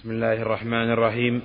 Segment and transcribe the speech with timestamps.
[0.00, 1.42] بسم الله الرحمن الرحيم.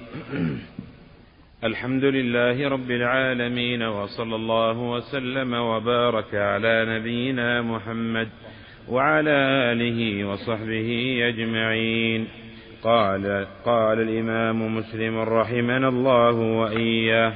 [1.69, 8.27] الحمد لله رب العالمين وصلى الله وسلم وبارك على نبينا محمد
[8.89, 9.37] وعلى
[9.71, 12.27] آله وصحبه أجمعين.
[12.83, 17.33] قال قال الإمام مسلم رحمنا الله وإياه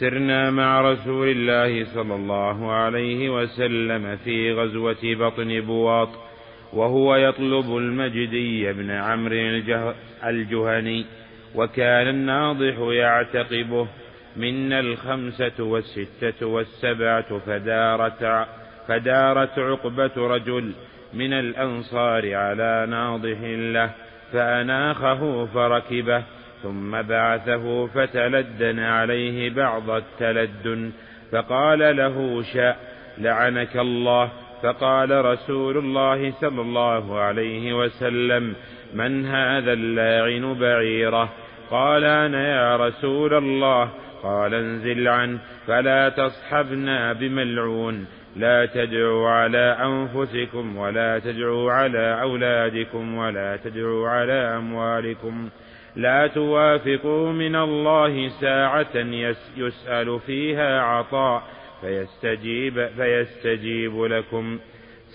[0.00, 6.31] سرنا مع رسول الله صلى الله عليه وسلم في غزوة بطن بواط
[6.72, 9.92] وهو يطلب المجدي بن عمرو
[10.24, 11.04] الجهني
[11.54, 13.86] وكان الناضح يعتقبه
[14.36, 18.46] منا الخمسة والستة والسبعة فدارت
[18.88, 20.72] فدارت عقبة رجل
[21.14, 23.90] من الأنصار على ناضح له
[24.32, 26.22] فأناخه فركبه
[26.62, 30.92] ثم بعثه فتلدن عليه بعض التلدن
[31.32, 32.76] فقال له شاء
[33.18, 34.30] لعنك الله
[34.62, 38.54] فقال رسول الله صلى الله عليه وسلم
[38.94, 41.28] من هذا اللاعن بعيره؟
[41.70, 43.90] قال أنا يا رسول الله.
[44.22, 48.06] قال انزل عنه فلا تصحبنا بملعون.
[48.36, 55.48] لا تدعوا على أنفسكم ولا تدعوا على أولادكم ولا تدعوا على أموالكم.
[55.96, 58.96] لا توافقوا من الله ساعة
[59.56, 61.42] يسأل فيها عطاء.
[61.82, 64.58] فيستجيب فيستجيب لكم.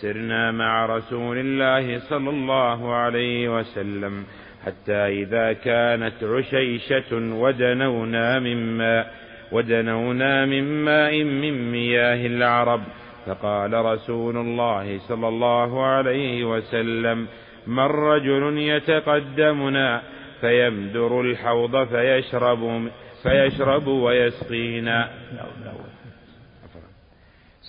[0.01, 4.23] سرنا مع رسول الله صلى الله عليه وسلم.
[4.65, 9.13] حتى إذا كانت عشيشة ودنونا من ماء
[9.51, 12.81] ودنونا من ماء من مياه العرب.
[13.25, 17.27] فقال رسول الله صلى الله عليه وسلم
[17.67, 20.01] من رجل يتقدمنا
[20.41, 22.89] فيمدر الحوض فيشرب
[23.23, 25.09] فيشرب ويسقينا.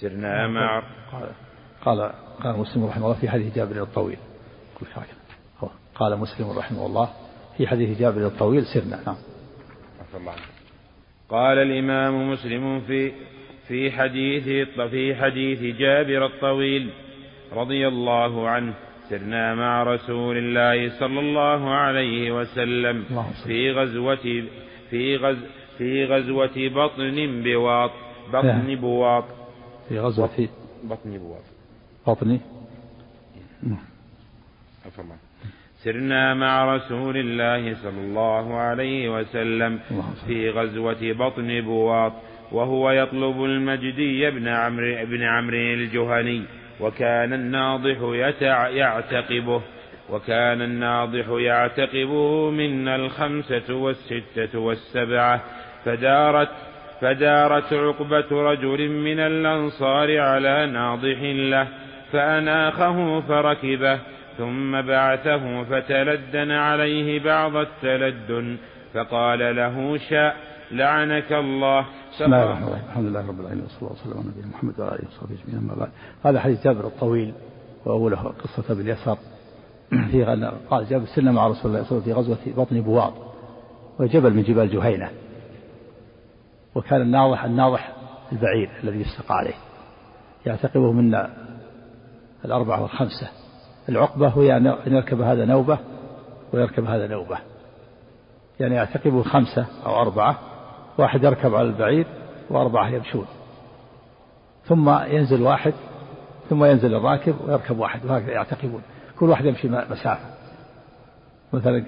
[0.00, 0.82] سرنا مع
[1.12, 1.28] قال
[1.84, 2.12] قال
[2.44, 4.18] قال مسلم رحمه الله في حديث جابر الطويل.
[5.94, 7.08] قال مسلم رحمه الله
[7.56, 9.00] في حديث جابر الطويل سرنا.
[9.06, 9.16] نعم.
[11.28, 13.12] قال الإمام مسلم في
[13.68, 16.90] في حديث في حديث جابر الطويل
[17.52, 18.74] رضي الله عنه
[19.10, 23.04] سرنا مع رسول الله صلى الله عليه وسلم
[23.44, 24.44] في غزوة
[24.90, 25.38] في غز
[25.78, 27.90] في غزوة بطن بواط
[28.32, 29.37] بطن بواط.
[29.88, 30.48] في غزوة
[30.84, 31.42] بطن بواط
[32.06, 32.40] بطن
[35.84, 39.80] سرنا مع رسول الله صلى الله عليه وسلم
[40.26, 42.12] في غزوة بطن بواط
[42.52, 46.42] وهو يطلب المجدي بن عمرو بن عمرو الجهني
[46.80, 47.98] وكان الناضح
[48.72, 49.62] يعتقبه
[50.10, 55.42] وكان الناضح يعتقبه منا الخمسة والستة والسبعة
[55.84, 56.48] فدارت
[57.00, 61.68] فدارت عقبة رجل من الأنصار على ناضح له
[62.12, 63.98] فأناخه فركبه
[64.38, 68.56] ثم بعثه فتلدن عليه بعض التلدن
[68.94, 70.36] فقال له شاء
[70.70, 71.86] لعنك الله.
[72.14, 72.84] بسم الله الرحمن الرحيم.
[72.88, 75.74] الحمد لله رب العالمين وصلى الله وسلم على نبينا محمد وعلى آله وصحبه أجمعين أما
[75.74, 75.90] بعد.
[76.24, 77.32] هذا حديث جابر الطويل
[77.86, 79.18] وأوله قصة أبي اليسار.
[80.10, 80.24] في
[80.70, 83.14] قال جابر سلم مع رسول الله صلى الله عليه وسلم في غزوة بطن بواط
[83.98, 85.10] وجبل من جبال جهينة.
[86.74, 87.92] وكان الناضح الناضح
[88.32, 89.54] البعير الذي يستقى عليه.
[90.46, 91.30] يعتقبه منا
[92.44, 93.28] الأربعة والخمسة.
[93.88, 95.78] العقبة هي أن يركب هذا نوبة
[96.52, 97.38] ويركب هذا نوبة.
[98.60, 100.38] يعني يعتقبه خمسة أو أربعة.
[100.98, 102.06] واحد يركب على البعير
[102.50, 103.26] وأربعة يمشون.
[104.64, 105.74] ثم ينزل واحد
[106.50, 108.04] ثم ينزل الراكب ويركب واحد.
[108.04, 108.82] وهكذا يعتقبون.
[109.18, 110.34] كل واحد يمشي مسافة.
[111.52, 111.84] مثلا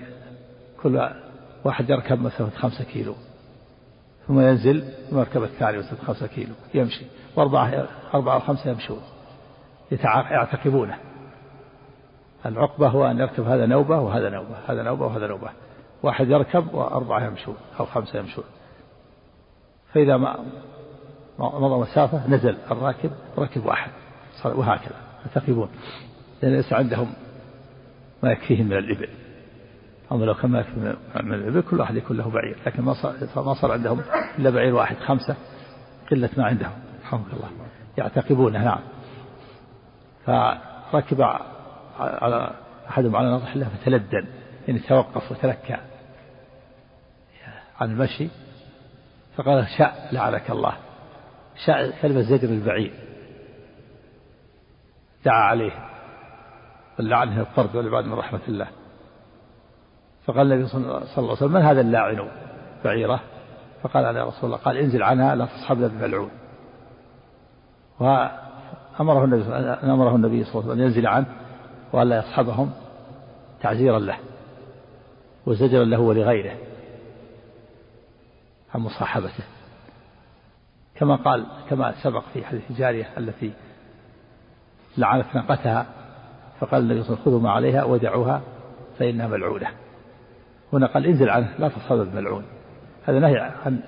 [0.82, 1.10] كل
[1.64, 3.14] واحد يركب مسافة خمسة كيلو.
[4.30, 7.04] ثم ينزل ثم يركب الثاني مسافة خمسة كيلو يمشي.
[7.36, 9.00] وأربعة أربعة وخمسة يمشون.
[10.30, 10.98] يعتقبونه.
[12.46, 15.50] العقبة هو أن يركب هذا نوبة وهذا نوبة هذا نوبة وهذا نوبة.
[16.02, 18.44] واحد يركب وأربعة يمشون أو خمسة يمشون.
[19.92, 20.44] فإذا ما
[21.38, 23.90] مضى مسافة نزل الراكب ركب واحد.
[24.44, 24.96] وهكذا.
[25.26, 25.68] يعتقبون.
[26.42, 27.12] لأن ليس عندهم
[28.22, 29.08] ما يكفيهم من الإبل.
[30.12, 33.72] أما لو كان من الإبل كل واحد يكون له بعير لكن ما صار ما صار
[33.72, 34.00] عندهم
[34.38, 35.36] إلا بعير واحد خمسة
[36.10, 36.72] قلة ما عندهم.
[37.04, 37.50] رحمك الله.
[37.98, 38.80] يعتقبونه نعم.
[40.92, 41.22] فركب
[41.98, 42.50] على
[42.88, 44.26] أحدهم على نضح الله فتلدن
[44.68, 45.76] يعني توقف وتلكى
[47.80, 48.28] عن المشي
[49.36, 50.76] فقال شاء لعنك الله.
[51.66, 52.92] شاء كلمة زجر البعير.
[55.24, 55.88] دعا عليه.
[56.98, 58.68] واللعن هي الطرد والعباد من رحمة الله.
[60.30, 62.28] فقال النبي صلى الله عليه وسلم من هذا اللاعن
[62.84, 63.20] بعيرة؟
[63.82, 66.30] فقال يا رسول الله قال انزل عنها لا تصحبنا بملعون.
[68.00, 69.42] وأمره النبي
[69.92, 71.26] أمره النبي صلى الله عليه وسلم أن ينزل عنه
[71.92, 72.70] وألا يصحبهم
[73.60, 74.16] تعزيرا له
[75.46, 76.54] وزجرا له ولغيره
[78.74, 79.44] عن مصاحبته.
[80.94, 83.52] كما قال كما سبق في حديث جارية التي
[84.98, 85.86] لعنت ناقتها
[86.60, 88.40] فقال النبي صلى الله عليه وسلم خذوا ما عليها ودعوها
[88.98, 89.68] فإنها ملعونة.
[90.72, 92.44] هنا قال انزل عنه لا تصحب الملعون
[93.04, 93.80] هذا نهي عن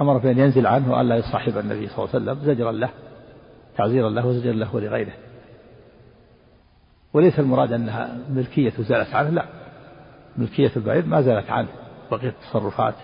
[0.00, 2.90] أمر بأن ينزل عنه وأن لا يصاحب النبي صلى الله عليه وسلم زجرا له
[3.76, 5.12] تعزيرا له وزجرا له ولغيره.
[7.12, 9.44] وليس المراد أنها ملكية زالت عنه لا.
[10.36, 11.68] ملكية البعير ما زالت عنه.
[12.10, 12.94] بقيت التصرفات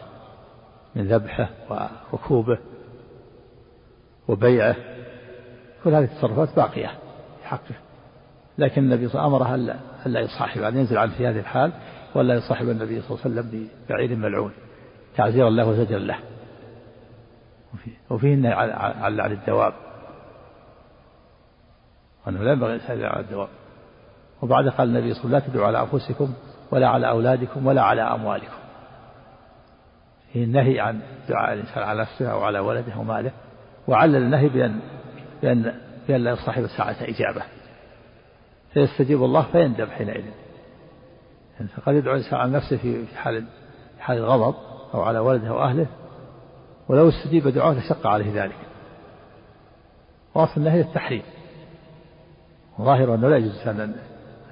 [0.97, 1.51] من ذبحه
[2.13, 2.59] وركوبه
[4.29, 4.77] وبيعه
[5.85, 6.91] كل هذه التصرفات باقية
[7.41, 7.75] في حقه.
[8.59, 11.73] لكن النبي صلى الله عليه وسلم أمره ألا يصاحب أن ينزل عنه في هذه الحال
[12.15, 14.53] ولا يصاحب النبي صلى الله عليه وسلم ببعير ملعون
[15.17, 16.19] تعزيرا له وزجرا له.
[18.11, 18.53] وفيه النهي
[19.03, 19.73] عن لعن الدواب.
[22.27, 23.49] وأنه لا ينبغي الإنسان على الدواب.
[24.43, 26.35] وبعد قال النبي صلى الله عليه وسلم لا تدعوا على أنفسكم
[26.71, 28.63] ولا على أولادكم ولا على أموالكم.
[30.33, 33.33] فيه النهي عن دعاء الإنسان على نفسه أو على ولده وماله
[33.89, 34.81] وعلل النهي بأن
[35.43, 35.75] بأن
[36.09, 37.43] بأن لا يصاحب ساعة إجابة.
[38.75, 40.25] فيستجيب الله فيندم حينئذ.
[41.55, 43.45] يعني فقد يدعو الإنسان على نفسه في حال
[44.01, 44.55] حال الغضب
[44.95, 45.87] أو على ولده وأهله
[46.89, 48.57] ولو استجيب دعاءه لشق عليه ذلك.
[50.35, 51.23] واصل النهي التحريم.
[52.81, 53.69] ظاهر أنه لا يجوز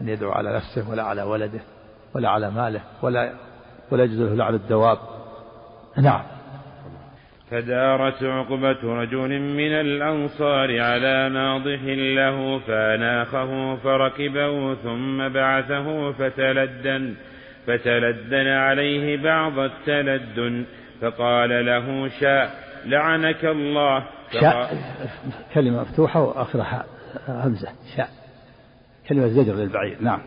[0.00, 1.61] أن يدعو على نفسه ولا على ولده
[2.14, 3.32] ولا على ماله ولا
[3.90, 4.99] ولا يجوز له لعن الدواب.
[5.96, 6.39] نعم.
[7.50, 11.81] فدارت عقبة رجل من الأنصار على ناضح
[12.17, 17.14] له فأناخه فركبه ثم بعثه فتلدن
[17.67, 20.64] فتلدن عليه بعض التلدن
[21.00, 22.50] فقال له شاء
[22.87, 24.05] لعنك الله.
[24.41, 24.70] شاء.
[25.55, 26.85] كلمة مفتوحة وآخرها
[27.29, 27.69] همزة.
[27.97, 28.08] شاء.
[29.08, 29.97] كلمة زجر للبعير.
[30.00, 30.20] نعم.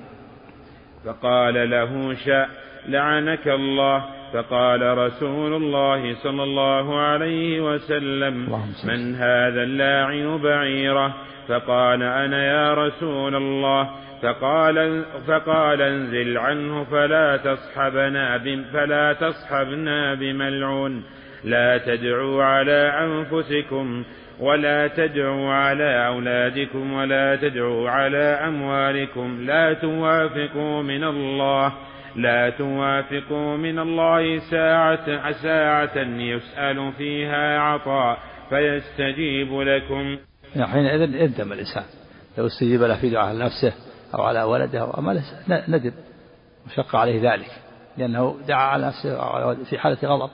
[1.06, 2.50] فقال له شاء
[2.88, 4.23] لعنك الله.
[4.34, 8.50] فقال رسول الله صلى الله عليه وسلم
[8.84, 11.14] من هذا اللاعن بعيره؟
[11.48, 13.90] فقال أنا يا رسول الله.
[14.22, 18.38] فقال فقال انزل عنه فلا تصحبنا
[18.74, 21.04] فلا تصحبنا بملعون.
[21.44, 24.04] لا تدعوا على أنفسكم
[24.40, 29.46] ولا تدعوا على أولادكم ولا تدعوا على أموالكم.
[29.46, 31.74] لا توافقوا من الله.
[32.16, 38.18] لا توافقوا من الله ساعة ساعة يسأل فيها عطاء
[38.50, 40.18] فيستجيب لكم.
[40.66, 41.84] حينئذ يندم الإنسان.
[42.38, 43.74] لو استجيب له في دعاء نفسه
[44.16, 45.92] أو على ولده أو أمله ندم.
[46.66, 47.52] وشق عليه ذلك.
[47.98, 50.32] لأنه دعا على نفسه في حالة غضب.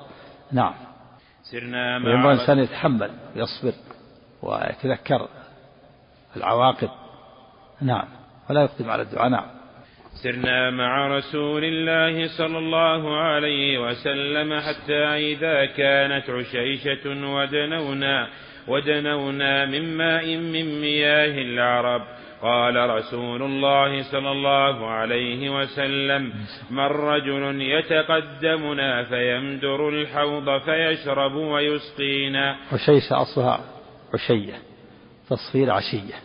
[0.52, 0.74] نعم.
[1.44, 3.74] سرنا مع ينبغي الإنسان يتحمل ويصبر
[4.42, 5.28] ويتذكر
[6.38, 6.90] العواقب.
[7.82, 8.08] نعم.
[8.50, 9.30] ولا يقدم على الدعاء.
[9.30, 9.59] نعم.
[10.24, 18.28] سرنا مع رسول الله صلى الله عليه وسلم حتى إذا كانت عشيشة ودنونا
[18.68, 22.02] ودنونا من ماء من مياه العرب.
[22.42, 26.34] قال رسول الله صلى الله عليه وسلم
[26.72, 32.56] من رجل يتقدمنا فيمدر الحوض فيشرب ويسقينا.
[32.72, 33.60] عشيشة أصلها
[34.14, 34.54] عشية
[35.30, 36.16] تصغير عشية.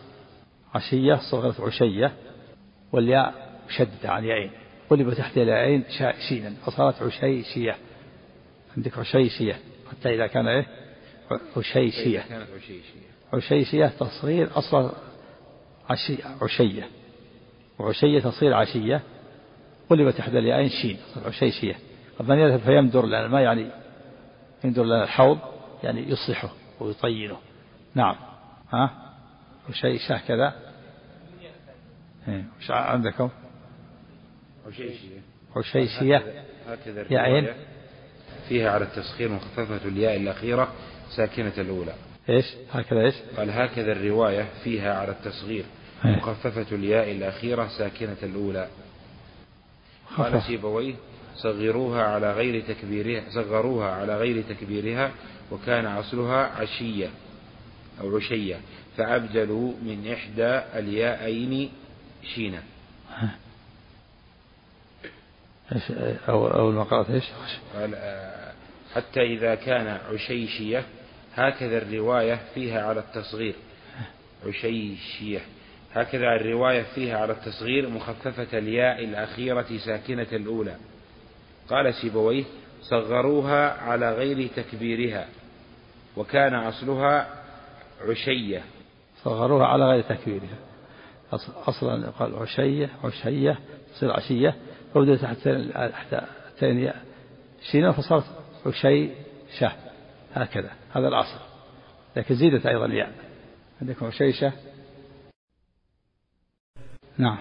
[0.75, 2.11] عشية صغرت عشية
[2.93, 4.51] والياء شدة عن يائين
[4.89, 5.83] قلب تحت اليائين
[6.29, 7.75] شينا فصارت عشيشية
[8.77, 9.59] عندك عشيشية
[9.91, 10.65] حتى إذا كان إيه؟
[11.57, 12.25] عشيشية
[13.33, 14.91] عشيشية تصغير أصلا
[15.89, 16.89] عشي عشية.
[17.79, 19.01] وعشية تصير عشية.
[19.89, 20.97] قلب تحت اليائين شين.
[21.25, 21.75] عشيشية
[22.19, 23.27] قد من يذهب فيمدر لنا.
[23.27, 23.67] ما يعني
[24.63, 25.39] يمدر لنا الحوض؟
[25.83, 27.37] يعني يصلحه ويطينه.
[27.95, 28.15] نعم.
[28.73, 28.91] ها؟
[29.69, 30.53] عشيشة كذا؟
[32.59, 33.29] وش عندكم؟
[35.55, 36.23] عشيشية
[36.67, 37.47] هكذا يعين
[38.49, 40.73] فيها على التسخير مخففة الياء الأخيرة
[41.15, 41.93] ساكنة الأولى.
[42.29, 45.65] إيش؟ هكذا إيش؟ قال هكذا الرواية فيها على التصغير
[46.03, 48.67] مخففة الياء الأخيرة ساكنة الأولى.
[50.17, 50.95] قال سيبويه
[51.35, 55.11] صغروها على غير تكبيرها صغروها على غير تكبيرها
[55.51, 57.09] وكان أصلها عشية
[58.01, 58.55] أو عشية
[58.97, 61.71] فأبدلوا من إحدى الياءين
[62.35, 62.63] شينا.
[66.29, 67.23] أو أول ما قرأت إيش؟
[67.75, 68.53] قال آه،
[68.95, 70.83] حتى إذا كان عشيشية
[71.35, 73.55] هكذا الرواية فيها على التصغير.
[74.47, 75.39] عشيشية.
[75.93, 80.75] هكذا الرواية فيها على التصغير مخففة الياء الأخيرة ساكنة الأولى.
[81.69, 82.43] قال سيبويه
[82.81, 85.27] صغروها على غير تكبيرها
[86.17, 87.27] وكان أصلها
[88.09, 88.61] عشية.
[89.23, 90.57] صغروها على غير تكبيرها.
[91.67, 93.59] أصلا قال عشية عشية
[93.95, 94.55] تصير عشية.
[94.95, 96.21] عودت حتى
[97.71, 98.23] شينا فصارت
[98.65, 99.71] عشيشة
[100.33, 100.71] هكذا.
[100.95, 101.39] هذا الأصل.
[102.15, 103.11] لكن زيدت أيضا الياء
[103.81, 104.53] عندكم عشيشة
[107.17, 107.37] نعم.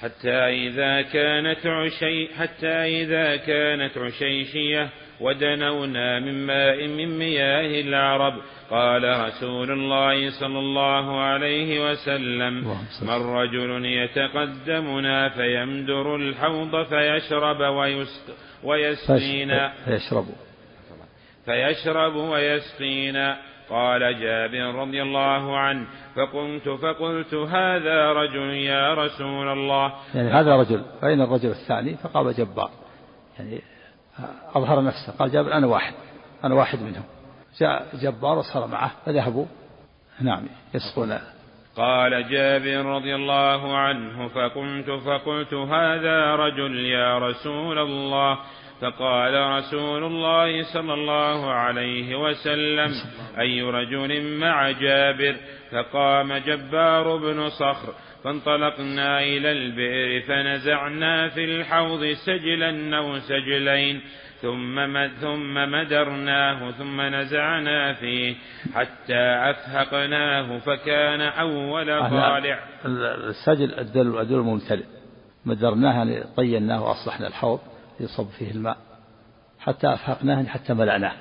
[0.00, 4.90] حتى إذا كانت عشي حتى إذا كانت عشيشية
[5.20, 8.34] ودنونا من ماء من مياه العرب.
[8.70, 12.54] قال رسول الله صلى الله عليه وسلم
[13.02, 17.60] من رجل يتقدمنا فيمدر الحوض فيشرب
[18.64, 19.72] ويسقينا.
[19.84, 20.26] فيشرب
[21.44, 22.14] فيشرب.
[22.14, 23.36] ويسقينا.
[23.70, 29.92] قال جابر رضي الله عنه فقمت فقلت هذا رجل يا رسول الله.
[30.14, 32.70] يعني هذا رجل فإن الرجل الثاني؟ فقام جبار.
[33.38, 33.60] يعني
[34.54, 35.94] أظهر نفسه قال جابر أنا واحد
[36.44, 37.04] أنا واحد منهم.
[37.60, 39.46] جاء جبار وصار معه فذهبوا.
[40.20, 40.42] نعم
[40.74, 41.18] يسقون.
[41.76, 48.38] قال جابر رضي الله عنه فقمت فقلت هذا رجل يا رسول الله.
[48.80, 52.92] فقال رسول الله صلى الله عليه وسلم
[53.38, 55.36] أي رجل مع جابر؟
[55.70, 64.00] فقام جبار بن صخر فانطلقنا إلى البئر فنزعنا في الحوض سجلا أو سجلين
[64.42, 68.34] ثم ثم مدرناه ثم نزعنا فيه
[68.74, 72.58] حتى أفهقناه فكان أول طالع.
[72.84, 74.84] السجل الدل الدل الممتلئ
[75.46, 77.60] مدرناه يعني طيناه وأصلحنا الحوض
[78.00, 78.76] يصب فيه الماء.
[79.58, 81.12] حتى أفهقناه حتى ملأناه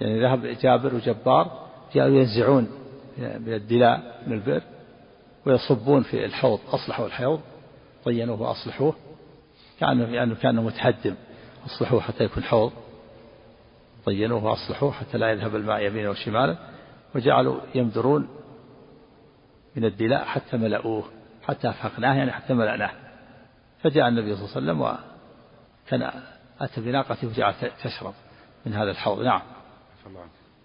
[0.00, 2.68] يعني ذهب جابر وجبار جاءوا ينزعون
[3.18, 4.62] من الدلاء من البئر.
[5.46, 7.40] ويصبون في الحوض أصلحوا الحوض
[8.04, 8.94] طينوه وأصلحوه
[9.80, 11.14] كأنه يعني كأنه متحدم
[11.66, 12.72] أصلحوه حتى يكون حوض
[14.04, 16.56] طينوه وأصلحوه حتى لا يذهب الماء يمينا وشمالا
[17.14, 18.28] وجعلوا يمدرون
[19.76, 21.04] من الدلاء حتى ملأوه
[21.42, 22.90] حتى أفهقناه يعني حتى ملأناه.
[23.82, 24.80] فجاء النبي صلى الله عليه وسلم
[25.86, 26.22] وكان
[26.60, 28.14] أتى بناقته وجعلت تشرب
[28.66, 29.22] من هذا الحوض.
[29.22, 29.42] نعم.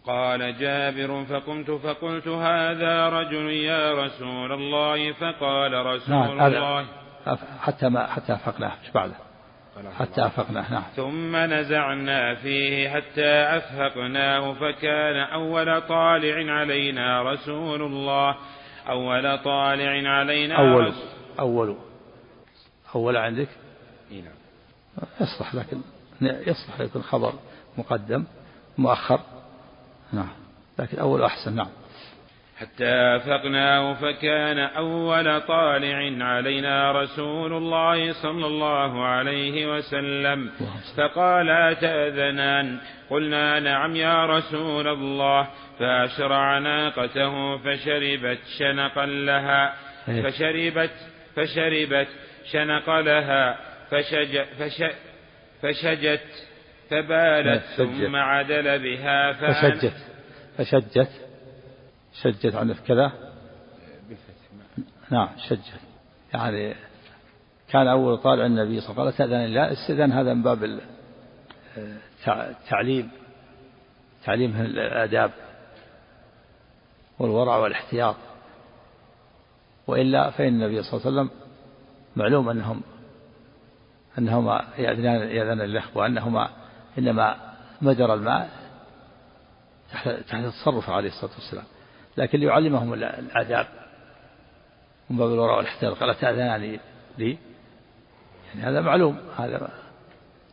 [0.08, 6.86] قال جابر فقمت فقلت هذا رجل يا رسول الله فقال رسول نعم الله.
[7.62, 9.14] حتى ما حتى أفقناه إيش بعده؟
[10.00, 10.84] حتى أفقناه نعم.
[10.96, 18.36] ثم نزعنا فيه حتى أفهقناه فكان أول طالع علينا رسول الله.
[18.90, 20.94] أول طالع علينا أول
[21.40, 21.76] أول
[22.96, 23.50] أول عندك؟
[24.12, 24.38] نعم.
[25.22, 25.82] يصلح لكن
[26.22, 27.34] يصلح يكون خبر
[27.78, 28.24] مقدم
[28.78, 29.20] مؤخر.
[30.14, 30.30] نعم.
[30.80, 31.70] لكن أول أحسن نعم.
[32.58, 40.52] حتى أفقناه فكان أول طالع علينا رسول الله صلى الله عليه وسلم.
[40.98, 42.78] فقال أتأذنان؟
[43.10, 45.48] قلنا نعم يا رسول الله.
[45.80, 49.74] فأشرع ناقته فشربت شنقا لها.
[50.10, 50.22] إيه.
[50.22, 50.94] فشربت
[51.36, 52.08] فشربت
[52.52, 53.58] شنق لها.
[53.92, 54.84] فشج فش
[55.62, 56.47] فشجت
[56.90, 59.94] فبالت ثم عدل بها فشجت.
[60.58, 61.10] فشجت.
[62.24, 63.12] شجت عن كذا؟
[65.12, 65.80] نعم شجت.
[66.34, 66.76] يعني
[67.70, 69.34] كان أول طالع النبي صلى الله عليه وسلم.
[69.34, 70.80] قال لا استئذان هذا من باب
[72.28, 73.12] التعليم
[74.26, 74.62] تعليم.
[74.62, 75.32] الآداب
[77.20, 78.16] والورع والاحتياط.
[79.88, 81.30] وإلا فإن النبي صلى الله عليه وسلم
[82.16, 82.82] معلوم أنهم
[84.18, 86.50] أنهما يأذنان يأذن الإخوة وأنهما
[86.98, 88.50] إنما مجرى الماء
[89.92, 91.66] تحت تحت تصرف عليه الصلاة والسلام.
[92.18, 93.68] لكن ليعلمهم الآداب.
[95.10, 95.98] من باب الوراء والاحتياط.
[95.98, 96.80] قال تأذنان
[97.18, 97.38] لي؟
[98.48, 99.20] يعني هذا معلوم.
[99.38, 99.70] هذا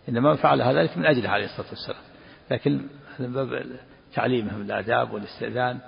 [0.08, 2.02] إنما فعل ذلك من أجله عليه الصلاة والسلام.
[2.50, 3.66] لكن هذا من باب
[4.14, 5.78] تعليمهم الآداب والاستئذان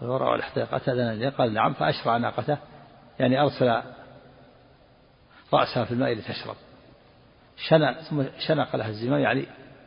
[0.00, 0.74] والوراء والاحتياط.
[0.74, 1.72] أتأذن لي؟ قال نعم.
[1.72, 2.58] فأشرع ناقته.
[3.18, 3.82] يعني أرسل
[5.52, 6.56] رأسها في الماء لتشرب.
[7.56, 9.46] شنق ثم شنق لها الزمام يعني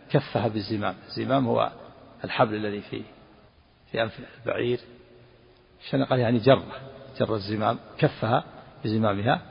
[0.10, 0.96] كفها بالزمام.
[1.08, 1.72] الزمام هو
[2.24, 3.04] الحبل الذي في
[3.92, 4.80] في أنف البعير.
[5.90, 6.64] شنق يعني جر
[7.20, 8.44] جر الزمام كفها
[8.84, 9.42] بزمامها.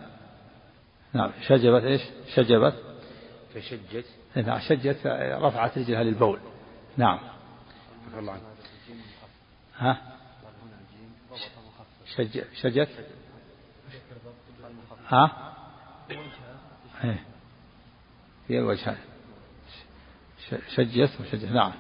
[1.13, 2.03] نعم شجبت إيش؟
[2.35, 2.75] شجبت.
[3.55, 4.07] فشجت.
[4.37, 5.07] نعم شجت
[5.41, 6.41] رفعت رجلها للبول.
[6.97, 7.19] نعم.
[8.19, 8.41] الله
[9.79, 10.03] ها؟
[12.17, 12.89] شج شجت؟
[15.09, 15.55] ها؟
[17.05, 17.25] إيه.
[18.49, 18.97] هي الوجهان
[20.77, 21.73] شجت وشجت نعم.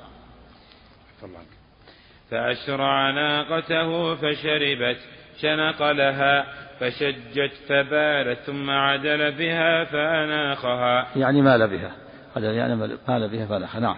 [2.31, 4.99] فأشرع ناقته فشربت
[5.41, 6.47] شنق لها
[6.81, 11.93] فشجت فبالت ثم عدل بها فأناخها يعني مال بها.
[12.37, 12.77] يعني
[13.09, 13.97] مال بها فأناخها نعم.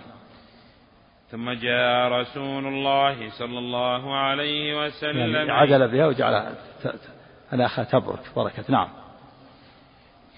[1.30, 5.34] ثم جاء رسول الله صلى الله عليه وسلم.
[5.34, 6.54] يعني عدل بها وجعلها
[7.52, 8.88] أناخها تبرك بركة نعم.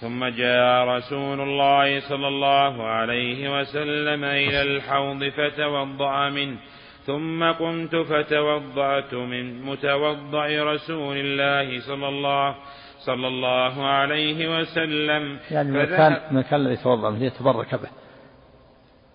[0.01, 6.57] ثم جاء رسول الله صلى الله عليه وسلم إلى الحوض فتوضأ منه
[7.07, 12.55] ثم قمت فتوضأت من متوضأ رسول الله صلى الله
[13.07, 15.39] صلى الله عليه وسلم.
[15.51, 17.89] يعني من كان من كان الذي يتوضأ منه يتبرك به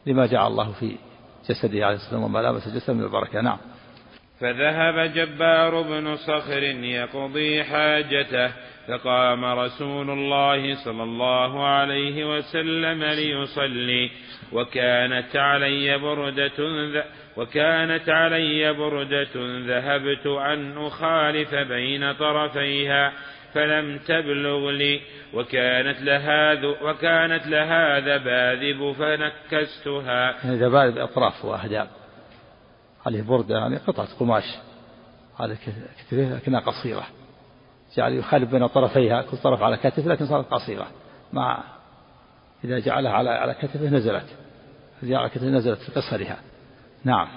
[0.06, 0.98] لما جعل الله في
[1.50, 3.42] جسده عليه الصلاة والسلام وملابس جسده من البركة.
[3.42, 3.58] نعم.
[4.40, 8.52] فذهب جبار بن صخر يقضي حاجته
[8.88, 14.12] فقام رسول الله صلى الله عليه وسلم ليصلي
[14.52, 17.04] وكانت علي بردة
[17.38, 19.36] وكانت علي بردة
[19.68, 23.14] ذهبت أن أخالف بين طرفيها
[23.54, 25.02] فلم تبلغ لي
[25.34, 30.36] وكانت لها وكانت لها ذباذب فنكستها.
[30.44, 31.88] يعني ذباذب أطراف وأهداب.
[33.06, 34.44] عليه بردة يعني قطعة قماش
[35.40, 37.06] على كتفه لكنها قصيرة.
[37.98, 40.88] جعل يخالف بين طرفيها كل طرف على كتف لكن صارت قصيرة.
[41.34, 41.64] مع
[42.64, 44.38] إذا جعلها على على كتفه نزلت.
[45.04, 46.38] إذا على كتفه نزلت في قصرها.
[47.04, 47.28] نعم.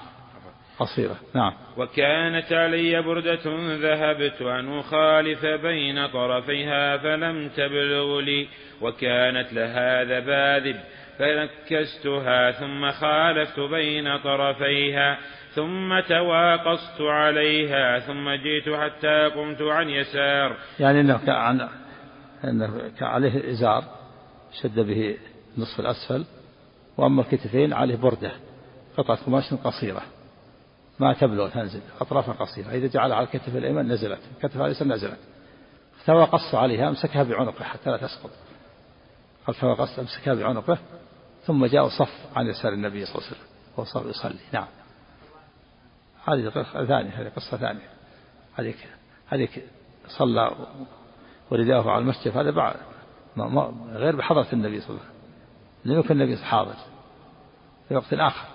[0.79, 1.17] قصيرة.
[1.35, 1.53] نعم.
[1.77, 3.41] وكانت علي بردة
[3.77, 8.49] ذهبت أن أخالف بين طرفيها فلم تبلغ لي.
[8.81, 10.81] وكانت لها ذباذب
[11.19, 15.19] فنكستها ثم خالفت بين طرفيها.
[15.59, 20.57] ثم تواقصت عليها ثم جئت حتى قمت عن يسار.
[20.81, 21.69] يعني انه كان
[22.99, 23.85] كان عليه ازار
[24.63, 25.17] شد به
[25.59, 26.25] نصف الأسفل
[26.97, 28.33] وأما الكتفين عليه برده
[28.97, 30.03] قطعه قماش قصيرة.
[31.01, 32.71] ما تبلغ تنزل أطرافها قصيرة.
[32.71, 35.19] إذا جعلها على الكتف الإيمن نزلت الكتف اليسار نزلت.
[36.07, 38.31] تواقصت عليها أمسكها بعنقه حتى لا تسقط.
[39.47, 40.79] قال تواقصت أمسكها بعنقه
[41.43, 44.39] ثم جاء صف عن يسار النبي صلى الله عليه وسلم وهو صار يصلي.
[44.53, 44.67] نعم.
[46.29, 47.89] هذه قصة ثانية هذه قصة ثانية.
[48.55, 48.89] هذيك
[49.29, 49.65] هذيك
[50.19, 50.51] صلى
[51.51, 52.77] ورداه على المسجد هذا بعد
[53.37, 55.19] ما ما غير بحضرة النبي صلى الله عليه وسلم.
[55.85, 56.75] لم يكن النبي حاضر.
[57.89, 58.49] في وقت آخر.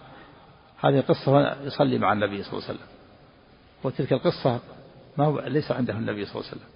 [0.80, 2.88] هذه قصة يصلي مع النبي صلى الله عليه وسلم.
[3.84, 4.60] وتلك القصة
[5.18, 6.74] ما هو ليس عنده النبي صلى الله عليه وسلم.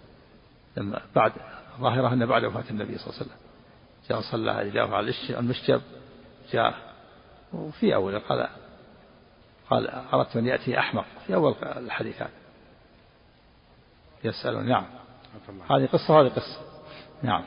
[0.78, 1.32] لما بعد
[1.80, 3.38] ظاهرة أن بعد وفاة النبي صلى الله عليه وسلم.
[4.10, 5.82] جاء صلى رداه على المشجب
[6.52, 6.74] جاء.
[7.54, 8.50] وفي أول قال
[9.70, 12.30] قال أردت أن يأتي أحمق في أول الحديث هذا
[14.24, 14.86] يسألون نعم.
[15.70, 16.60] هذه قصة وهذه قصة.
[17.24, 17.44] نعم.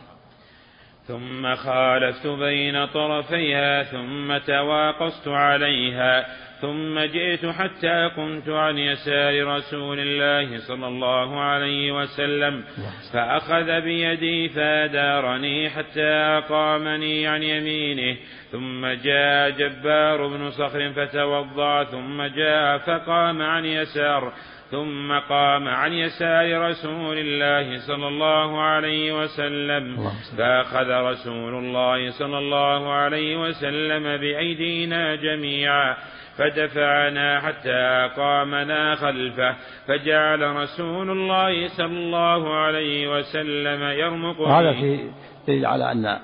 [1.11, 6.27] ثم خالفت بين طرفيها ثم تواقصت عليها
[6.61, 12.65] ثم جئت حتى قمت عن يسار رسول الله صلى الله عليه وسلم
[13.13, 18.17] فأخذ بيدي فأدارني حتى أقامني عن يمينه
[18.53, 24.33] ثم جاء جبار بن صخر فتوضأ ثم جاء فقام عن يسار
[24.71, 32.93] ثم قام عن يسار رسول الله صلى الله عليه وسلم فأخذ رسول الله صلى الله
[32.93, 35.97] عليه وسلم بأيدينا جميعا
[36.37, 39.57] فدفعنا حتى قامنا خلفه
[39.87, 45.11] فجعل رسول الله صلى الله عليه وسلم يرمق وهذا في
[45.49, 46.19] دليل على أن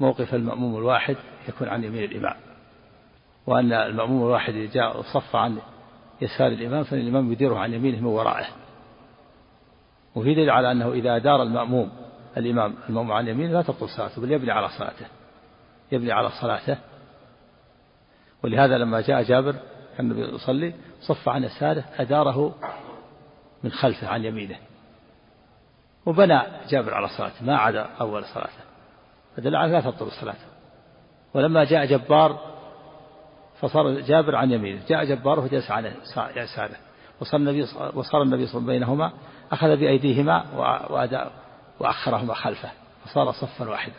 [0.00, 1.16] موقف المأموم الواحد
[1.48, 2.36] يكون عن يمين الإمام
[3.46, 5.58] وأن المأموم الواحد إذا جاء صف عن
[6.22, 8.46] يسار الإمام فإن الإمام يديره عن يمينه من ورائه.
[10.14, 11.90] وفي دليل على أنه إذا دار المأموم
[12.36, 15.06] الإمام المأموم عن يمينه لا تبطل صلاته بل يبني على صلاته.
[15.92, 16.78] يبني على صلاته.
[18.44, 19.56] ولهذا لما جاء جابر
[19.96, 22.54] كان يصلي صف عن يساره أداره
[23.64, 24.56] من خلفه عن يمينه.
[26.06, 28.70] وبنى جابر على صلاته ما عاد أول صلاته.
[29.36, 30.34] فدل على لا تبطل الصلاة
[31.34, 32.49] ولما جاء جبار
[33.60, 34.80] فصار جابر عن يمينه.
[34.88, 35.92] جاء جبار فجلس عن
[36.36, 36.76] يساره.
[37.20, 37.62] وصار النبي
[37.94, 39.12] وصار النبي صلى الله عليه وسلم بينهما
[39.52, 40.44] أخذ بأيديهما
[41.80, 42.70] وأخرهما خلفه.
[43.04, 43.94] فصار صفا واحدا.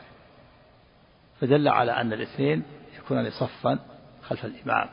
[1.40, 2.64] فدل على أن الاثنين
[2.98, 3.80] يكونان صفا
[4.24, 4.90] خلف الإمام.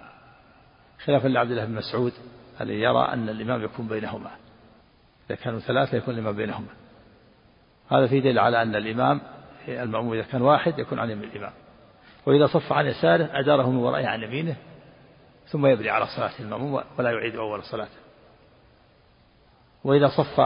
[1.04, 2.12] خلافا لعبد الله بن مسعود
[2.60, 4.30] الذي يرى أن الإمام يكون بينهما.
[5.30, 6.68] إذا كانوا ثلاثة يكون الإمام بينهما.
[7.90, 9.20] هذا في دليل على أن الإمام
[9.68, 11.52] المأموم إذا كان واحد يكون عن يمين الإمام.
[12.28, 14.56] وإذا صف عن يساره أداره من ورائه عن يمينه
[15.46, 17.98] ثم يبني على صلاة المأموم ولا يعيد أول صلاته
[19.84, 20.40] وإذا صف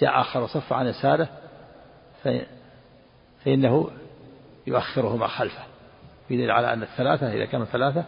[0.00, 1.28] جاء آخر وصف عن يساره
[3.44, 3.90] فإنه
[4.66, 5.62] يؤخرهما خلفه
[6.30, 8.04] يدل على أن الثلاثة إذا كانوا ثلاثة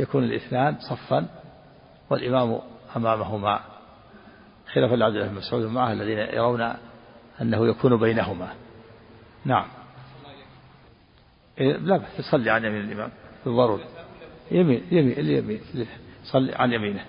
[0.00, 1.26] يكون الاثنان صفا
[2.10, 2.60] والإمام
[2.96, 3.60] أمامهما.
[4.72, 6.74] خلافا لعبد الله بن مسعود معه الذين يرون
[7.40, 8.48] أنه يكون بينهما.
[9.44, 9.77] نعم.
[11.58, 13.10] لا بأس يصلي عن يمين الإمام.
[13.44, 13.84] بالضرورة.
[14.50, 15.60] يمين يمين اليمين
[16.24, 17.04] صلي عن يمينه.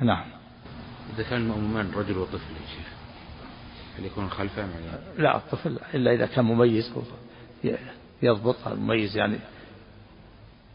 [0.00, 0.24] نعم.
[1.14, 2.88] إذا كان المأمومان رجل وطفل يا شيخ
[3.98, 4.74] هل يكون خلفه يعني
[5.18, 6.92] لا؟ الطفل إلا إذا كان مميز
[8.22, 9.38] يضبط المميز يعني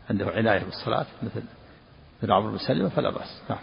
[0.10, 1.44] عنده عناية بالصلاة مثل
[2.24, 3.42] ابن عمرو بن سلمة فلا بأس.
[3.50, 3.60] نعم.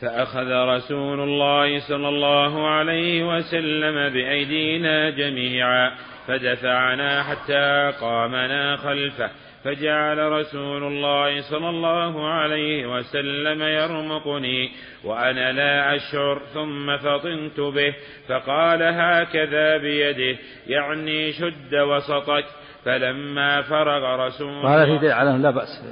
[0.00, 5.92] فأخذ رسول الله صلى الله عليه وسلم بأيدينا جميعا
[6.26, 9.30] فدفعنا حتى قامنا خلفه
[9.64, 14.70] فجعل رسول الله صلى الله عليه وسلم يرمقني
[15.04, 17.94] وأنا لا أشعر ثم فطنت به
[18.28, 22.44] فقال هكذا بيده يعني شد وسطك
[22.84, 25.82] فلما فرغ رسول الله وهذا في دليل على لا بأس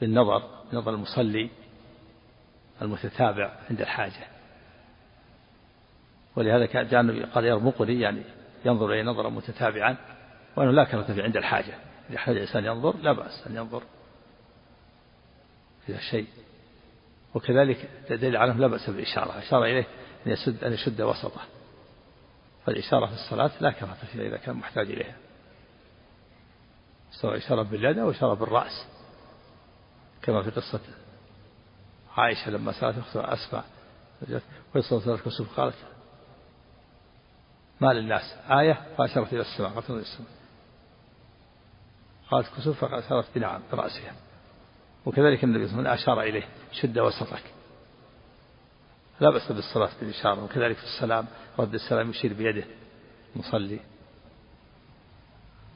[0.00, 1.48] بالنظر نظر المصلي
[2.82, 4.26] المتتابع عند الحاجة.
[6.36, 8.22] ولهذا كان قال يرمقني يعني
[8.64, 9.96] ينظر إلي نظرا متتابعا
[10.56, 11.74] وأنه لا كرة في عند الحاجة.
[12.10, 13.82] إذا احتاج الإنسان ينظر لا بأس أن ينظر
[15.88, 16.26] إلى شيء.
[17.34, 19.86] وكذلك دليل على لا بأس بالإشارة أشار إليه
[20.26, 21.40] أن يسد أن يشد وسطه.
[22.66, 25.16] فالإشارة في الصلاة لا كراهة فيها إذا كان محتاج إليها.
[27.10, 28.86] سواء إشارة باليد أو إشارة بالرأس
[30.22, 30.80] كما في قصة
[32.16, 33.62] عائشة لما سألت أختها أسمع.
[34.74, 35.76] ويصل ثلاث كسوف قالت
[37.80, 40.30] ما للناس آية؟ فأشرت إلى السماء قالت السماء.
[42.30, 44.14] قالت كسوف فأشرت بنعم برأسها.
[45.06, 47.42] وكذلك النبي صلى الله عليه وسلم أشار إليه شد وسطك.
[49.20, 51.26] لا بأس بالصلاة بالإشارة وكذلك في السلام
[51.58, 52.64] رد السلام يشير بيده
[53.36, 53.80] مصلي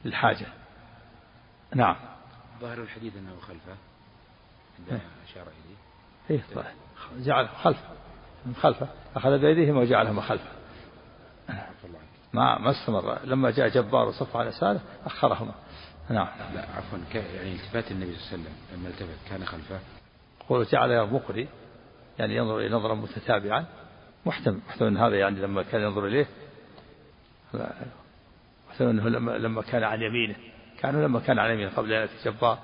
[0.05, 0.47] للحاجة.
[1.75, 1.95] نعم.
[2.59, 3.75] ظاهر الحديث أنه خلفه
[4.79, 5.86] عندما أشار إليه.
[6.29, 6.65] إيه طيب
[7.17, 7.87] جعل خلفه.
[8.45, 8.87] من خلفه.
[9.15, 10.49] أخذ بيديهما وجعلهما خلفه.
[12.33, 13.19] ما ما استمر.
[13.23, 15.51] لما جاء جبار وصف على يساره أخرهما.
[16.09, 16.27] نعم.
[16.55, 19.79] لا عفوا يعني التفات النبي صلى الله عليه وسلم لما التفت كان خلفه.
[20.49, 21.47] قول جعل يرمقني
[22.19, 23.65] يعني ينظر إليه نظرا متتابعا.
[24.25, 26.27] محتمل محتمل أن هذا يعني لما كان ينظر إليه.
[28.69, 30.35] محتمل أنه لما, لما كان عن يمينه.
[30.79, 32.57] كان لما كان عن يمينه قبل أن يأتي جبار.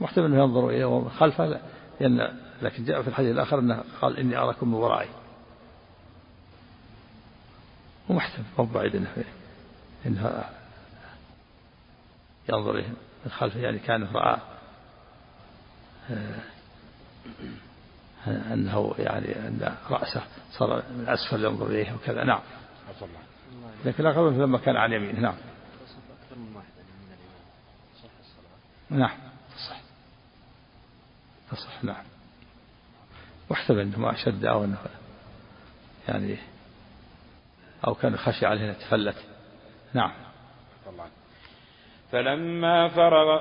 [0.00, 1.60] محتمل أنه ينظر إليه ومن خلفه.
[2.00, 5.08] لأن لكن جاء في الحديث الآخر أنه قال إني أراكم من ورائي.
[8.08, 9.24] ومحتمل مو بعيد أنه
[10.06, 10.44] إنه
[12.48, 12.88] ينظر إليه
[13.24, 14.40] من خلفه يعني كان رأى
[16.10, 16.40] آه،
[18.26, 22.24] أنه يعني أن رأسه صار من أسفل ينظر إليه وكذا.
[22.24, 22.40] نعم.
[23.84, 25.34] لكن الأغلب لما كان عن يمينه نعم.
[28.90, 29.10] نعم.
[29.10, 29.29] تصح
[31.50, 32.04] تصح نعم.
[33.50, 34.78] واحتمل أنه ما شد أو أنه
[36.08, 36.36] يعني
[37.86, 39.16] أو كان خشي عليه أن يتفلت.
[39.94, 40.12] نعم.
[42.12, 43.40] فلما فرغ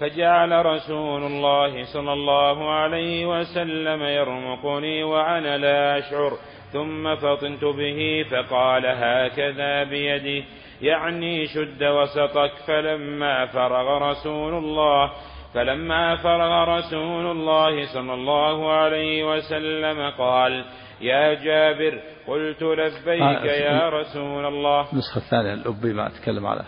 [0.00, 6.38] فجعل رسول الله صلى الله عليه وسلم يرمقني وأنا لا أشعر
[6.72, 10.44] ثم فطنت به فقال هكذا بيدي
[10.82, 12.52] يعني شد وسطك.
[12.66, 15.12] فلما فرغ رسول الله
[15.54, 20.64] فلما فرغ رسول الله صلى الله عليه وسلم قال
[21.00, 24.92] يا جابر قلت لبيك يا رسول الله.
[24.92, 26.64] النسخة الثانية الأبي ما أتكلم على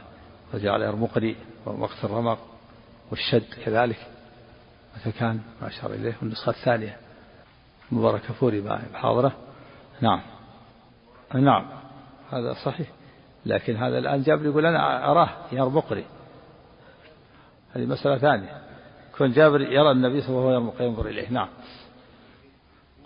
[0.54, 2.38] وجعل يرمقني وقت الرمق
[3.10, 3.98] والشد كذلك.
[4.96, 6.14] متى كان؟ ما أشار إليه.
[6.22, 6.96] والنسخة الثانية
[7.92, 9.32] مبارك فوري بحاضرة
[10.00, 10.20] نعم.
[11.34, 11.66] نعم.
[12.32, 12.86] هذا صحيح.
[13.46, 16.04] لكن هذا الآن جابر يقول أنا أراه يرمقني
[17.76, 18.61] هذه مسألة ثانية.
[19.22, 21.30] كون جابر يرى النبي صلى الله عليه وسلم ينظر إليه.
[21.30, 21.48] نعم.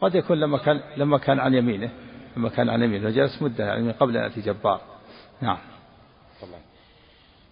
[0.00, 1.90] قد يكون لما كان لما كان عن يمينه.
[2.36, 3.06] لما كان عن يمينه.
[3.06, 4.80] وجلس مدة يعني من قبل أن يأتي جبار.
[5.40, 5.58] نعم.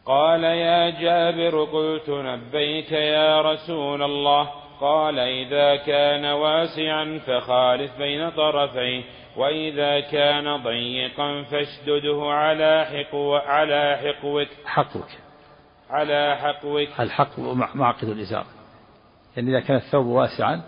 [0.07, 4.51] قال يا جابر قلت لبيك يا رسول الله.
[4.81, 9.03] قال إذا كان واسعا فخالف بين طرفيه
[9.37, 14.49] وإذا كان ضيقا فاشدده على حقو على حقوك.
[14.67, 15.09] حقوك.
[15.91, 16.89] على حقوك.
[17.01, 18.54] الحقو معقد الإزار.
[19.37, 20.63] يعني إذا كان الثوب واسعا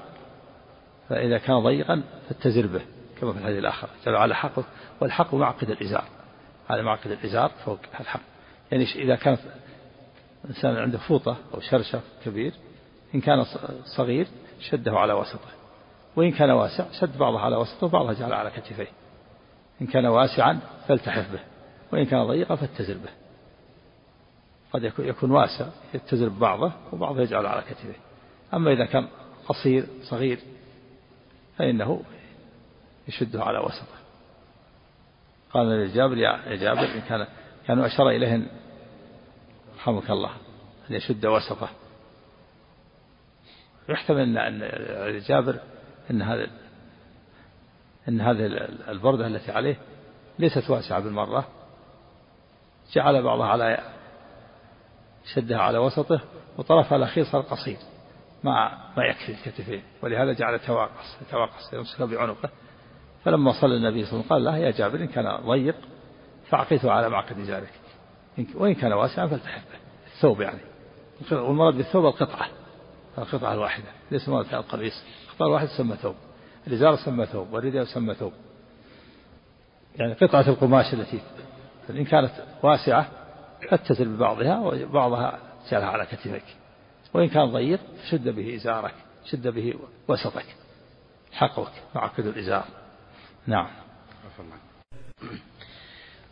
[1.09, 2.81] فإذا كان ضيقا فاتزر به
[3.21, 3.89] كما في الحديث الآخر.
[4.07, 4.65] جعل على حقه
[5.01, 6.05] والحق معقد الإزار.
[6.69, 8.21] هذا معقد الإزار فوق الحق.
[8.73, 9.37] يعني إذا كان
[10.49, 12.53] إنسان عنده فوطة أو شرشف كبير
[13.15, 13.45] إن كان
[13.97, 14.27] صغير
[14.61, 15.49] شده على وسطه.
[16.17, 18.89] وإن كان واسع شد بعضه على وسطه وبعضها جعل على كتفيه.
[19.83, 21.41] إن كان واسعا فالتحف به
[21.93, 23.11] وإن كان ضيقا فاتزر به.
[24.73, 28.06] قد يكون واسع يتزر ببعضه وبعضه يجعل على كتفيه.
[28.55, 29.09] أما إذا كان
[29.49, 30.39] قصير صغير
[31.59, 32.03] فإنه
[33.09, 33.97] يشده على وسطه.
[35.53, 37.27] قال لجابر يا جابر إن كان
[37.67, 38.47] كانوا أشار إليه
[39.77, 40.31] رحمك الله
[40.91, 41.69] أن يشد وسطه.
[43.89, 45.61] يحتمل أن جابر
[46.11, 46.51] أن هذا
[48.09, 48.47] أن هذه
[48.89, 49.77] البردة التي عليه
[50.39, 51.49] ليست واسعة بالمرة.
[52.93, 53.93] جعل بعضها على
[55.35, 56.21] شدها على وسطه
[56.59, 57.79] وطرفها الأخير صار قصير.
[58.45, 59.83] ما ما يكفي الكتفين.
[60.03, 62.51] ولهذا جعل تواقص يتواقص يمسكه بعنقه.
[63.25, 65.77] فلما صلى النبي صلى الله عليه وسلم قال له يا جابر إن كان ضيق
[66.49, 67.73] فأعقته على معقد إزارك
[68.55, 69.65] وإن كان واسعا فالتحف
[70.15, 70.61] الثوب يعني.
[71.33, 72.49] والمراد بالثوب القطعة.
[73.19, 73.89] القطعة الواحدة.
[74.11, 75.05] ليس مراد القميص.
[75.31, 76.15] القطعة الواحدة تسمى ثوب.
[76.67, 77.53] الإزار سمى ثوب.
[77.53, 78.33] والرداء سمى ثوب.
[79.97, 81.21] يعني قطعة القماش التي
[81.91, 82.31] إن كانت
[82.63, 83.09] واسعة
[83.71, 86.45] فتزل ببعضها وبعضها تجعلها على كتفك
[87.17, 88.95] وإن كان ضيق شد به إزارك
[89.31, 89.75] شد به
[90.09, 90.47] وسطك
[91.33, 92.65] حقك معقد الإزار.
[93.47, 93.67] نعم.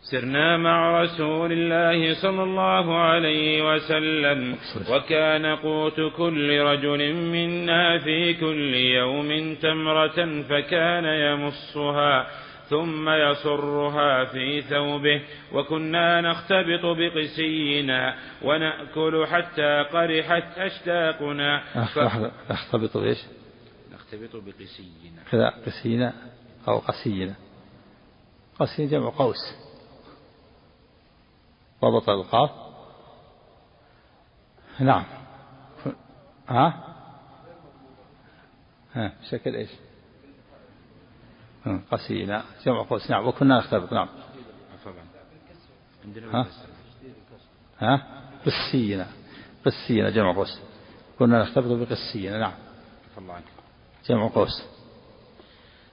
[0.02, 4.56] سرنا مع رسول الله صلى الله عليه وسلم
[4.90, 12.26] وكان قوت كل رجل منا في كل يوم تمرة فكان يمصها.
[12.68, 15.22] ثم يصرها في ثوبه.
[15.52, 21.62] وكنا نختبط بقسينا ونأكل حتى قرحت أشتاقنا.
[22.50, 23.18] نختبط بإيش؟
[23.92, 25.22] نختبط بقسينا.
[25.30, 26.12] كذا قسينا
[26.68, 27.34] أو قسينا.
[28.58, 29.54] قسينا جمع قوس.
[31.82, 32.50] ضبط القاف.
[34.80, 35.04] نعم.
[36.48, 36.94] ها؟
[38.94, 39.70] ها شكل إيش؟
[41.90, 43.10] قسينا جمع قوس.
[43.10, 43.26] نعم.
[43.26, 44.08] وكنا نختلط نعم.
[46.32, 46.46] ها؟
[47.80, 48.06] ها؟
[48.46, 49.06] قسينا
[49.66, 50.60] قسينا جمع قوس.
[51.18, 52.54] كنا نختلط بقسينا نعم.
[54.08, 54.64] جمع قوس.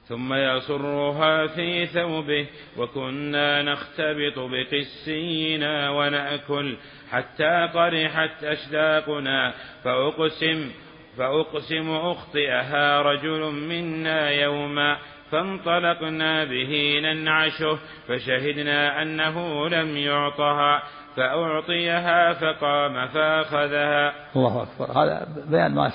[0.08, 6.78] ثم يصرها في ثوبه وكنا نختبط بقسينا ونأكل.
[7.12, 9.54] حتى قرحت أشداقنا
[9.84, 10.72] فأقسم
[11.18, 14.98] فأقسم أخطئها رجل منا يوما
[15.32, 20.84] فانطلقنا به ننعشه فشهدنا أنه لم يعطها
[21.16, 24.14] فأعطيها فقام فأخذها.
[24.36, 24.92] الله أكبر.
[24.92, 25.92] هذا بيان ما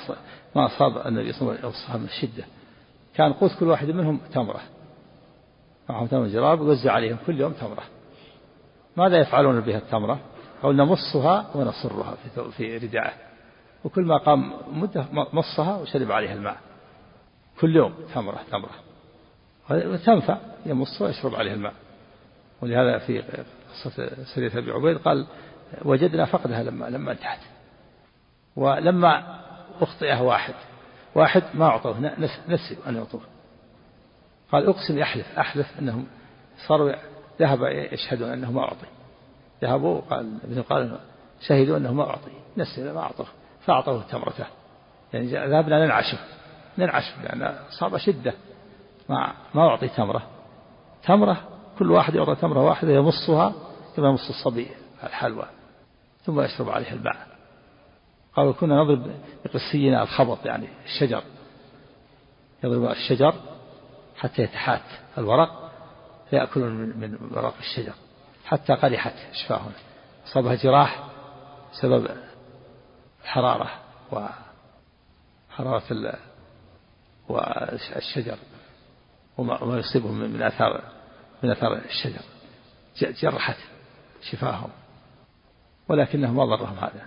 [0.56, 2.44] أصاب النبي صلى الله عليه وسلم من الشدة.
[3.14, 4.60] كان قوت كل واحد منهم تمرة.
[5.88, 7.82] معهم تمرة جراب يوزع عليهم كل يوم تمرة.
[8.96, 10.18] ماذا يفعلون بها التمرة؟
[10.64, 13.12] أو نمصها ونصرها في في رداءه
[13.86, 16.56] وكل ما قام مدة مصها وشرب عليها الماء.
[17.60, 18.70] كل يوم تمرة تمرة.
[19.70, 21.74] وتنفع يمص ويشرب عليها الماء.
[22.62, 23.22] ولهذا في
[23.70, 25.26] قصة سرية أبي عبيد قال
[25.84, 27.40] وجدنا فقدها لما لما انتهت.
[28.56, 29.40] ولما
[29.80, 30.54] أخطئه واحد.
[31.14, 32.00] واحد ما أعطوه
[32.48, 33.20] نسي أن يعطوه.
[34.52, 36.06] قال أقسم يحلف أحلف أنهم
[36.68, 36.92] صاروا
[37.40, 38.86] ذهب يشهدون أنه ما أعطي.
[39.62, 40.98] ذهبوا قال ابن قال
[41.40, 42.32] شهدوا أنه ما أعطي.
[42.56, 43.26] نسي ما أعطوه.
[43.66, 44.46] فأعطوه تمرته.
[45.12, 46.18] يعني ذهبنا ننعشه
[46.78, 48.34] ننعش لأن صار شدة.
[49.08, 50.22] ما ما أعطي تمرة.
[51.02, 51.48] تمرة
[51.78, 53.52] كل واحد يعطى تمرة واحدة يمصها
[53.96, 54.68] كما يمص الصبي
[55.02, 55.44] الحلوى.
[56.24, 57.26] ثم يشرب عليها الماء
[58.36, 59.10] قالوا كنا نضرب
[59.44, 61.22] بقسينا الخبط يعني الشجر.
[62.64, 63.34] يضرب الشجر
[64.16, 64.82] حتى يتحات
[65.18, 65.72] الورق
[66.30, 67.94] فيأكلون من ورق الشجر.
[68.44, 69.72] حتى قرحت أشفاهنا.
[70.26, 71.04] أصابها جراح
[71.72, 72.06] بسبب
[73.26, 73.70] الحرارة
[74.12, 76.18] وحرارة
[77.28, 78.38] والشجر
[79.38, 80.82] وما يصيبهم من آثار
[81.42, 82.20] من آثار الشجر.
[83.02, 83.56] جرحت
[84.22, 84.70] شفاهم.
[85.88, 87.06] ولكنه ما ضرهم هذا.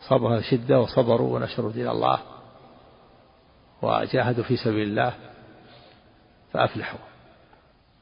[0.00, 2.18] صبرها شدة وصبروا ونشروا دين الله
[3.82, 5.14] وجاهدوا في سبيل الله
[6.52, 6.98] فأفلحوا.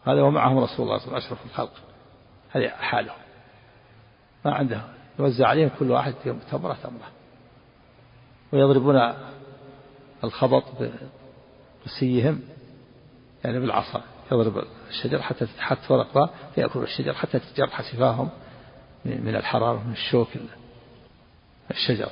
[0.07, 1.72] هذا ومعهم رسول الله صلى الله عليه وسلم أشرف الخلق.
[2.51, 3.18] هذه حالهم.
[4.44, 4.81] ما عنده
[5.18, 6.14] يوزع عليهم كل واحد
[6.51, 7.15] تمرة تمرة.
[8.52, 9.12] ويضربون
[10.24, 10.64] الخبط
[11.87, 12.40] بسيهم
[13.44, 18.28] يعني بالعصا يضرب الشجر حتى تتحت ورقها فيأكل الشجر حتى تتجرح شفاهم
[19.04, 20.28] من الحرارة من الشوك
[21.70, 22.11] الشجر.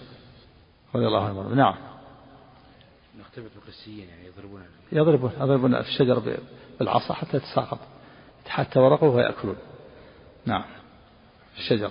[0.94, 1.74] رضي الله عنه نعم.
[3.20, 6.38] نختبط بقسيين يعني يضربون يضربون يضربون الشجر
[6.78, 7.78] بالعصا حتى يتساقط
[8.48, 9.56] حتى ورقه ويأكلون.
[10.46, 10.64] نعم.
[11.58, 11.90] الشجر.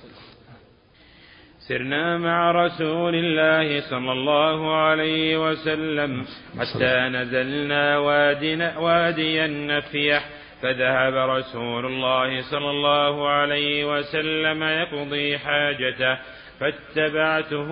[1.67, 6.26] سرنا مع رسول الله صلى الله عليه وسلم
[6.60, 10.30] حتى نزلنا وادنا وادي النفيح
[10.62, 16.17] فذهب رسول الله صلى الله عليه وسلم يقضي حاجته
[16.60, 17.71] فاتبعته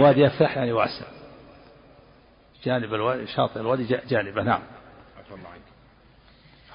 [0.00, 1.06] وادي يفتح يعني واسع.
[2.64, 4.60] جانب الوادي شاطئ الوادي جانبه نعم.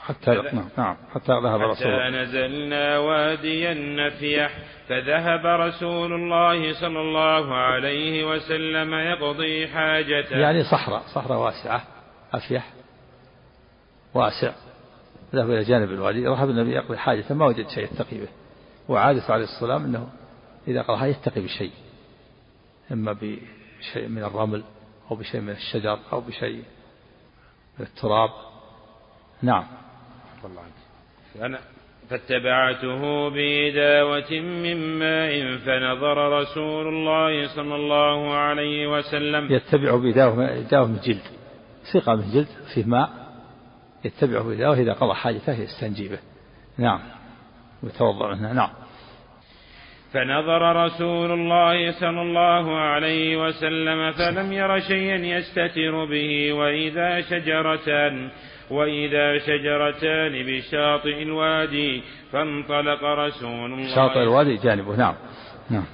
[0.04, 0.70] حتى نعم.
[0.78, 0.98] نعم.
[1.14, 2.06] حتى ذهب رسول الله.
[2.06, 10.36] حتى نزلنا وادي النفيح فذهب رسول الله صلى الله عليه وسلم يقضي حاجته.
[10.36, 11.84] يعني صحراء صحراء واسعة
[12.34, 12.74] أفيح
[14.14, 14.54] واسع.
[15.36, 18.30] ذهب إلى جانب الوادي ذهب النبي يقضي حاجة ما وجد شيء يتقي به.
[18.90, 20.10] وعادة عليه الصلاة أنه
[20.68, 21.72] إذا قضى يتقي بشيء.
[22.92, 24.64] إما بشيء من الرمل
[25.12, 26.64] أو بشيء من الشجر أو بشيء
[27.80, 28.30] من التراب.
[29.42, 29.68] نعم.
[31.34, 31.60] فأنا
[32.10, 39.52] فاتبعته بداوة من ماء فنظر رسول الله صلى الله عليه وسلم.
[39.52, 41.24] يتبع بداوة من جلد.
[41.92, 43.10] سيقة من جلد فيه ماء
[44.06, 46.20] يتبعه بداوة إذا قضى حاجته يستنجي به.
[46.78, 47.00] نعم.
[47.84, 48.54] ويتوضأ منها.
[48.54, 48.70] نعم.
[50.14, 58.30] فنظر رسول الله صلى الله عليه وسلم فلم ير شيئا يستتر به وإذا شجرتان
[58.74, 65.16] وإذا شجرتان بشاطئ الوادي فانطلق رسول الله شاطئ الوادي جانبه نعم.
[65.70, 65.86] نعم.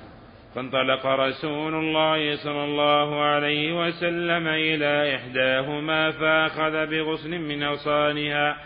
[0.55, 8.57] فانطلق رسول الله صلى الله عليه وسلم إلى إحداهما فأخذ بغصن من أغصانها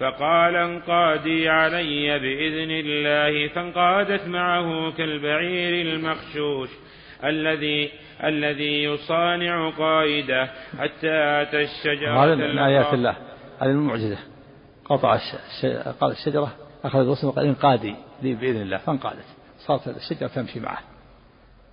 [0.00, 6.68] فقال انقادي علي بإذن الله فانقادت معه كالبعير المخشوش
[7.24, 7.90] الذي
[8.24, 13.29] الذي يصانع قائده حتى أتى الشجرة هذا من آيات الله.
[13.60, 14.18] هذه المعجزة.
[14.84, 15.18] قطع
[16.00, 19.24] قال الشجرة أخذ الغصن وقال انقادي لي بإذن الله فانقادت.
[19.58, 20.78] صارت الشجرة تمشي معه.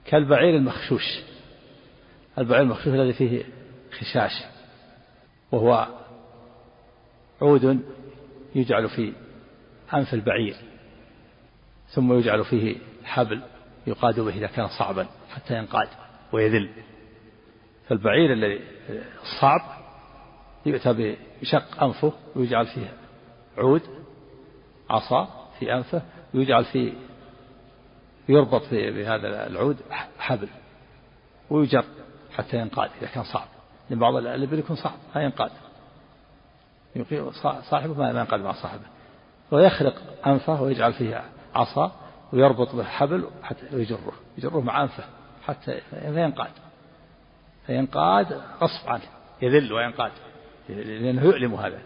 [0.06, 1.20] كالبعير المخشوش.
[2.38, 3.44] البعير المخشوش الذي فيه
[4.00, 4.32] خشاش.
[5.52, 5.88] وهو
[7.42, 7.80] عود
[8.56, 9.14] يجعل في
[9.94, 10.56] أنف البعير.
[11.90, 13.42] ثم يجعل فيه حبل
[13.88, 15.88] يقاد به إذا كان صعبا حتى ينقاد
[16.34, 16.70] ويذل.
[17.88, 18.60] فالبعير الذي
[19.22, 19.77] الصعب
[20.66, 22.94] يؤتى بشق أنفه ويجعل فيه
[23.58, 23.82] عود
[24.90, 26.02] عصا في أنفه
[26.34, 26.94] ويجعل فيه
[28.30, 29.78] يربط بهذا العود
[30.20, 30.50] حبل
[31.50, 31.86] ويجر
[32.36, 33.48] حتى ينقاد إذا كان صعب.
[33.90, 35.52] لأن بعض الإبل يكون صعب لا ينقاد.
[37.70, 38.86] صاحبه ما ينقاد مع صاحبه.
[39.52, 39.96] ويخرق
[40.28, 41.24] أنفه ويجعل فيه
[41.56, 41.92] عصا
[42.34, 45.04] ويربط به حبل حتى يجره يجره مع أنفه
[45.46, 46.52] حتى فينقاد
[47.66, 49.04] فينقاد غصب عنه
[49.42, 50.12] يذل وينقاد.
[50.70, 51.80] لأنه يؤلم هذا.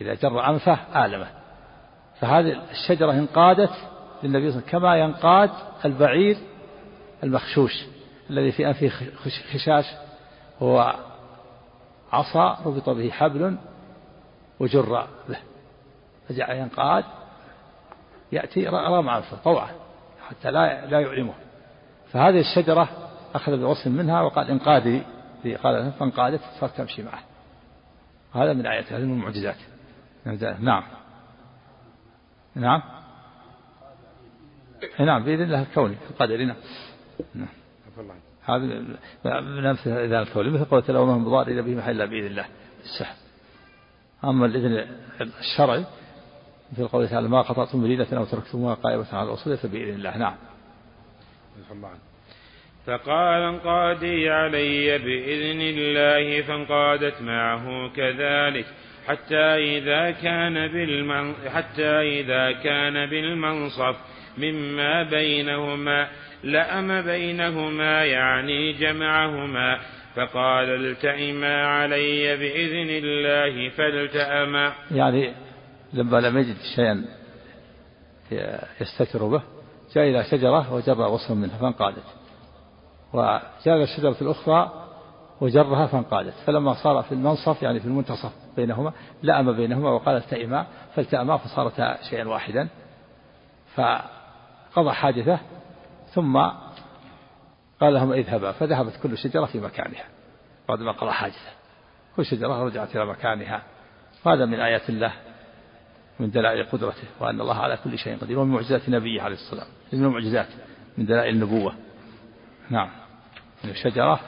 [0.00, 1.26] إذا جر أنفه آلمه.
[2.20, 3.72] فهذه الشجرة انقادت
[4.22, 5.50] للنبي صلى الله عليه وسلم كما ينقاد
[5.84, 6.36] البعير
[7.24, 7.84] المخشوش
[8.30, 8.88] الذي في أنفه
[9.52, 9.84] خشاش
[10.62, 10.94] هو
[12.12, 13.56] عصا ربط به حبل
[14.60, 15.38] وجر به.
[16.28, 17.04] فجعل ينقاد
[18.32, 19.68] يأتي رام أنفه طوعا
[20.28, 21.34] حتى لا لا يؤلمه.
[22.12, 22.88] فهذه الشجرة
[23.34, 25.02] أخذ بغصن منها وقال انقادي
[25.62, 27.29] قال فانقادت صارت تمشي معه.
[28.34, 29.56] هذا من آيات هذه من المعجزات.
[30.60, 30.82] نعم.
[32.54, 32.82] نعم.
[35.00, 36.56] نعم بإذن الله الكوني القدري نعم.
[38.42, 38.64] هذا
[39.40, 42.46] من أمثلة الإذن الكوني مثل قولة لو من بضار إلى به محل بإذن الله
[42.84, 43.14] السحر
[44.24, 44.86] أما الإذن
[45.20, 45.84] الشرعي
[46.76, 50.16] في القول تعالى ما قطعتم بريدة أو تركتموها قائمة على الأصول فبإذن الله.
[50.16, 50.36] نعم.
[52.86, 58.66] فقال انقادي علي بإذن الله فانقادت معه كذلك
[59.06, 63.96] حتى إذا كان بالمن حتى إذا كان بالمنصف
[64.38, 66.08] مما بينهما
[66.44, 69.80] لأم بينهما يعني جمعهما.
[70.16, 75.34] فقال التئما علي بإذن الله فالتأما يعني
[75.92, 77.04] لما لم يجد شيئا
[78.80, 79.42] يستتر به
[79.94, 82.19] جاء إلى شجرة وجر غصن منها فانقادت.
[83.12, 84.86] وجاء الشجرة الأخرى
[85.40, 86.34] وجرها فانقادت.
[86.46, 88.92] فلما صار في المنصف يعني في المنتصف بينهما
[89.22, 92.68] لأم بينهما وقال التئما فالتأما فصارتا شيئا واحدا.
[93.74, 95.38] فقضى حاجته
[96.14, 96.36] ثم
[97.80, 100.04] قال لهم اذهبا فذهبت كل شجرة في مكانها.
[100.68, 101.50] بعد ما قضى حاجته
[102.16, 103.62] كل شجرة رجعت إلى مكانها.
[104.24, 105.12] وهذا من آيات الله
[106.20, 110.02] من دلائل قدرته وأن الله على كل شيء قدير ومن معجزات نبيه عليه الصلاة والسلام
[110.02, 110.48] من المعجزات
[110.98, 111.74] من دلائل النبوة.
[112.70, 112.99] نعم.
[113.64, 114.20] من الشجرة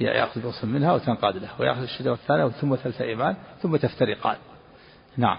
[0.00, 4.36] يأخذ غصن منها وتنقاد له ويأخذ الشجرة الثانية ثم ثلث إيمان ثم تفترقان.
[5.16, 5.38] نعم.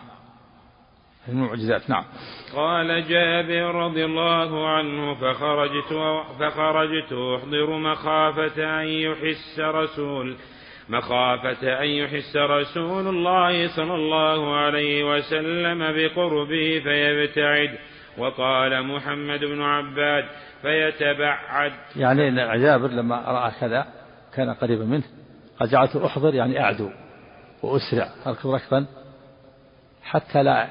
[1.28, 2.04] المعجزات نعم.
[2.56, 5.94] قال جابر رضي الله عنه فخرجت
[6.40, 10.36] فخرجت أحضر مخافة أن يحس رسول
[10.90, 17.78] مخافة أن يحس رسول الله صلى الله عليه وسلم بقربه فيبتعد
[18.18, 20.26] وقال محمد بن عباد
[20.62, 21.72] فيتبعد.
[21.96, 23.86] يعني إن جابر لما رأى كذا
[24.34, 25.04] كان قريبا منه.
[25.60, 26.90] قد جعلت أحضر يعني أعدو
[27.64, 28.86] وأسرع اركض ركبا
[30.04, 30.68] حتى لا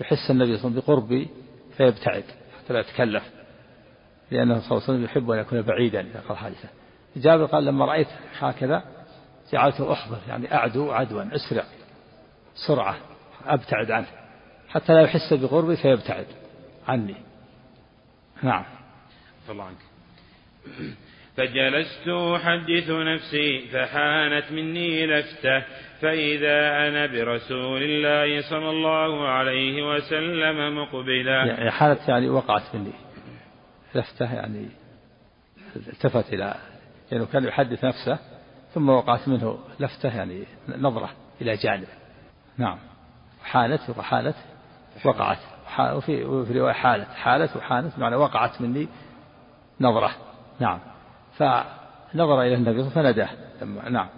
[0.00, 1.28] يحس النبي صلى الله عليه وسلم بقربي
[1.76, 2.24] فيبتعد
[2.58, 3.24] حتى لا يتكلف.
[4.30, 6.68] لأنه صلى الله عليه وسلم يحب أن يكون بعيدا إذا قال حادثة
[7.16, 8.82] جابر قال لما رأيت هكذا
[9.52, 11.64] جعلت أحضر يعني أعدو عدوا أسرع
[12.66, 12.96] سرعة
[13.46, 14.06] أبتعد عنه.
[14.70, 16.26] حتى لا يحس بقربي فيبتعد
[16.88, 17.16] عني.
[18.42, 18.64] نعم.
[19.50, 19.76] الله عنك.
[21.36, 25.64] فجلست أحدث نفسي فحانت مني لفتة
[26.00, 32.92] فإذا أنا برسول الله صلى الله عليه وسلم مقبلا يعني حالت يعني وقعت مني.
[33.94, 34.68] لفتة يعني
[35.76, 36.54] التفت إلى
[37.12, 38.18] يعني كان يحدث نفسه
[38.74, 41.10] ثم وقعت منه لفتة يعني نظرة
[41.40, 41.88] إلى جانب.
[42.58, 42.78] نعم.
[43.44, 44.36] حالت وحالت
[45.04, 45.38] وقعت.
[45.78, 47.08] وفي وفي رواية حالت.
[47.08, 48.88] حالت وحالت معنى وقعت مني
[49.80, 50.10] نظرة.
[50.60, 50.78] نعم.
[51.36, 53.28] فنظر إلى النبي فنداه
[53.90, 54.08] نعم.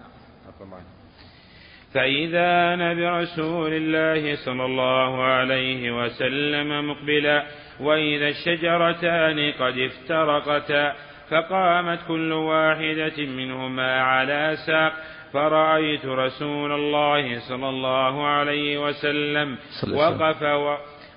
[1.95, 7.47] فإذا أنا برسول الله صلى الله عليه وسلم مقبلا
[7.80, 10.95] وإذا الشجرتان قد افترقتا
[11.30, 14.93] فقامت كل واحدة منهما على ساق
[15.33, 19.57] فرأيت رسول الله صلى الله عليه وسلم
[19.93, 20.43] وقف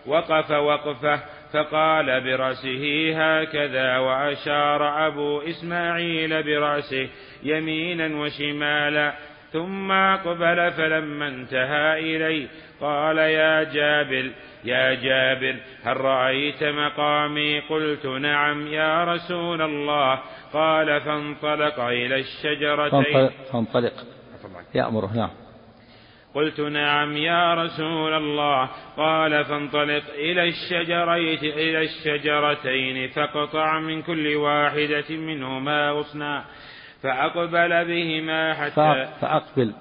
[0.06, 1.20] وقف وقفه
[1.54, 7.08] فقال برأسه هكذا وأشار أبو إسماعيل برأسه
[7.44, 9.14] يمينا وشمالا
[9.54, 12.48] ثم أقبل فلما انتهى إلي
[12.82, 14.32] قال يا جابر
[14.66, 20.20] يا جابر هل رأيت مقامي؟ قلت نعم يا رسول الله.
[20.54, 23.30] قال فانطلق إلى الشجرتين.
[23.52, 23.94] فانطلق
[24.76, 25.30] يأمره نعم.
[26.36, 28.70] قلت نعم يا رسول الله.
[28.98, 36.44] قال فانطلق إلى الشجرين إلى الشجرتين فاقطع من كل واحدة منهما غصنا
[37.04, 39.74] فأقبل بهما حتى فأقبل.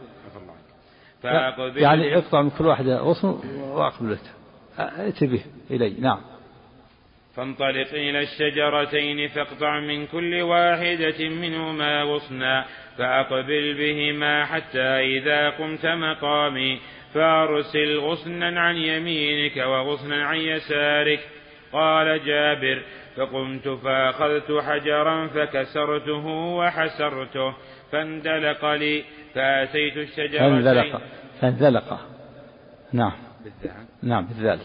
[1.22, 3.28] فأقبل يعني اقطع من كل واحدة غصن
[3.60, 4.18] وأقبل
[4.78, 6.00] ائت به إلي.
[6.00, 6.20] نعم.
[7.36, 12.64] فانطلق إلى الشجرتين فاقطع من كل واحدة منهما غصنا
[12.98, 16.80] فأقبل بهما حتى إذا قمت مقامي
[17.14, 21.20] فأرسل غصنا عن يمينك وغصنا عن يسارك.
[21.74, 22.82] قال جابر
[23.16, 27.54] فقمت فأخذت حجرا فكسرته وحسرته
[27.92, 29.04] فاندلق لي
[29.34, 31.02] فأتيت الشجرة فانزلق
[31.40, 32.00] فانزلق
[32.92, 33.12] نعم.
[33.44, 34.26] بالذال نعم.
[34.26, 34.58] بالذال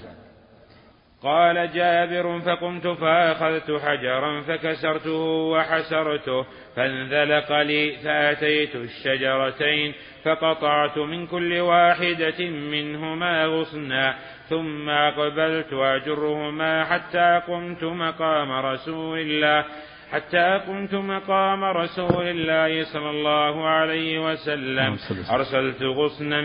[1.24, 5.22] قال جابر فقمت فأخذت حجرا فكسرته
[5.52, 14.16] وحسرته فانذلق لي فأتيت الشجرتين فقطعت من كل واحدة منهما غصنا
[14.50, 19.66] ثم أقبلت أجرهما حتى قمت مقام رسول الله
[20.12, 24.98] حتى قمت مقام رسول الله صلى الله عليه وسلم.
[25.32, 26.42] أرسلت غصنا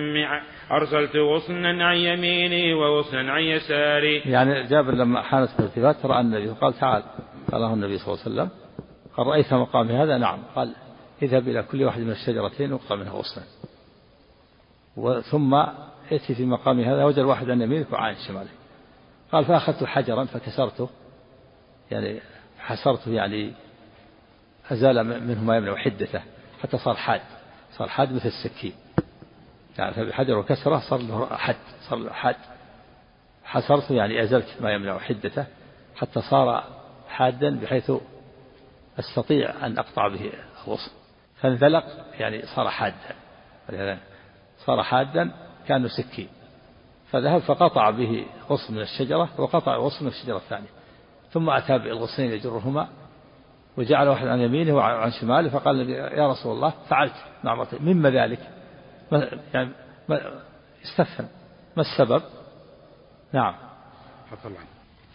[0.71, 4.19] أرسلت غصنا عن يميني وغصنا عن يساري.
[4.19, 7.03] يعني جابر لما حانت الالتفات رأى النبي قال تعال
[7.53, 8.49] قال له النبي صلى الله عليه وسلم
[9.17, 10.39] قال رأيت مقامي هذا؟ نعم.
[10.57, 10.75] قال
[11.23, 13.45] اذهب إلى كل واحد من الشجرتين واقطع منها غصنا
[15.21, 15.55] ثم
[16.13, 18.51] ائتي في مقامي هذا وجد واحد عن يمينك وعن شمالك
[19.33, 20.89] قال فأخذت حجرا فكسرته.
[21.91, 22.21] يعني
[22.59, 23.53] حسرته يعني
[24.71, 26.23] أزال منه ما يمنع حدته
[26.63, 27.21] حتى صار حاد
[27.79, 28.73] صار حاد مثل السكين.
[29.79, 31.57] يعني فبحجر وكسرة صار له حد
[31.89, 32.37] صار له حد
[33.45, 35.47] حسرته يعني أزلت ما يمنع حدته
[35.97, 36.65] حتى صار
[37.09, 37.93] حادا بحيث
[38.99, 40.33] أستطيع أن أقطع به
[40.67, 40.91] الغصن.
[41.41, 41.85] فانزلق
[42.19, 43.99] يعني صار حادا.
[44.59, 45.31] صار حادا
[45.69, 46.29] كأنه سكين.
[47.11, 50.69] فذهب فقطع به غصن من الشجرة وقطع غصن من الشجرة الثانية.
[51.31, 52.89] ثم أتى بالغصنين يجرهما
[53.77, 57.15] وجعل واحد عن يمينه وعن شماله فقال يا رسول الله فعلت.
[57.45, 58.51] مع مما ذلك؟
[59.55, 59.71] يعني
[60.85, 61.29] استفهم.
[61.77, 62.23] ما السبب؟
[63.33, 63.55] نعم.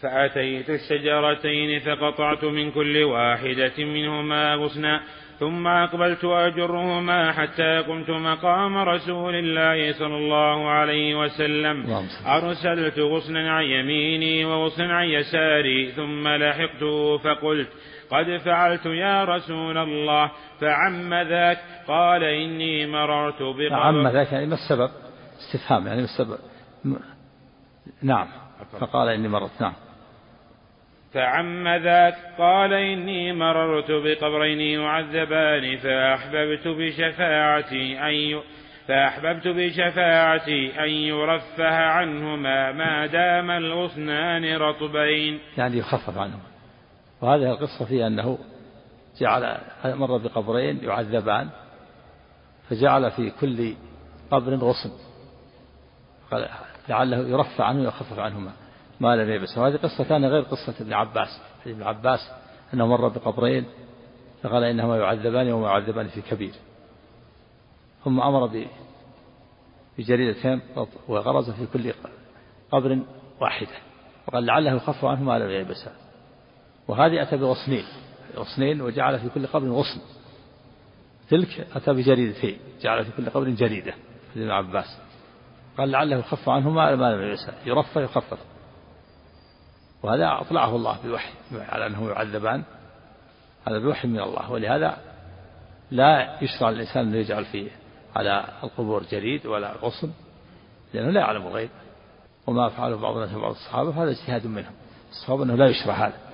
[0.00, 5.00] فأتيت الشجرتين فقطعت من كل واحدة منهما غصنا
[5.38, 11.86] ثم أقبلت أجرهما حتى قمت مقام رسول الله صلى الله عليه وسلم.
[12.26, 17.68] أرسلت غصنا عن يميني وغصنا عن يساري ثم لحقته فقلت
[18.10, 20.30] قد فعلت يا رسول الله
[20.60, 21.58] فعم ذاك.
[21.88, 23.70] قال إني مررت بقبر.
[23.70, 24.90] فعم ذاك يعني ما السبب؟
[25.38, 26.38] استفهام يعني ما السبب؟
[28.02, 28.28] نعم.
[28.80, 29.74] فقال إني مررت نعم.
[31.14, 32.14] فعم ذاك.
[32.38, 38.40] قال إني مررت بقبرين يعذبان فأحببت بشفاعتي أن
[38.88, 45.38] فأحببت بشفاعتي أن يرفه عنهما ما دام الغصنان رطبين.
[45.58, 46.50] يعني يخفف عنهما.
[47.22, 48.38] وهذه القصة فيها أنه
[49.18, 51.48] جعل مر بقبرين يعذبان
[52.68, 53.74] فجعل في كل
[54.30, 54.90] قبر غصن.
[56.30, 56.48] قال
[56.88, 58.52] لعله يرفع عنه ويخفف عنهما
[59.00, 61.40] ما لم يبس وهذه قصة ثانية غير قصة ابن عباس.
[61.66, 62.30] ابن عباس
[62.74, 63.64] أنه مر بقبرين
[64.42, 66.54] فقال إنهما يعذبان وما يعذبان في كبير.
[68.04, 68.66] ثم أمر
[69.98, 70.60] بجريدتين
[71.08, 71.92] وغرز في كل
[72.72, 72.98] قبر
[73.40, 73.76] واحدة.
[74.28, 75.92] وقال لعله يخف عنه ما لم يلبسها
[76.90, 77.84] وهذه أتى بغصنين
[78.36, 80.00] غصنين وجعل في كل قبر غصن.
[81.28, 83.94] تلك أتى بجريدتين جعل في كل قبر جريدة
[84.36, 84.98] ابن عباس.
[85.78, 88.38] قال لعله يخف عنه ما لم يلبسها يرفع يخفف
[90.02, 92.62] وهذا أطلعه الله بوحي على أنه يعذبان
[93.68, 94.50] هذا بوحي من الله.
[94.50, 94.98] ولهذا
[95.90, 97.70] لا يشرع للإنسان أن يجعل فيه
[98.16, 100.10] على القبور جريد ولا غصن
[100.94, 101.70] لأنه لا يعلم الغيب.
[102.46, 104.72] وما فعله بعض الناس بعض الصحابة هذا اجتهاد منهم.
[105.10, 106.29] الصواب أنه لا يشرع هذا.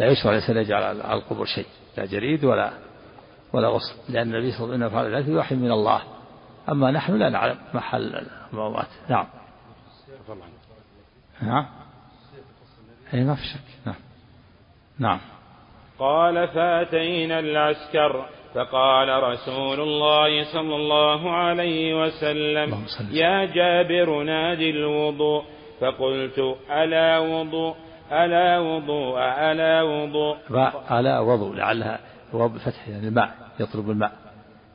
[0.00, 1.66] لا يشرع الإنسان يجعل على القبور شيء
[1.96, 2.70] لا جريد ولا
[3.52, 6.02] ولا غصن لأن النبي صلى الله عليه وسلم فعل ذلك بوحي من الله.
[6.68, 8.86] أما نحن لا نعلم محل الموات.
[9.08, 9.26] نعم.
[11.42, 11.66] نعم.
[13.14, 13.86] أي ما في شك.
[13.86, 13.94] نعم.
[14.98, 15.20] نعم.
[15.98, 25.44] قال فأتينا العسكر فقال رسول الله صلى الله عليه وسلم يا جابر نادي الوضوء.
[25.80, 27.76] فقلت ألا وضوء؟
[28.12, 30.36] ألا وضوء ألا وضوء.
[30.90, 31.98] ألا وضوء لعلها
[32.34, 34.12] الواو بالفتح يعني الماء يطلب الماء.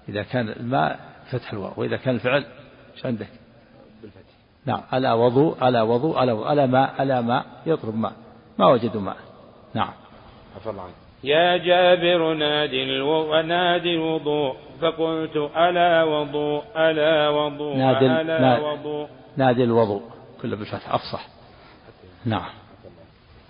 [0.10, 1.00] إذا كان الماء
[1.32, 2.46] فتح الواو وإذا كان الفعل
[2.96, 3.28] إيش عندك؟
[4.02, 4.22] بالفتح.
[4.66, 8.14] نعم ألا وضوء ألا وضوء ألا ألا ماء ألا ماء يطلب ماء.
[8.60, 9.18] ما وجدوا ماء.
[9.74, 9.94] نعم.
[10.56, 10.94] عفى الله عنك.
[11.24, 13.42] يا جابر نادي ألو...
[13.42, 14.56] نادي الوضوء.
[14.82, 19.08] فقلت ألا وضوء ألا وضوء نادي ألا نادي وضوء.
[19.38, 20.02] نادي الوضوء.
[20.42, 21.28] كله بالفتح أفصح.
[22.26, 22.61] نعم.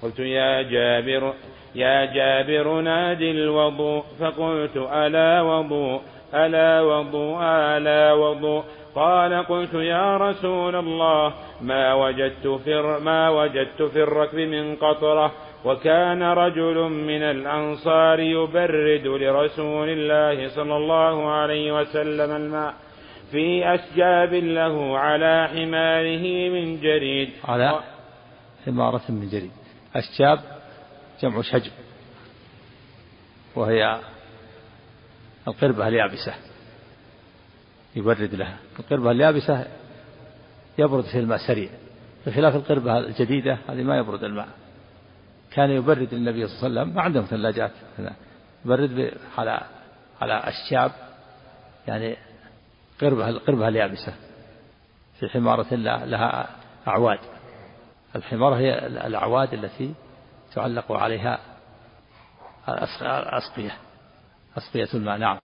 [0.03, 1.33] قلت يا جابر
[1.75, 4.03] يا جابر نادي الوضوء.
[4.19, 6.01] فقلت ألا وضوء
[6.33, 8.63] ألا وضوء ألا وضوء.
[8.95, 15.31] قال قلت يا رسول الله ما وجدت في ما وجدت في الركب من قطرة.
[15.65, 22.73] وكان رجل من الأنصار يبرد لرسول الله صلى الله عليه وسلم الماء.
[23.31, 27.29] في أشجاب له على حماره من جريد.
[27.47, 27.79] على
[28.65, 29.51] حمارة من جريد.
[29.95, 30.39] أشجاب
[31.21, 31.71] جمع شجب
[33.55, 33.99] وهي
[35.47, 36.33] القربة اليابسة
[37.95, 38.57] يبرد لها.
[38.79, 39.65] القربة اليابسة
[40.77, 41.69] يبرد في الماء سريع
[42.27, 44.47] بخلاف القربة الجديدة هذه ما يبرد الماء.
[45.51, 47.71] كان يبرد النبي صلى الله عليه وسلم ما عندهم ثلاجات
[48.65, 49.61] يبرد على
[50.21, 50.91] على الشاب
[51.87, 52.17] يعني
[53.01, 54.13] قربها القربة اليابسة
[55.19, 56.49] في حمارة لها
[56.87, 57.19] أعواد.
[58.15, 59.93] الحمارة هي الأعواد التي
[60.55, 61.39] تعلق عليها
[62.69, 63.71] الأسقية
[64.57, 65.37] أسقية الماء نعم.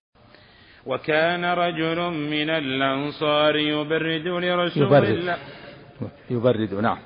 [0.86, 5.04] وكان رجل من الأنصار يبرد لرسول يبرد.
[5.04, 5.38] الله.
[6.30, 6.98] يبرد نعم.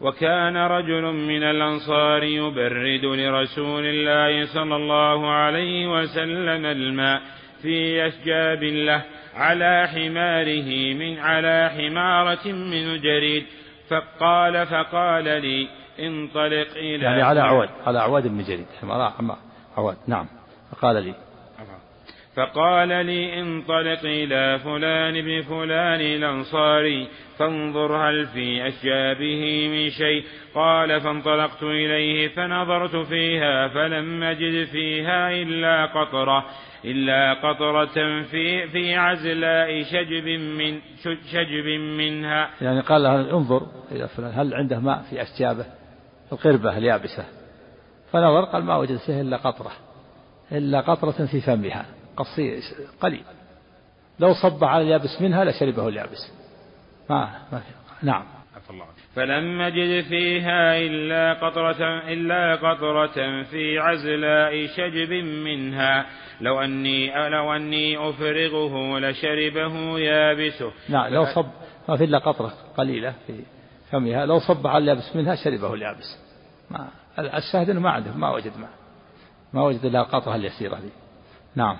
[0.00, 7.22] وكان رجل من الأنصار يبرد لرسول الله صلى الله عليه وسلم الماء
[7.62, 9.02] في أشجاب له
[9.34, 13.46] على حماره من على حمارة من جريد.
[13.88, 15.68] فقال فقال لي
[16.00, 19.14] انطلق إلى يعني على عواد على عواد من جريد حمارة
[19.76, 20.26] عواد نعم.
[20.70, 21.14] فقال لي.
[22.36, 27.08] فقال لي انطلق إلى فلان بن فلان الأنصاري
[27.38, 30.24] فانظر هل في أشجابه من شيء.
[30.54, 36.46] قال فانطلقت إليه فنظرت فيها فلم أجد فيها إلا قطرة.
[36.84, 40.80] إلا قطرة في في عزلاء شجب من
[41.32, 41.66] شجب
[41.98, 42.50] منها.
[42.60, 45.66] يعني قال له انظر إلى فلان هل عنده ماء في أشجابه
[46.32, 47.24] القربة اليابسة.
[48.12, 49.72] فنظر قال ما وجد فيها إلا قطرة
[50.52, 52.60] إلا قطرة في فمها قصير
[53.00, 53.24] قليل.
[54.20, 56.32] لو صب على اليابس منها لشربه اليابس.
[57.10, 58.24] ما, ما في نعم.
[59.16, 66.06] فلم أجد فيها إلا قطرة إلا قطرة في عزلاء شجب منها.
[66.40, 70.72] لو أني لو أني أفرغه لشربه يابسه.
[70.88, 71.46] نعم لو صب
[71.88, 73.40] ما في إلا قطرة قليلة في
[73.90, 74.26] فمها.
[74.26, 76.18] لو صب على اليابس منها شربه اليابس.
[76.70, 76.88] ما
[77.18, 78.68] الشاهد أنه ما عنده ما وجد ما
[79.52, 80.90] ما وجد إلا القطرة اليسيرة دي
[81.56, 81.76] نعم.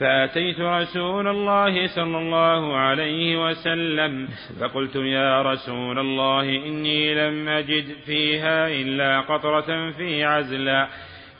[0.00, 4.28] فأتيت رسول الله صلى الله عليه وسلم
[4.60, 10.88] فقلت يا رسول الله إني لم أجد فيها إلا قطرة في عزلاء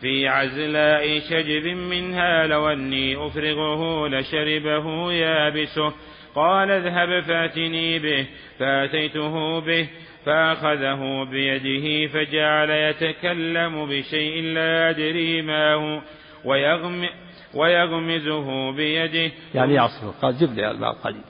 [0.01, 5.93] في عزلاء شجب منها لو أني أفرغه لشربه يابسه.
[6.35, 8.27] قال اذهب فاتني به
[8.59, 9.89] فأتيته به
[10.27, 16.01] فأخذه بيده فجعل يتكلم بشيء لا أدري ما هو
[16.45, 17.11] ويغمئ
[17.55, 19.33] ويغمزه بيده.
[19.55, 20.15] يعني يعصره.
[20.23, 21.23] قال جب لي الماء قليل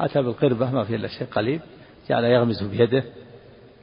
[0.00, 1.60] أتى بالقربة ما فيه إلا شيء قليل.
[2.08, 3.04] جعل يغمزه بيده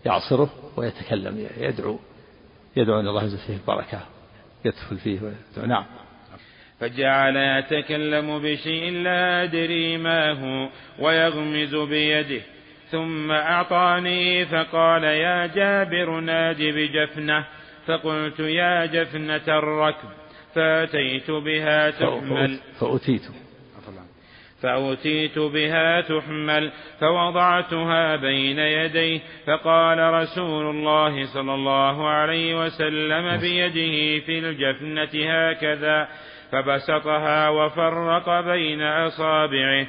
[0.06, 2.00] يعصره ويتكلم يدعو
[2.76, 4.00] يدعو أن الله يزل فيه البركة
[4.66, 5.68] يدخل فيه ويدعو.
[5.68, 5.86] نعم.
[6.80, 10.70] فجعل يتكلم بشيء لا أدري ما هو
[11.00, 12.42] ويغمز بيده.
[12.90, 17.46] ثم أعطاني فقال يا جابر نادي بجفنة.
[17.88, 20.10] فقلت يا جفنة الركب.
[20.56, 22.60] فأتيت بها تحمل.
[22.80, 23.22] فأتيت.
[24.64, 34.40] فأتيت بها تحمل فوضعتها بين يديه فقال رسول الله صلى الله عليه وسلم بيده في
[34.40, 36.08] الجفنة هكذا
[36.52, 39.88] فبسطها وفرق بين أصابعه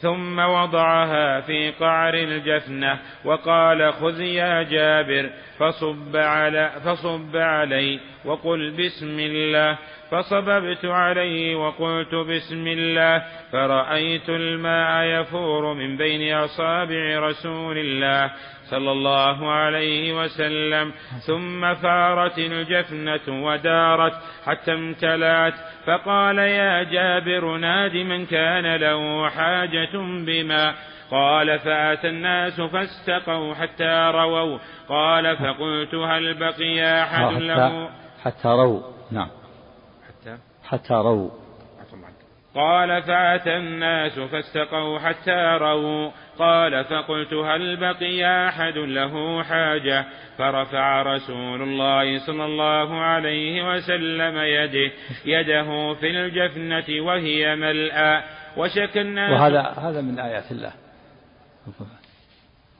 [0.00, 9.20] ثم وضعها في قعر الجفنة وقال خذ يا جابر فصب, على فصب علي وقل بسم
[9.20, 9.78] الله
[10.10, 18.30] فصببت عليه وقلت بسم الله فرأيت الماء يفور من بين أصابع رسول الله
[18.70, 20.92] صلى الله عليه وسلم
[21.26, 24.12] ثم فارت الجفنة ودارت
[24.46, 25.54] حتى امتلأت
[25.86, 29.96] فقال يا جابر ناد من كان له حاجة
[30.26, 30.74] بما
[31.10, 34.58] قال فأتى الناس فاستقوا حتى رووا.
[34.88, 37.90] قال فقلت هل بقي أحد له؟
[38.24, 38.82] حتى رووا.
[39.10, 39.28] نعم.
[40.08, 41.30] حتى؟ حتى رووا.
[42.54, 46.10] قال فأتى الناس فاستقوا حتى رووا.
[46.38, 50.04] قال فقلت هل بقي أحد له حاجة؟
[50.38, 54.92] فرفع رسول الله صلى الله عليه وسلم يده.
[55.24, 58.22] يده في الجفنة وهي ملأى.
[58.56, 60.87] وشك الناس وهذا هذا من آيات الله.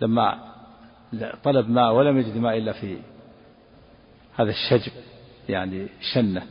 [0.01, 0.55] لما
[1.45, 2.99] طلب ماء ولم يجد ماء إلا في
[4.36, 4.93] هذا الشجب
[5.49, 6.43] يعني شنة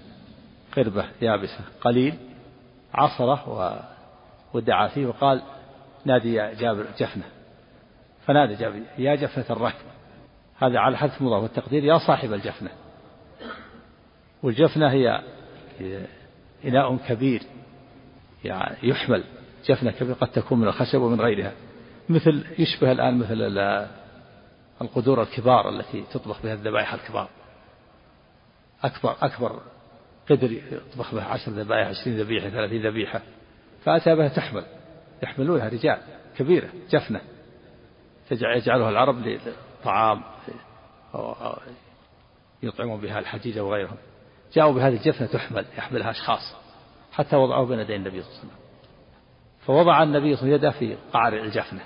[0.77, 2.17] قربة يابسة قليل
[2.93, 3.83] عصرة
[4.53, 5.41] ودعا فيه وقال
[6.05, 7.23] نادي يا جابر جفنة.
[8.25, 9.85] فنادى جابر يا جفنة الركب
[10.57, 12.69] هذا على حذف مضاف والتقدير يا صاحب الجفنة.
[14.43, 15.23] والجفنة هي
[16.65, 17.41] إناء كبير
[18.43, 19.23] يعني يحمل.
[19.65, 21.51] جفنة كبيرة قد تكون من الخشب ومن غيرها.
[22.09, 23.57] مثل يشبه الآن مثل
[24.81, 27.29] القدور الكبار التي تطبخ بها الذبائح الكبار.
[28.83, 29.61] أكبر أكبر
[30.29, 33.21] قدر يطبخ به عشر ذبائح عشرين ذبيحة ثلاثين ذبيحة.
[33.83, 34.63] فأتى بها تحمل.
[35.23, 35.99] يحملونها رجال
[36.37, 37.21] كبيرة جفنة.
[38.31, 39.39] يجعلها العرب
[39.81, 40.23] لطعام
[42.63, 43.97] يطعمون بها الحجيج وغيرهم.
[44.53, 46.55] جاءوا بهذه الجفنة تحمل يحملها أشخاص.
[47.11, 48.67] حتى وضعوه بين يدي النبي صلى الله عليه وسلم.
[49.65, 51.81] فوضع النبي صلى الله عليه وسلم يده في قعر الجفنة.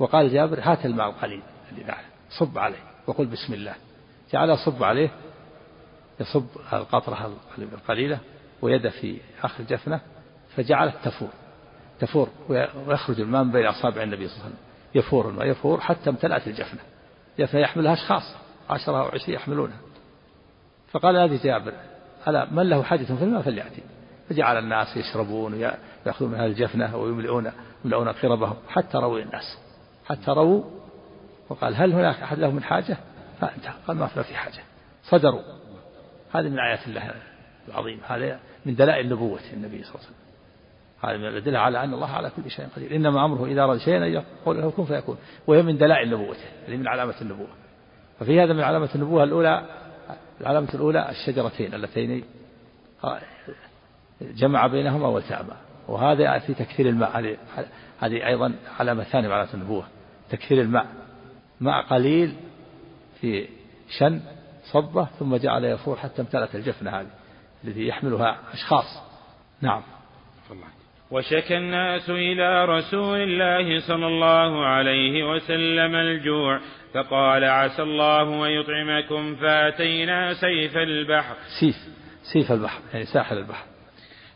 [0.00, 1.42] وقال جابر هات الماء القليل
[1.72, 2.00] اللي معه
[2.38, 3.74] صب عليه وقل بسم الله.
[4.32, 5.10] جعل يصب عليه
[6.20, 8.18] يصب القطرة القليلة
[8.62, 10.00] ويده في آخر الجفنة
[10.56, 11.28] فجعلت تفور
[12.00, 14.64] تفور ويخرج الماء من بين أصابع النبي صلى الله عليه وسلم.
[14.94, 16.80] يفور الماء يفور حتى امتلأت الجفنة.
[17.38, 18.34] جفنة يحملها أشخاص
[18.70, 19.78] عشرة أو عشرين يحملونها.
[20.90, 21.72] فقال هذه جابر
[22.28, 23.82] ألا من له حاجة في الماء فليأتي.
[24.28, 27.52] فجعل الناس يشربون ويأخذون من هذه الجفنة ويملؤون
[27.84, 29.69] يملؤون قربهم حتى رووا الناس.
[30.10, 30.62] حتى رووا
[31.48, 32.96] وقال هل هناك أحد له من حاجة؟
[33.40, 34.62] فانتهى قال ما في حاجة.
[35.02, 35.42] صدروا.
[36.32, 37.10] هذه من آيات الله
[37.68, 40.20] العظيم هذا من دلائل نبوة النبي صلى الله عليه وسلم.
[41.04, 42.96] هذا من الأدلة على أن الله على كل شيء قدير.
[42.96, 45.16] إنما أمره إذا أراد شيئا أن يقول له كن فيكون.
[45.46, 46.48] وهي من دلائل نبوته.
[46.68, 47.48] هذه من علامة النبوة.
[48.20, 49.66] ففي هذا من علامة النبوة الأولى
[50.40, 52.24] العلامة الأولى الشجرتين اللتين
[54.20, 55.54] جمع بينهما والتأمى
[55.88, 57.36] وهذا في تكثير الماء.
[58.00, 59.84] هذه أيضا علامة ثانية من علامة النبوة.
[60.30, 60.86] تكثير الماء
[61.60, 62.34] ماء قليل
[63.20, 63.48] في
[63.98, 64.20] شن
[64.72, 67.10] صبة ثم جعل يفور حتى امتلأت الجفنة هذه
[67.64, 69.02] التي يحملها أشخاص.
[69.60, 69.82] نعم.
[71.10, 76.60] وشكى الناس إلى رسول الله صلى الله عليه وسلم الجوع
[76.94, 81.36] فقال عسى الله أن يطعمكم فأتينا سيف البحر.
[81.60, 81.76] سيف
[82.32, 83.64] سيف البحر يعني ساحل البحر.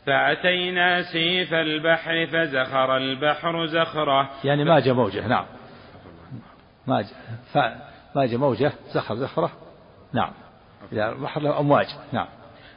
[0.07, 4.31] فأتينا سيف البحر فزخر البحر زخرة.
[4.45, 5.45] يعني ما جاء موجة نعم.
[6.87, 9.51] ما جاء ما جاء موجة زخر زخرة.
[10.13, 10.33] نعم.
[10.93, 11.87] إذا البحر له أمواج.
[12.13, 12.27] نعم.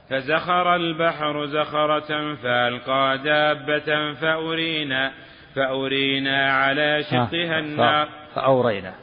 [0.10, 5.12] فزخر البحر زخرة فألقى دابة فأرينا
[5.56, 8.10] فأرينا على شقها النار.
[8.36, 8.94] فأورينا.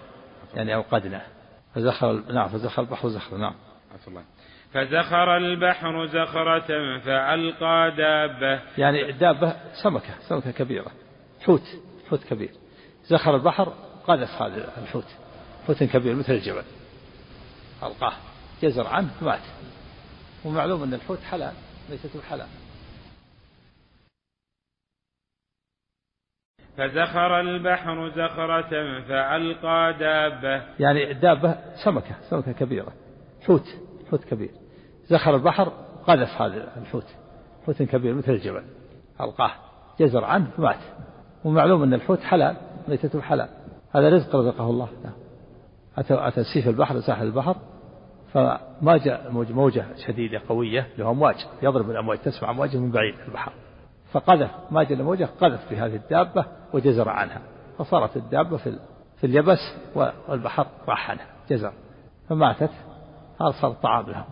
[0.55, 1.21] يعني أوقدنا.
[1.75, 3.55] فزخر نعم فزخر البحر زخرة نعم.
[4.73, 8.61] فزخر البحر زخرة فألقى دابة.
[8.79, 10.91] يعني دابة سمكة سمكة كبيرة.
[11.47, 11.63] حوت
[12.11, 12.51] حوت كبير.
[13.05, 13.73] زخر البحر
[14.07, 15.05] قذف هذا الحوت
[15.67, 15.83] حوت.
[15.83, 16.63] كبير مثل الجبل.
[17.83, 18.13] ألقاه.
[18.63, 19.41] جزر عنه مات
[20.45, 21.53] ومعلوم أن الحوت حلال
[21.89, 22.47] ليست حلال
[26.77, 30.63] فزخر البحر زخرة فألقى دابة.
[30.81, 32.93] يعني الدابة سمكة سمكة كبيرة.
[33.47, 33.67] حوت
[34.11, 34.51] حوت كبير.
[35.05, 35.73] زخر البحر
[36.07, 37.07] قذف هذا الحوت
[37.67, 37.83] حوت.
[37.83, 38.65] كبير مثل الجبل.
[39.21, 39.53] ألقاه.
[40.01, 40.81] جزر عنه فمات
[41.45, 42.57] ومعلوم أن الحوت حلال
[42.89, 43.49] ميتته حلال
[43.97, 44.89] هذا رزق رزقه الله.
[45.05, 45.13] نعم.
[45.99, 47.57] أتى أتى سيف البحر ساحل البحر
[48.33, 53.53] فما جاء موجة شديدة قوية له أمواج يضرب الأمواج تسمع أمواجه من بعيد البحر.
[54.13, 57.43] فقذف ما جاء الموجة قذف بهذه الدابة وجزر عنها.
[57.79, 58.79] فصارت الدابة في
[59.17, 59.59] في اليبس
[60.29, 61.73] والبحر راح عنها جزر.
[62.29, 62.71] فماتت
[63.41, 64.27] هذا صار طعام لها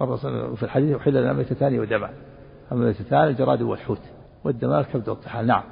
[0.00, 2.14] وفي الحديث أحل لنا ميتتان ودمان.
[2.72, 4.02] الميتتان الجراد والحوت
[4.44, 5.46] والدمان الكبد والطحال.
[5.46, 5.62] نعم.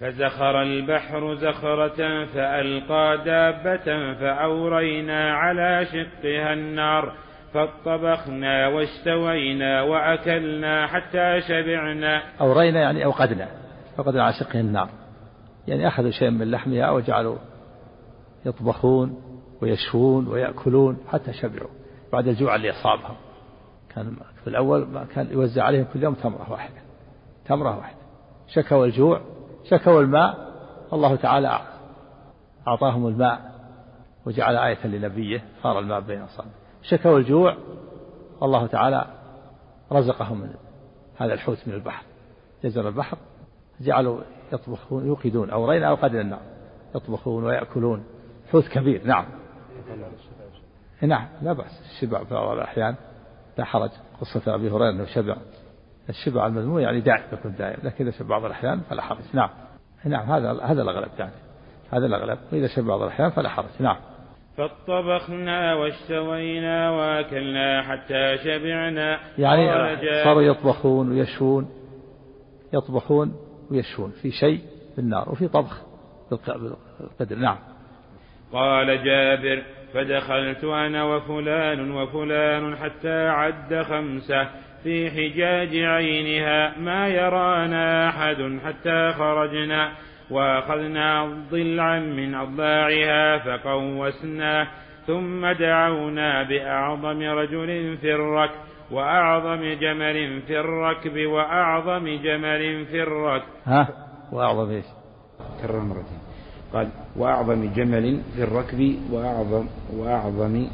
[0.00, 7.12] فزخر البحر زخرة فألقى دابة فأورينا على شقها النار
[7.54, 12.22] فاطبخنا واستوينا وأكلنا حتى شبعنا.
[12.40, 13.48] أورينا يعني أوقدنا
[13.98, 14.88] أوقدنا على شقه النار.
[15.68, 17.36] يعني أخذوا شيئا من لحمها وجعلوا
[18.46, 19.22] يطبخون
[19.62, 21.70] ويشفون ويأكلون حتى شبعوا
[22.12, 23.16] بعد الجوع اللي أصابهم.
[23.94, 26.80] كان في الأول ما كان يوزع عليهم كل يوم تمرة واحدة
[27.46, 28.00] تمرة واحدة.
[28.54, 29.20] شكوا الجوع
[29.64, 30.50] شكوا الماء
[30.92, 31.60] الله تعالى
[32.68, 33.50] أعطاهم الماء
[34.26, 36.52] وجعل آية لنبيه صار الماء بين أصابعه
[36.82, 37.56] شكوا الجوع
[38.42, 39.06] الله تعالى
[39.92, 40.50] رزقهم
[41.16, 42.04] هذا الحوت من البحر.
[42.64, 43.18] جزر البحر
[43.80, 44.20] جعلوا
[44.52, 46.40] يطبخون يوقدون أو رينا أو قد النار.
[46.94, 48.04] يطبخون ويأكلون.
[48.52, 49.26] حوت كبير نعم.
[51.02, 51.80] نعم لا بأس.
[51.80, 52.94] الشبع في بعض الأحيان
[53.58, 53.90] لا حرج
[54.20, 55.36] قصة أبي هريرة أنه شبع.
[56.10, 59.18] الشبع المذموم يعني دائم يكون دائم لكن إذا شبع بعض الأحيان فلا حرج.
[59.32, 59.50] نعم.
[60.04, 61.32] نعم هذا هذا الأغلب يعني.
[61.92, 62.38] هذا الأغلب.
[62.52, 63.66] وإذا شبع بعض الأحيان فلا حرج.
[63.80, 63.96] نعم.
[64.56, 69.18] فاطبخنا واشتوينا وأكلنا حتى شبعنا.
[69.38, 71.68] يعني صاروا يطبخون ويشون
[72.72, 73.36] يطبخون
[73.70, 74.60] ويشون في شيء
[74.96, 75.82] بالنار وفي طبخ
[76.30, 77.36] بالقدر.
[77.36, 77.58] نعم.
[78.52, 79.62] قال جابر
[79.94, 84.48] فدخلت أنا وفلان وفلان حتى عد خمسة.
[84.84, 89.92] في حجاج عينها ما يرانا أحد حتى خرجنا
[90.30, 94.66] وأخذنا ضلعا من أضلاعها فقوسناه
[95.06, 98.60] ثم دعونا بأعظم رجل في الركب
[98.90, 103.48] وأعظم جمل في الركب وأعظم جمل في الركب.
[103.64, 103.88] ها؟
[104.32, 104.84] وأعظم إيش؟
[105.62, 106.18] كرر مرتين
[106.72, 109.66] قال وأعظم جمل في الركب وأعظم
[109.96, 110.66] وأعظم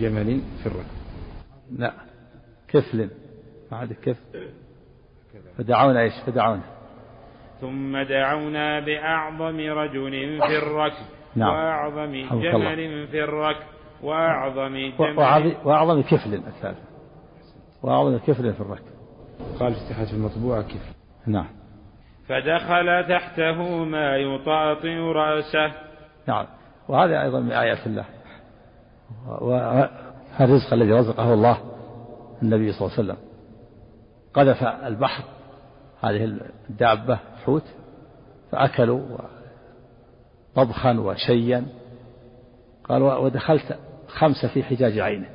[0.00, 1.00] جمل في الركب.
[1.78, 1.92] لا
[2.68, 3.10] كفل
[3.72, 4.16] عاد كف
[5.58, 6.62] فدعونا إيش؟ فدعونا.
[7.60, 11.04] ثم دعونا بأعظم رجل في الركب
[11.36, 11.54] نعم.
[11.54, 12.12] وأعظم
[12.42, 13.66] جمل في الركب
[14.02, 15.56] وأعظم جمل.
[15.64, 16.78] وأعظم كفل الثالث
[17.82, 18.84] وأعظم كفل في الركب.
[19.60, 19.74] قال
[20.06, 20.94] في المطبوعة كفل.
[21.26, 21.48] نعم.
[22.28, 25.72] فدخل تحته ما يطاطئ رأسه.
[26.28, 26.46] نعم.
[26.88, 28.04] وهذا أيضا من آيات الله.
[29.40, 31.58] والرزق الذي رزقه الله
[32.42, 33.29] النبي صلى الله عليه وسلم.
[34.34, 35.24] قذف البحر
[36.02, 36.38] هذه
[36.70, 37.64] الدابة حوت
[38.52, 39.18] فأكلوا
[40.54, 41.66] طبخا وشيا.
[42.84, 43.78] قال ودخلت
[44.08, 45.28] خمسة في حجاج عينه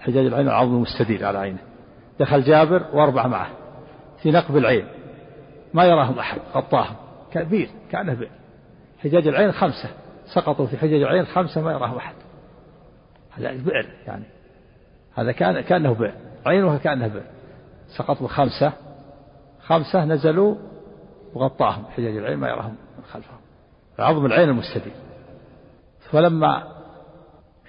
[0.00, 1.58] حجاج العين العظم المستدير على عينه.
[2.20, 3.50] دخل جابر وأربعة معه
[4.22, 4.86] في نقب العين.
[5.74, 6.96] ما يراهم أحد غطاهم.
[7.32, 8.30] كبير كأنه بئر.
[9.02, 9.88] حجاج العين خمسة.
[10.34, 12.14] سقطوا في حجاج العين خمسة ما يراهم أحد.
[13.30, 14.24] هذا بئر يعني.
[15.14, 16.14] هذا كان كأنه بئر.
[16.46, 17.33] عينها كأنه بئر.
[17.88, 18.72] سقطوا خمسة
[19.60, 20.54] خمسة نزلوا
[21.34, 23.38] وغطاهم حجاج العين ما يراهم من خلفهم.
[23.98, 24.92] عظم العين المستدير
[26.10, 26.62] فلما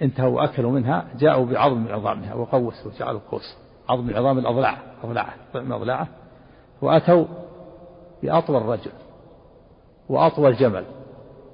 [0.02, 3.56] انتهوا وأكلوا منها جاءوا بعظم من عظامها وقوسوا جعلوا قوس
[3.88, 6.08] عظم عظام الأضلاع أضلاعه من أضلاعه
[6.82, 7.24] وأتوا
[8.22, 8.90] بأطول رجل
[10.08, 10.84] وأطول جمل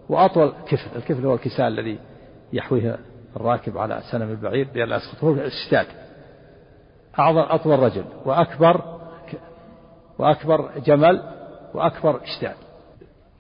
[0.09, 1.99] وأطول كفل الكفل هو الكساء الذي
[2.53, 2.99] يحويه
[3.37, 5.87] الراكب على سنم البعير لئلا يسقط هو الاشتاد
[7.19, 8.81] أعظم أطول رجل وأكبر
[10.19, 11.23] وأكبر جمل
[11.75, 12.55] وأكبر اشتاد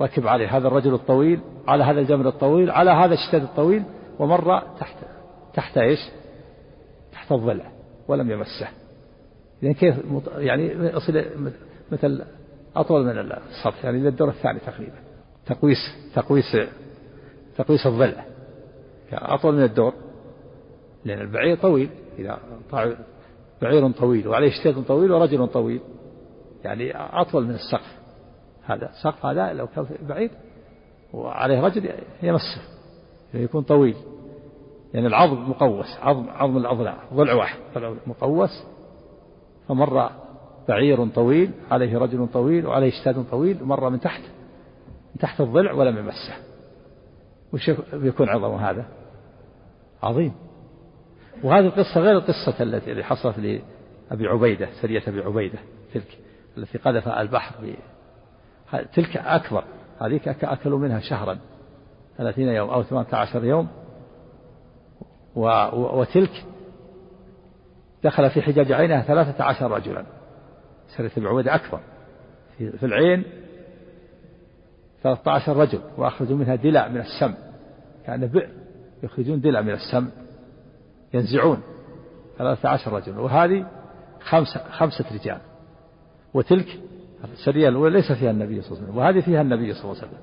[0.02, 3.82] ركب عليه هذا الرجل الطويل على هذا الجمل الطويل على هذا الشتاد الطويل
[4.18, 4.96] ومر تحت
[5.54, 5.98] تحت إيش؟
[7.12, 7.72] تحت الضلع
[8.08, 8.68] ولم يمسه.
[9.62, 9.96] يعني كيف
[10.36, 10.66] يعني
[10.96, 11.24] يصل
[11.92, 12.24] مثل
[12.76, 14.96] أطول من السطح يعني إلى الدور الثاني تقريبا.
[15.46, 15.78] تقويس
[16.14, 16.56] تقويس
[17.56, 18.24] تقويس الضلع
[19.12, 19.94] يعني أطول من الدور
[21.04, 22.38] لأن البعير طويل إذا
[23.62, 25.80] بعير طويل وعليه شتيت طويل ورجل طويل.
[26.64, 27.98] يعني أطول من السقف.
[28.64, 30.30] هذا السقف هذا لو كان بعيد
[31.12, 31.90] وعليه رجل
[32.22, 32.62] يمسه
[33.34, 33.96] يعني يكون طويل.
[34.94, 38.64] يعني العظم مقوس عظم عظم الأضلاع ضلع واحد ضلع مقوس.
[39.68, 40.10] فمر
[40.68, 44.22] بعير طويل عليه رجل طويل وعليه اشتاد طويل مر من تحت
[45.14, 46.34] من تحت الضلع ولم يمسه.
[47.52, 48.86] وش بيكون عظم هذا؟
[50.02, 50.32] عظيم.
[51.42, 53.62] وهذه القصة غير القصة التي حصلت
[54.10, 55.58] أبي عبيدة سرية أبي عبيدة
[55.94, 56.18] تلك
[56.58, 57.54] التي قذف البحر
[58.94, 59.64] تلك أكبر
[60.00, 61.38] هذيك أكلوا منها شهرا
[62.18, 63.68] ثلاثين يوم أو ثمانية عشر يوم
[65.74, 66.44] وتلك
[68.04, 70.04] دخل في حجاج عينها ثلاثة عشر رجلا.
[70.96, 71.80] سرية أبي عبيدة أكبر
[72.58, 73.24] في العين
[75.02, 77.34] ثلاثة عشر رجل وأخرجوا منها دلع من السم
[78.06, 78.48] كأن بئر
[79.02, 80.10] يخرجون دلع من السم.
[81.14, 81.62] ينزعون.
[82.38, 83.18] ثلاثة عشر رجل.
[83.18, 83.66] وهذه
[84.20, 85.38] خمسة خمسة رجال.
[86.34, 86.80] وتلك
[87.32, 88.98] السرية الأولى ليس فيها النبي صلى الله عليه وسلم.
[88.98, 90.20] وهذه فيها النبي صلى الله عليه وسلم.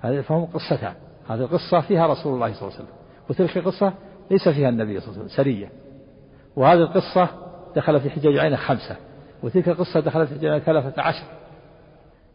[0.00, 0.94] هذه فهم قصتان.
[1.28, 2.96] هذه القصة فيها رسول الله صلى الله عليه وسلم.
[3.30, 3.92] وتلك القصة
[4.30, 5.44] ليس فيها النبي صلى الله عليه وسلم.
[5.44, 5.70] سرية.
[6.56, 7.28] وهذه القصة
[7.76, 8.96] دخل في حجاج عينه خمسة.
[9.42, 11.24] وتلك القصة دخلت في حجاج ثلاثة عشر.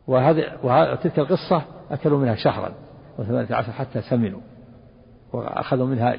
[0.07, 1.61] وهذه وتلك القصة
[1.91, 2.73] أكلوا منها شهرا.
[3.19, 4.41] وثمانية عشر حتى سمنوا.
[5.33, 6.15] وأخذوا منها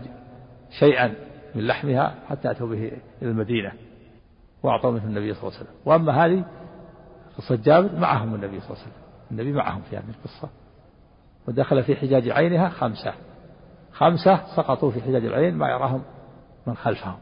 [0.70, 1.14] شيئا.
[1.58, 2.92] من لحمها حتى أتوا به
[3.22, 3.72] إلى المدينة
[4.62, 5.80] وأعطوا منه النبي صلى الله عليه وسلم.
[5.86, 6.44] وأما هذه
[7.38, 9.02] قصة جابر معهم النبي صلى الله عليه وسلم.
[9.30, 10.48] النبي معهم في هذه القصة.
[11.48, 13.12] ودخل في حجاج عينها خمسة.
[13.92, 16.02] خمسة سقطوا في حجاج العين ما يراهم
[16.66, 17.16] من خلفهم.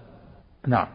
[0.67, 0.87] نعم.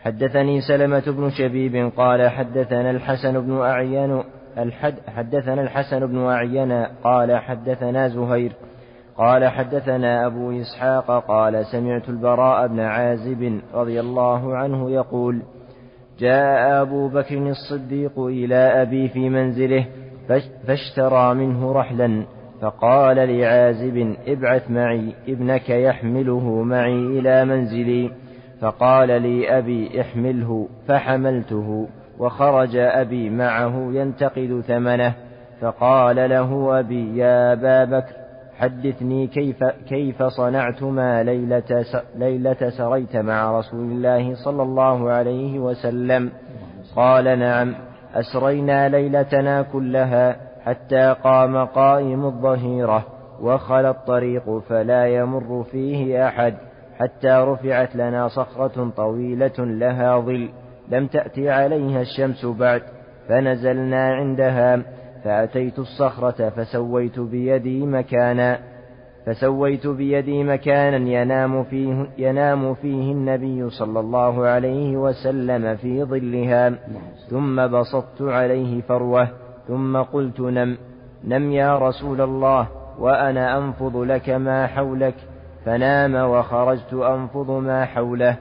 [0.00, 4.24] حدثني سلمة بن شبيب قال حدثنا الحسن بن أعين
[4.58, 6.72] الحد حدثنا الحسن بن أعين
[7.04, 8.52] قال حدثنا زهير
[9.18, 15.42] قال حدثنا أبو إسحاق قال سمعت البراء بن عازب رضي الله عنه يقول
[16.18, 19.86] جاء أبو بكر الصديق إلى أبي في منزله
[20.66, 22.24] فاشترى منه رحلا
[22.60, 28.10] فقال لعازب ابعث معي ابنك يحمله معي إلى منزلي
[28.60, 31.88] فقال لي أبي احمله فحملته
[32.18, 35.14] وخرج أبي معه ينتقد ثمنه
[35.60, 38.27] فقال له أبي يا أبا بكر
[38.58, 41.84] حدثني كيف كيف صنعتما ليلة
[42.16, 46.30] ليلة سريت مع رسول الله صلى الله عليه وسلم.
[46.96, 47.74] قال نعم
[48.14, 53.04] أسرينا ليلتنا كلها حتى قام قائم الظهيرة
[53.42, 56.54] وخلى الطريق فلا يمر فيه أحد
[56.98, 60.48] حتى رفعت لنا صخرة طويلة لها ظل.
[60.88, 62.82] لم تأتي عليها الشمس بعد
[63.28, 64.82] فنزلنا عندها
[65.24, 68.58] فأتيت الصخرة فسويت بيدي مكانا
[69.26, 76.72] فسويت بيدي مكانا ينام فيه, ينام فيه النبي صلى الله عليه وسلم في ظلها.
[77.30, 79.28] ثم بسطت عليه فروة
[79.68, 80.76] ثم قلت نم
[81.24, 85.14] نم يا رسول الله وأنا أنفض لك ما حولك.
[85.64, 88.36] فنام وخرجت أنفض ما حوله.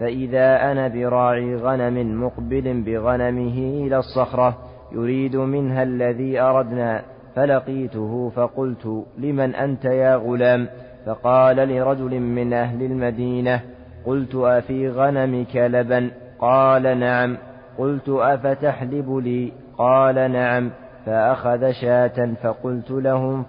[0.00, 4.58] فإذا أنا براعي غنم مقبل بغنمه إلى الصخرة
[4.94, 7.02] يريد منها الذي أردنا
[7.34, 10.68] فلقيته فقلت لمن أنت يا غلام؟
[11.06, 13.60] فقال لرجل من أهل المدينة
[14.06, 17.36] قلت أفي غنمك لبن؟ قال نعم.
[17.78, 20.70] قلت أفتحلب لي؟ قال نعم.
[21.06, 23.44] فأخذ شاة فقلت له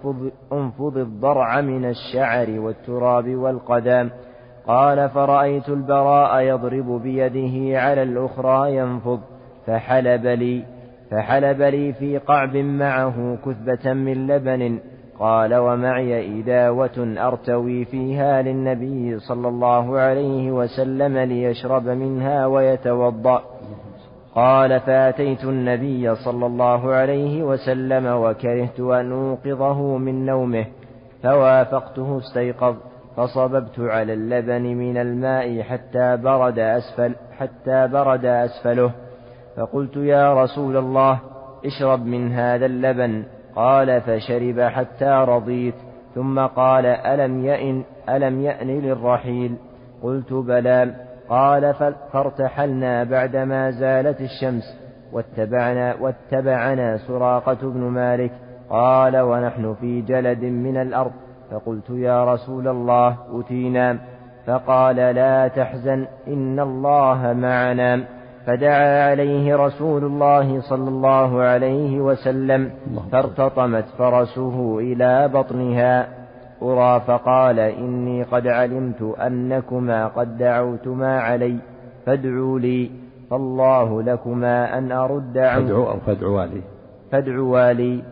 [0.52, 4.10] انفض, الضرع من الشعر والتراب والقدام
[4.66, 9.20] قال فرأيت البراء يضرب بيده على الأخرى ينفض
[9.66, 10.73] فحلب لي.
[11.14, 14.78] فحلب لي في قعب معه كثبة من لبن
[15.18, 23.42] قال ومعي إداوة أرتوي فيها للنبي صلى الله عليه وسلم ليشرب منها ويتوضأ.
[24.34, 30.66] قال فأتيت النبي صلى الله عليه وسلم وكرهت أن أوقظه من نومه
[31.22, 32.76] فوافقته استيقظ
[33.16, 38.90] فصببت على اللبن من الماء حتى برد أسفل حتى برد أسفله.
[39.56, 41.20] فقلت يا رسول الله
[41.64, 43.24] اشرب من هذا اللبن.
[43.56, 45.74] قال فشرب حتى رضيت.
[46.14, 49.56] ثم قال ألم يئن ألم يأن للرحيل؟
[50.02, 50.94] قلت بلى.
[51.28, 51.74] قال
[52.12, 54.80] فارتحلنا بعدما زالت الشمس
[55.12, 58.32] واتبعنا واتبعنا سراقة بن مالك.
[58.70, 61.12] قال ونحن في جلد من الأرض.
[61.50, 63.98] فقلت يا رسول الله أتينا.
[64.46, 68.13] فقال لا تحزن إن الله معنا.
[68.46, 72.70] فدعا عليه رسول الله صلى الله عليه وسلم
[73.12, 76.08] فارتطمت فرسه إلى بطنها.
[76.62, 81.56] أرى فقال إني قد علمت أنكما قد دعوتما علي
[82.06, 82.90] فادعوا لي
[83.30, 85.66] فالله لكما أن أرد عنكم.
[85.66, 86.62] فادعوا أو فادعوا لي.
[87.12, 88.02] فادعوا لي.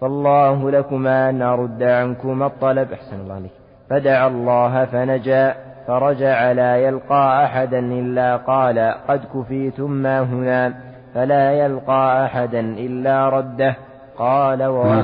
[0.00, 2.92] فالله لكما أن أرد عنكما الطلب.
[2.92, 3.52] أحسن الله عليك.
[3.90, 5.54] فدعا الله فنجا.
[5.86, 8.78] فرجع لا يلقى أحدا إلا قال
[9.08, 10.74] قد كفيتم ما هنا
[11.14, 13.76] فلا يلقى أحدا إلا رده.
[14.18, 15.02] قال و...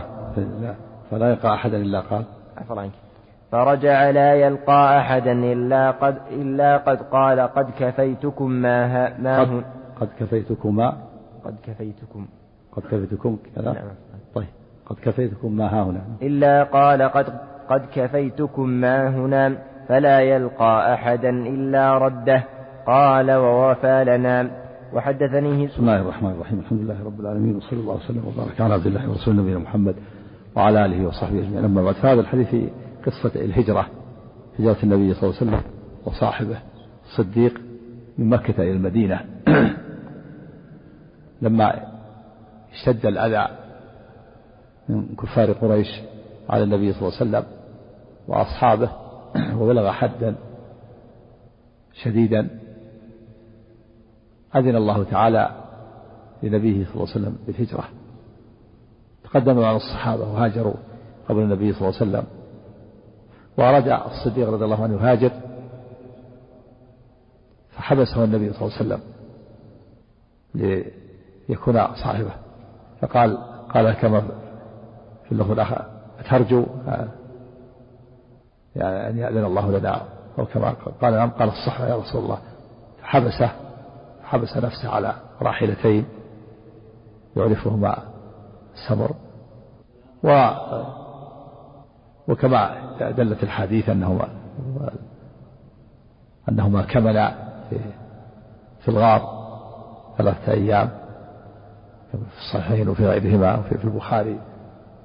[1.10, 2.24] فلا يلقى أحدا إلا قال.
[2.56, 2.92] عفوا عنك.
[3.52, 9.64] فرجع لا يلقى أحدا إلا قد إلا قد قال قد كفيتكم ما ها ما قد,
[10.00, 10.96] قد كفيتكما
[11.44, 12.26] قد كفيتكم.
[12.72, 13.84] قد كفيتكم كذا؟ نعم.
[14.34, 14.46] طيب.
[14.86, 16.00] قد كفيتكم ما ها هنا.
[16.22, 17.26] إلا قال قد
[17.68, 19.56] قد كفيتكم ما هنا.
[19.90, 22.44] فلا يلقى أحدا إلا رده.
[22.86, 24.50] قال ووفى لنا.
[24.92, 26.58] وحدثني بسم الله الرحمن الرحيم.
[26.58, 29.94] الحمد لله رب العالمين وصلى الله وسلم وبارك على عبد الله ورسوله نبينا محمد
[30.56, 31.64] وعلى آله وصحبه أجمعين.
[31.64, 32.70] أما بعد فهذا الحديث في
[33.06, 33.86] قصة الهجرة
[34.58, 35.60] هجرة النبي صلى الله عليه وسلم
[36.04, 36.58] وصاحبه
[37.04, 37.60] الصديق
[38.18, 39.20] من مكة إلى المدينة.
[41.42, 41.74] لما
[42.72, 43.48] اشتد الأذى
[44.88, 46.00] من كفار قريش
[46.50, 47.44] على النبي صلى الله عليه وسلم
[48.28, 49.09] وأصحابه
[49.58, 50.36] وبلغ حدا
[51.92, 52.60] شديدا
[54.56, 55.50] أذن الله تعالى
[56.42, 57.84] لنبيه صلى الله عليه وسلم بالهجرة.
[59.24, 60.74] تقدموا على الصحابة وهاجروا
[61.28, 62.24] قبل النبي صلى الله عليه وسلم.
[63.58, 65.30] وأراد الصديق رضي الله عنه يهاجر
[67.70, 69.00] فحبسه النبي صلى الله عليه وسلم
[71.48, 72.32] ليكون صاحبه.
[73.00, 73.38] فقال
[73.74, 74.20] قال كما
[75.24, 75.84] في اللفظ الآخر
[76.30, 76.66] ترجو
[78.76, 80.02] يعني أن يأذن الله لنا
[80.38, 82.38] أو كما قال نعم قال الصحة يا رسول الله
[83.02, 83.50] فحبسه
[84.22, 86.04] حبس نفسه على راحلتين
[87.36, 87.98] يعرفهما
[88.74, 89.10] السمر.
[90.24, 90.50] و
[92.28, 92.76] وكما
[93.16, 94.28] دلت الحديث أنهما
[96.48, 97.34] أنهما كملا
[97.70, 97.78] في,
[98.80, 99.40] في الغار
[100.18, 100.90] ثلاثة أيام
[102.10, 104.40] في الصحيحين وفي غيرهما وفي في البخاري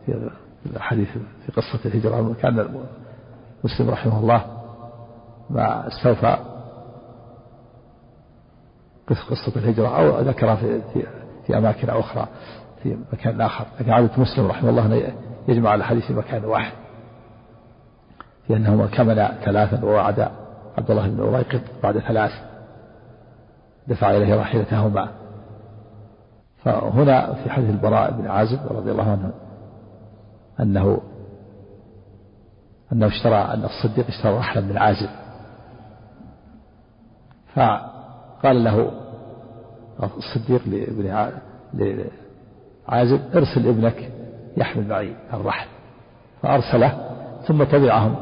[0.06, 0.30] في
[0.66, 1.10] الحديث
[1.46, 2.68] في قصة الهجرة كان
[3.66, 4.46] مسلم رحمه الله
[5.50, 6.38] ما استوفى
[9.08, 11.04] قصة الهجرة أو ذكرها في, في,
[11.48, 12.28] في أماكن أخرى
[12.84, 15.14] في مكان آخر لكن عادة مسلم رحمه الله
[15.48, 16.74] يجمع الحديث في مكان واحد.
[18.48, 20.20] في أنهما كمل ثلاثا ووعد
[20.78, 22.32] عبد الله بن أريقط بعد ثلاث
[23.88, 25.10] دفع إليه راحلتهما
[26.64, 29.32] فهنا في حديث البراء بن عازب رضي الله عنه
[30.60, 31.02] أنه
[32.96, 35.10] أنه اشترى أن الصديق اشترى رحلا من عازب
[38.44, 38.92] قال له
[40.18, 42.06] الصديق لابن
[42.88, 44.12] عازب ارسل ابنك
[44.58, 45.68] يحمل معي الرحل.
[46.42, 46.98] فأرسله
[47.48, 48.16] ثم تبعهم.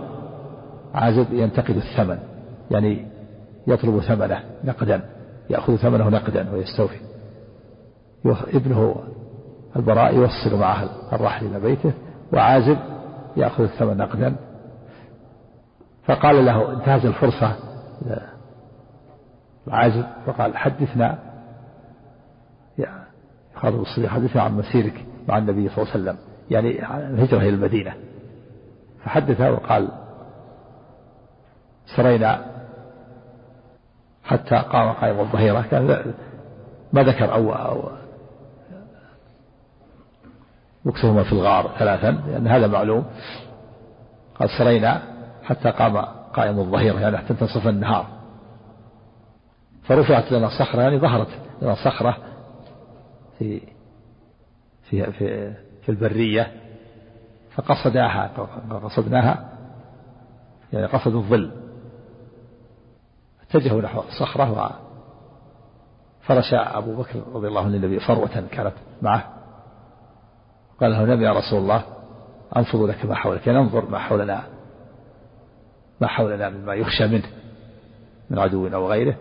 [0.93, 2.19] عازب ينتقد الثمن
[2.71, 3.05] يعني
[3.67, 5.01] يطلب ثمنه نقدا
[5.49, 6.97] يأخذ ثمنه نقدا ويستوفي.
[8.53, 8.95] ابنه
[9.75, 11.91] البراء يوصل معه الرحل إلى بيته
[12.33, 12.77] وعازب
[13.37, 14.35] يأخذ الثمن نقدا
[16.05, 17.55] فقال له انتهز الفرصة.
[19.67, 20.05] عازب.
[20.25, 21.19] فقال حدثنا.
[22.77, 23.03] يا
[23.55, 26.17] خالد الصديق حدثنا عن مسيرك مع النبي صلى الله عليه وسلم.
[26.49, 27.93] يعني الهجرة إلى المدينة.
[29.03, 29.89] فحدثه وقال
[31.97, 32.45] سرينا
[34.23, 35.61] حتى قام قائم الظهيرة.
[35.71, 36.13] كان
[36.93, 37.89] ما ذكر أو, أو
[40.85, 43.05] مكسهما في الغار ثلاثا لأن هذا معلوم.
[44.39, 45.12] قال سرينا
[45.43, 45.97] حتى قام
[46.33, 48.07] قائم الظهيرة يعني حتى انتصف النهار.
[49.83, 51.27] فرفعت لنا صخرة يعني ظهرت
[51.61, 52.17] لنا صخرة
[53.39, 53.61] في
[54.89, 56.51] في في, في البرية
[57.55, 58.31] فقصداها
[58.83, 59.49] قصدناها
[60.73, 61.51] يعني قصدوا الظل.
[63.49, 64.79] اتجهوا نحو الصخرة
[66.21, 69.33] فرش أبو بكر رضي الله عنه النبي فروة كانت معه.
[70.81, 71.83] قال له النبي يا رسول الله
[72.57, 74.43] أنفض لك ما حولك يعني انظر ما حولنا.
[76.03, 77.23] ما حولنا مما يخشى منه
[78.29, 79.15] من عدو أو غيره.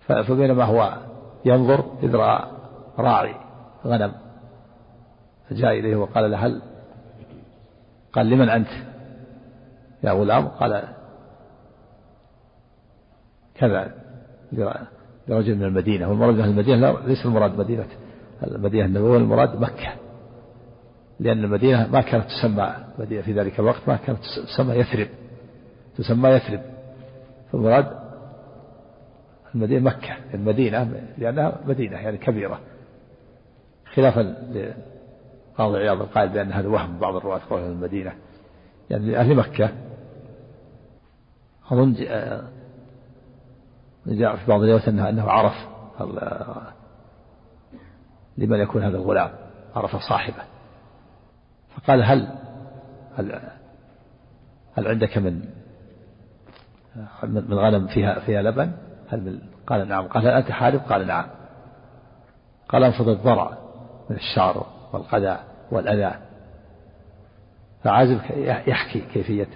[0.00, 0.96] فبينما هو
[1.44, 2.50] ينظر إذ رأى
[2.98, 3.34] راعي
[3.86, 4.12] غنم
[5.48, 6.62] فجاء إليه وقال له هل
[8.12, 8.68] قال لمن أنت؟
[10.04, 10.88] يا غلام قال
[13.54, 13.94] كذا
[15.28, 17.86] لرجل من المدينة والمراد من المدينة ليس المراد مدينة
[18.42, 19.92] المدينة النبوية المراد مكة.
[21.22, 25.08] لأن المدينة ما كانت تسمى مدينة في ذلك الوقت ما كانت تسمى يثرب
[25.96, 26.60] تسمى يثرب.
[27.52, 27.86] فالمراد
[29.54, 32.60] المدينة مكة المدينة لأنها مدينة يعني كبيرة.
[33.94, 38.12] خلافا لقاضي عياض القائل بأن هذا وهم بعض الرواة قولها المدينة.
[38.90, 39.70] يعني لأهل مكة
[41.70, 41.92] أظن
[44.06, 45.54] جاء في بعض الروايات أنه, أنه عرف
[48.38, 49.30] لمن يكون هذا الغلام
[49.74, 50.51] عرف صاحبه.
[51.76, 52.28] فقال هل
[53.16, 53.40] هل,
[54.74, 55.44] هل عندك من
[57.22, 58.72] من غنم فيها فيها لبن؟
[59.08, 60.08] هل من قال نعم.
[60.08, 61.26] قال هل أنت حارب؟ قال نعم.
[62.68, 63.58] قال انفض الضرع
[64.10, 65.38] من الشعر والقذى
[65.70, 66.14] والأذى.
[67.84, 68.20] فعازب
[68.66, 69.48] يحكي كيفية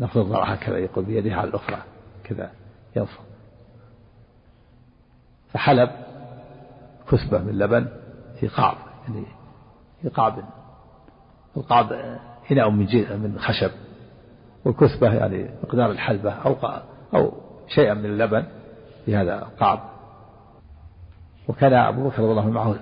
[0.00, 1.78] نفض الضرع هكذا يقول بيده على الأخرى.
[2.24, 2.50] كذا
[2.96, 3.24] ينفض
[5.52, 5.90] فحلب
[7.10, 7.88] كثبة من لبن
[8.40, 8.76] في قعب
[9.08, 9.26] يعني
[10.02, 10.44] في قعب
[11.58, 11.92] القعب
[12.52, 12.86] إناء من
[13.22, 13.70] من خشب.
[14.64, 16.56] والكثبة يعني مقدار الحلبة أو
[17.14, 17.32] أو
[17.68, 18.44] شيئا من اللبن
[19.04, 19.80] في هذا القعب
[21.48, 22.76] وكان أبو بكر رضي الله عنه معه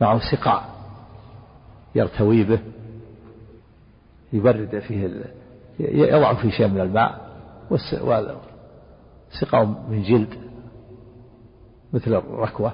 [0.00, 0.64] معه سقاء
[1.94, 2.58] يرتوي به
[4.32, 5.24] يبرد فيه
[5.78, 7.28] يضع فيه شيء من الماء
[9.40, 10.34] سقاء من جلد
[11.92, 12.72] مثل الركوة.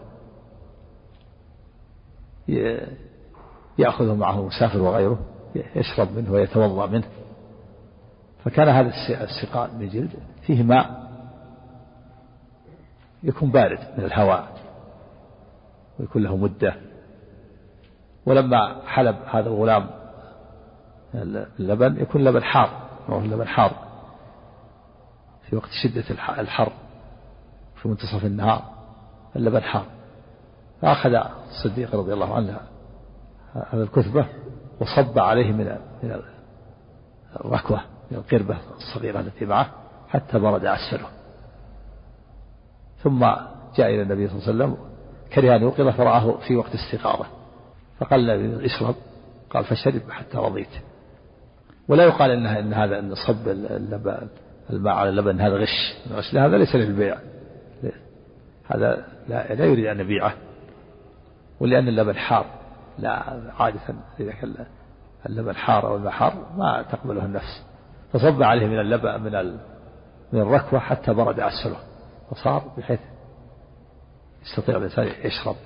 [3.78, 5.18] يأخذه معه المسافر وغيره
[5.76, 7.04] يشرب منه ويتوضأ منه.
[8.44, 8.92] فكان هذا
[9.24, 10.10] السقاء من جلد
[10.42, 11.10] فيه ماء
[13.22, 14.48] يكون بارد من الهواء
[16.00, 16.76] ويكون له مدة.
[18.26, 19.90] ولما حلب هذا الغلام
[21.60, 22.70] اللبن يكون لبن حار
[23.08, 23.72] لبن حار
[25.42, 26.04] في وقت شدة
[26.38, 26.72] الحر
[27.76, 28.62] في منتصف النهار
[29.36, 29.84] اللبن حار.
[30.82, 31.14] فأخذ
[31.50, 32.60] الصديق رضي الله عنه
[33.54, 34.26] هذا الكثبة
[34.80, 36.20] وصب عليه من من
[37.40, 37.80] الركوة
[38.10, 39.70] من القربة الصغيرة التي معه
[40.08, 41.08] حتى برد أسفله.
[43.02, 43.20] ثم
[43.76, 44.76] جاء إلى النبي صلى الله عليه وسلم
[45.34, 47.26] كره أن يوقظ فرآه في وقت استيقاظه
[47.98, 48.94] فقال النبي اشرب.
[49.50, 50.68] قال فشرب حتى رضيت.
[51.88, 54.28] ولا يقال إن إن هذا أن صب اللبن
[54.70, 55.94] الماء على اللبن هذا غش.
[56.06, 57.18] الغش هذا ليس للبيع.
[58.66, 60.34] هذا لا, لا يريد أن يبيعه
[61.60, 62.46] ولأن اللبن حار.
[62.98, 63.10] لا
[63.58, 64.54] عادة إذا كان
[65.26, 67.64] اللبن حار أو الماء حار ما تقبله النفس.
[68.12, 69.58] فصب عليه من اللبن من
[70.32, 71.78] من الركوة حتى برد أسفله.
[72.30, 73.00] فصار بحيث
[74.42, 75.56] يستطيع الإنسان يشرب.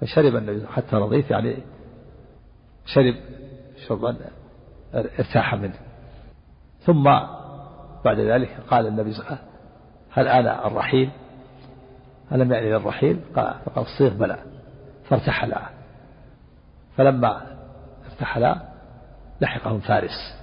[0.00, 1.56] فشرب النبي حتى رضيت يعني
[2.86, 3.14] شرب
[3.86, 4.16] شربا
[4.94, 5.78] ارتاح منه.
[6.80, 7.04] ثم
[8.04, 9.48] بعد ذلك قال النبي صلى الله عليه وسلم
[10.10, 11.10] هل أنا الرحيل؟
[12.32, 14.38] ألم يعني الرحيل؟ قال فقال الصيغ بلى
[15.08, 15.77] فارتحلا
[16.98, 17.42] فلما
[18.10, 18.62] ارتحلا
[19.40, 20.38] لحقهم فارس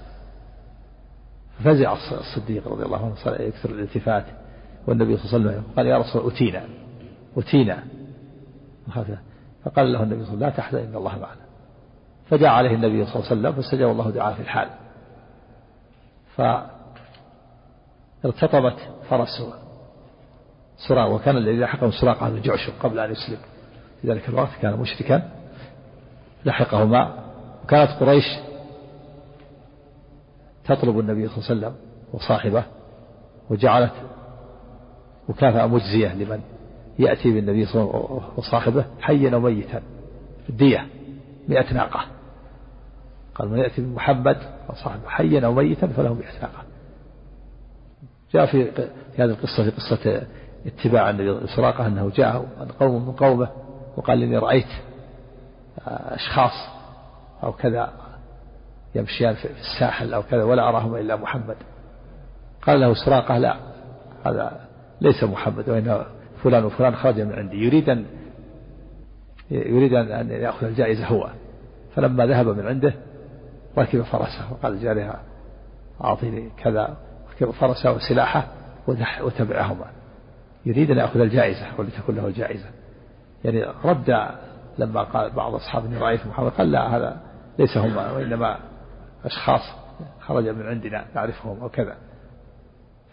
[1.60, 4.26] ففزع الصديق رضي الله عنه صار يكثر الالتفات
[4.88, 6.64] والنبي صلى الله عليه وسلم قال يا رسول أتينا
[7.38, 7.84] أتينا.
[9.66, 11.46] فقال له النبي صلى الله عليه وسلم لا تحزن إن الله معنا.
[12.30, 14.70] فجاء عليه النبي صلى الله عليه وسلم فاستجاب الله دعاء في الحال.
[18.24, 18.78] فارتطمت
[19.10, 19.54] فرسه
[20.88, 23.38] سراق وكان الذي لحقه سراقة بن جعشم قبل أن يسلم.
[24.02, 25.32] في ذلك الوقت كان مشركا.
[26.46, 27.26] لحقهما.
[27.64, 28.26] وكانت قريش
[30.66, 31.76] تطلب النبي صلى الله عليه وسلم
[32.14, 32.64] وصاحبه
[33.50, 33.94] وجعلت
[35.30, 36.42] مكافأة مجزية لمن
[37.00, 39.82] يأتي بالنبي صلى الله عليه وسلم وصاحبه حيا وميتا.
[40.50, 40.88] الدية
[41.48, 42.06] مئة ناقة.
[43.36, 44.38] قال من يأتي بمحمد
[44.70, 46.64] وصاحبه حيا أو ميتا فله مئة ناقة.
[48.34, 50.22] جاء في في هذه القصة في قصة
[50.66, 52.46] اتباع النبي سراقة أنه جاء
[52.80, 53.50] قوم من قومه
[53.98, 54.68] وقال إني رأيت
[55.88, 56.70] أشخاص
[57.44, 57.94] أو كذا
[58.96, 61.56] يمشيان في الساحل أو كذا ولا أراهم إلا محمد.
[62.62, 63.56] قال له سراقة لا
[64.26, 64.60] هذا
[65.02, 66.06] ليس محمد وإنما
[66.44, 67.66] فلان وفلان خرج من عندي.
[67.66, 68.06] يريد أن
[69.52, 71.30] يريد أن يأخذ الجائزة هو.
[71.96, 72.94] فلما ذهب من عنده
[73.78, 75.22] ركب فرسه وقال جارها
[76.04, 76.98] أعطيني كذا.
[77.34, 78.48] ركب فرسه وسلاحه
[79.22, 79.86] وتبعهما.
[80.66, 82.70] يريد أن يأخذ الجائزة ولتكن له الجائزة
[83.44, 84.10] يعني رد
[84.78, 87.18] لما قال بعض أصحاب إني رأيت محمد قال لا هذا
[87.60, 88.58] ليس هم وإنما
[89.26, 89.62] أشخاص
[90.20, 91.96] خرج من عندنا نعرفهم وكذا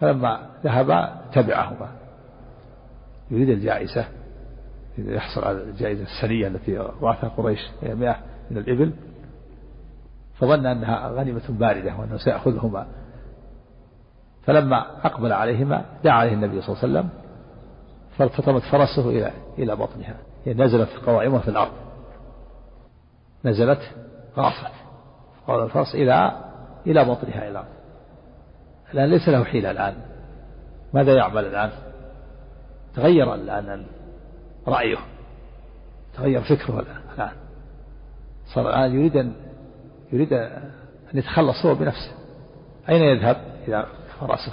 [0.00, 1.88] فلما ذهبا تبعهما.
[3.30, 4.04] يريد الجائزة
[4.98, 8.16] يحصل على الجائزة السنية التي وعثها قريش هي مئة
[8.50, 8.92] من الإبل.
[10.34, 12.86] فظن أنها غنيمة باردة وأنه سيأخذهما.
[14.44, 17.08] فلما أقبل عليهما دعا عليه النبي صلى الله عليه وسلم
[18.18, 20.16] فالتطمت فرسه إلى إلى بطنها.
[20.46, 21.72] نزلت قوائمها في الأرض.
[23.44, 23.80] نزلت
[24.36, 24.72] غاصت
[25.46, 26.32] قال الفرس إلى
[26.86, 27.64] إلى بطنها إلى
[28.94, 29.94] الآن ليس له حيلة الآن.
[30.94, 31.70] ماذا يعمل الآن؟
[32.94, 33.86] تغير الآن
[34.68, 34.98] رأيه.
[36.14, 37.30] تغير فكره الآن.
[38.54, 39.32] صار الآن يريد أن
[40.12, 40.72] يريد أن
[41.14, 42.12] يتخلص هو بنفسه.
[42.88, 43.36] أين يذهب
[43.68, 43.86] إلى
[44.20, 44.52] فرسه؟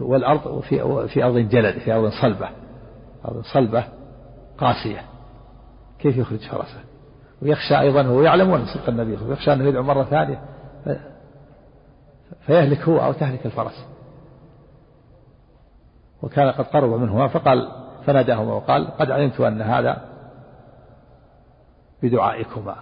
[0.00, 2.48] والأرض وفي في أرض جلد في أرض صلبة.
[3.52, 3.84] صلبة
[4.58, 5.02] قاسية.
[5.98, 6.80] كيف يخرج فرسه
[7.42, 10.40] ويخشى أيضا هو يعلم أن صدق النبي ويخشى أنه يدعو مرة ثانية
[12.46, 13.86] فيهلك هو أو تهلك الفرس.
[16.22, 17.68] وكان قد قرب منهما فقال
[18.06, 20.04] فناداهما وقال قد علمت أن هذا
[22.02, 22.76] بدعائكما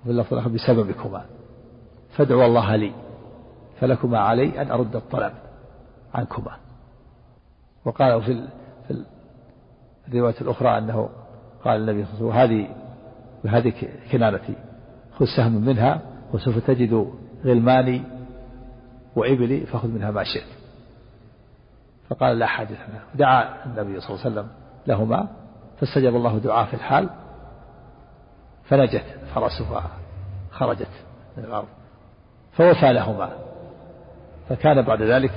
[0.00, 1.24] وفي اللفظ الآخر بسببكما.
[2.16, 2.92] فادعوا الله لي
[3.80, 5.32] فلكما علي أن أرد الطلب
[6.14, 6.56] عنكما.
[7.84, 8.48] وقال في
[10.08, 11.08] الرواية الأخرى أنه
[11.64, 12.74] قال النبي صلى الله عليه وسلم هذه
[13.44, 13.72] بهذه
[14.12, 14.54] كنانتي
[15.18, 16.00] خذ سهم منها
[16.32, 17.12] وسوف تجد
[17.44, 18.02] غلماني
[19.16, 20.46] وإبلي فخذ منها ما شئت.
[22.10, 24.48] فقال لا حاجة لنا دعا النبي صلى الله عليه وسلم
[24.86, 25.28] لهما
[25.80, 27.08] فاستجاب الله دعاء في الحال
[28.64, 29.04] فنجت
[29.34, 29.90] فرسها
[30.50, 30.88] خرجت
[31.36, 31.68] من الأرض
[32.52, 33.30] فوفى لهما.
[34.48, 35.30] فكان بعد ذلك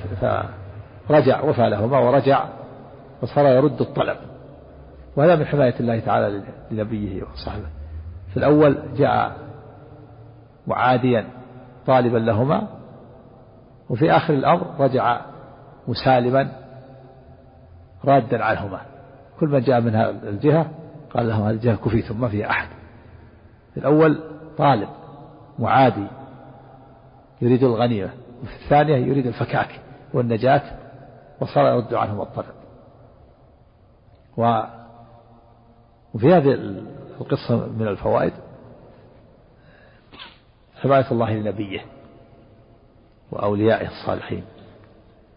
[1.08, 2.44] فرجع وفى لهما ورجع
[3.22, 4.16] وصار يرد الطلب.
[5.16, 7.66] وهذا من حماية الله تعالى لنبيه وصحبه.
[8.30, 9.36] في الأول جاء
[10.66, 11.26] معاديا
[11.86, 12.68] طالبا لهما
[13.90, 15.20] وفي آخر الأمر رجع
[15.88, 16.52] مسالما
[18.04, 18.80] رادا عنهما.
[19.40, 19.96] كل من جاء من
[20.28, 20.70] الجهة
[21.14, 22.68] قال لهم هذه الجهة كفيتم ما فيها أحد.
[23.74, 24.20] في الأول
[24.58, 24.88] طالب
[25.58, 26.06] معادي
[27.42, 28.10] يريد الغنيمة.
[28.42, 29.80] وفي الثانية يريد الفكاك
[30.14, 30.62] والنجاة
[31.40, 32.54] وصار يرد عنهم الطلب
[36.14, 36.52] وفي هذه
[37.20, 38.32] القصة من الفوائد
[40.74, 41.80] حماية الله لنبيه
[43.32, 44.44] وأوليائه الصالحين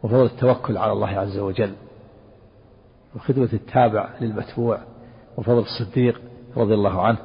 [0.04, 1.76] وفضل التوكل على الله عز وجل
[3.16, 4.80] وخدمة التابع للمتبوع
[5.38, 6.22] وفضل الصديق
[6.58, 7.18] رضي الله عنه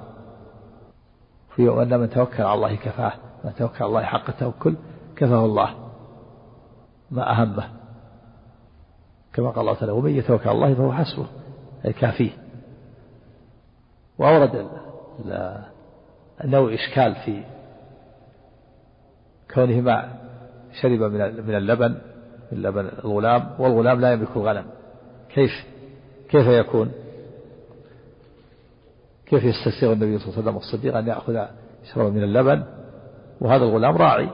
[1.56, 3.12] في وأن من توكل على الله كفاه
[3.44, 4.76] من توكل على الله حق التوكل
[5.16, 5.74] كفاه الله
[7.10, 7.68] ما أهمه.
[9.32, 11.26] كما قال الله تعالى ومن يتوكل على الله فهو حسبه.
[11.84, 12.41] أي كافيه.
[14.18, 14.68] وأورد
[16.44, 17.42] أنه إشكال في
[19.54, 20.14] كونه ما
[20.80, 21.98] شرب من اللبن
[22.52, 24.64] من لبن الغلام والغلام لا يملك الغنم.
[25.28, 25.50] كيف
[26.30, 26.92] كيف يكون؟
[29.26, 31.46] كيف يستسيغ النبي صلى الله عليه وسلم الصديق أن يأخذ
[31.84, 32.64] يشرب من اللبن؟
[33.40, 34.28] وهذا الغلام راعي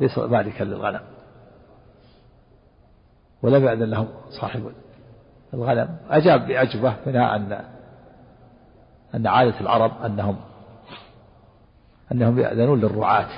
[0.00, 1.00] ليس مالكا للغنم.
[3.42, 4.72] ولم يأذن له صاحب
[5.54, 5.96] الغنم.
[6.10, 7.64] أجاب بأجوبة منها أن
[9.14, 10.36] أن عادة العرب أنهم
[12.12, 13.28] أنهم يأذنون للرعاة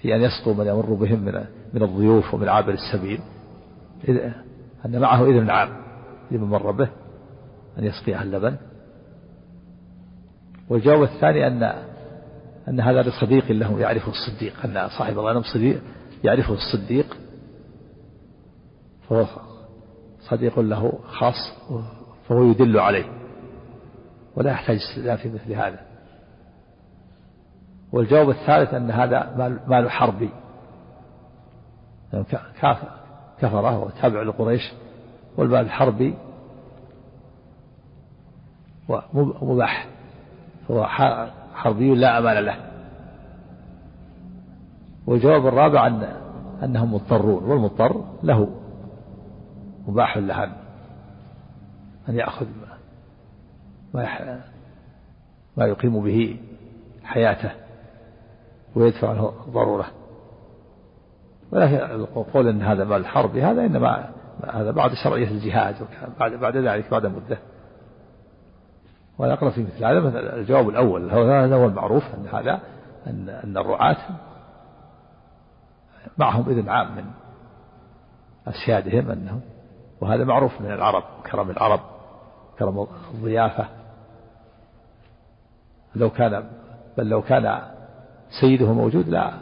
[0.00, 3.20] في أن يسقوا من يمر بهم من من الضيوف ومن عابر السبيل.
[4.86, 5.68] أن معه إذن عام
[6.30, 6.88] لمن مر به
[7.78, 8.56] أن يسقيها اللبن.
[10.68, 11.62] والجواب الثاني أن
[12.68, 15.82] أن هذا لصديق له يعرفه الصديق أن صاحب الغنم صديق
[16.24, 17.16] يعرفه الصديق.
[19.08, 19.26] فهو
[20.20, 21.52] صديق له خاص
[22.28, 23.23] فهو يدل عليه.
[24.36, 25.78] ولا يحتاج استئذان في مثل هذا.
[27.92, 29.34] والجواب الثالث أن هذا
[29.66, 30.30] مال حربي
[33.40, 34.72] كفرة وتابع لقريش
[35.36, 36.14] والمال الحربي
[39.14, 39.88] ومباح
[40.68, 40.86] فهو
[41.54, 42.56] حربي لا أمان له.
[45.06, 46.16] والجواب الرابع أن
[46.62, 48.48] أنهم مضطرون والمضطر له.
[49.88, 50.44] مباح له
[52.08, 52.46] أن يأخذ
[55.56, 56.40] ما يقيم به
[57.04, 57.50] حياته
[58.76, 59.86] ويدفع له ضرورة.
[61.52, 64.10] ولكن القول أن هذا مال حربي هذا إنما
[64.52, 65.74] هذا بعد شرعية الجهاد
[66.20, 67.38] بعد بعد ذلك بعد مدة.
[69.18, 72.60] والأقرب في مثل هذا الجواب الأول هذا هو المعروف أن هذا
[73.06, 73.96] أن أن الرعاة
[76.18, 77.04] معهم إذن عام من
[78.46, 79.40] أسيادهم أنهم
[80.00, 81.80] وهذا معروف من العرب كرم العرب
[82.58, 83.83] كرم الضيافة.
[85.96, 86.44] لو كان
[86.98, 87.62] بل لو كان
[88.40, 89.32] سيده موجود لا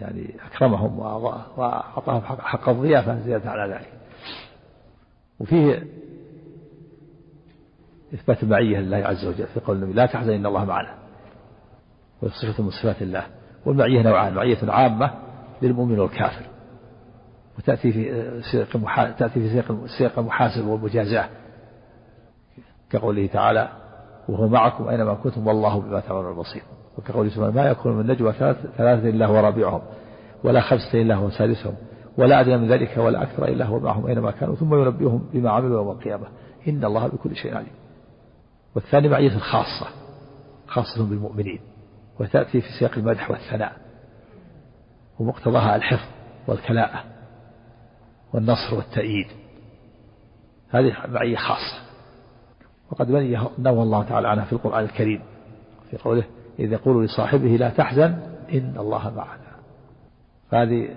[0.00, 3.92] يعني أكرمهم وأعطاهم حق الضيافة زيادة على ذلك.
[5.40, 5.86] وفيه
[8.14, 10.94] إثبات المعية لله عز وجل في قول النبي لا تحزن إن الله معنا
[12.22, 13.26] وصفة من صفات الله.
[13.66, 15.10] والمعية نوعان معية عامة
[15.62, 16.44] للمؤمن والكافر.
[17.58, 18.68] وتأتي في سياق
[19.18, 21.28] تأتي في سياق سياق المحاسبة والمجازاة
[22.90, 23.68] كقوله تعالى
[24.28, 26.62] وهو معكم أينما كنتم والله بما تعملون بصير.
[26.98, 28.32] وكقوله سبحانه ما يكون من نجوى
[28.76, 29.82] ثلاثة إلا هو رابعهم
[30.44, 31.74] ولا خمسة إلا هو سادسهم
[32.18, 35.76] ولا أدنى من ذلك ولا أكثر إلا هو معهم أينما كانوا ثم ينبئهم بما عملوا
[35.76, 36.26] يوم القيامة.
[36.68, 37.72] إن الله بكل شيء عليم.
[38.74, 39.86] والثاني معية خاصة
[40.66, 41.60] خاصة بالمؤمنين
[42.20, 43.72] وتأتي في سياق المدح والثناء
[45.18, 46.08] ومقتضاها الحفظ
[46.48, 47.04] والكلاءة
[48.34, 49.26] والنصر والتأييد.
[50.70, 51.83] هذه معية خاصة.
[52.94, 53.10] وقد
[53.58, 55.22] نوى الله تعالى عنها في القرآن الكريم
[55.90, 56.24] في قوله
[56.58, 58.18] إذ يقول لصاحبه لا تحزن
[58.52, 59.54] إن الله معنا.
[60.52, 60.96] هذه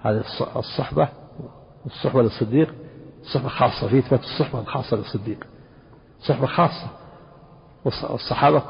[0.00, 0.24] هذه
[0.56, 1.08] الصحبة
[1.86, 2.74] الصحبة للصديق
[3.34, 5.46] صحبة خاصة في إثبات الصحبة الخاصة للصديق.
[6.20, 6.90] صحبة خاصة.
[7.84, 8.62] والصحابة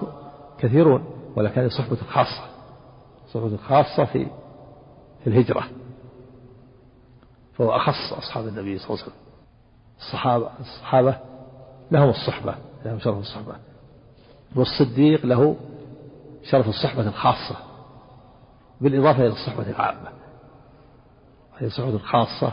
[0.58, 1.04] كثيرون
[1.36, 2.44] ولكن هذه صحبة خاصة.
[3.32, 4.26] صحبة خاصة في
[5.24, 5.64] في الهجرة.
[7.54, 9.20] فهو أخص أصحاب النبي صلى الله عليه وسلم.
[9.98, 11.29] الصحابة الصحابة
[11.90, 12.54] لهم الصحبة
[12.84, 13.54] لهم شرف الصحبة.
[14.56, 15.56] والصديق له
[16.42, 17.56] شرف الصحبة الخاصة
[18.80, 20.10] بالإضافة إلى الصحبة العامة.
[21.58, 22.52] هذه صحبة خاصة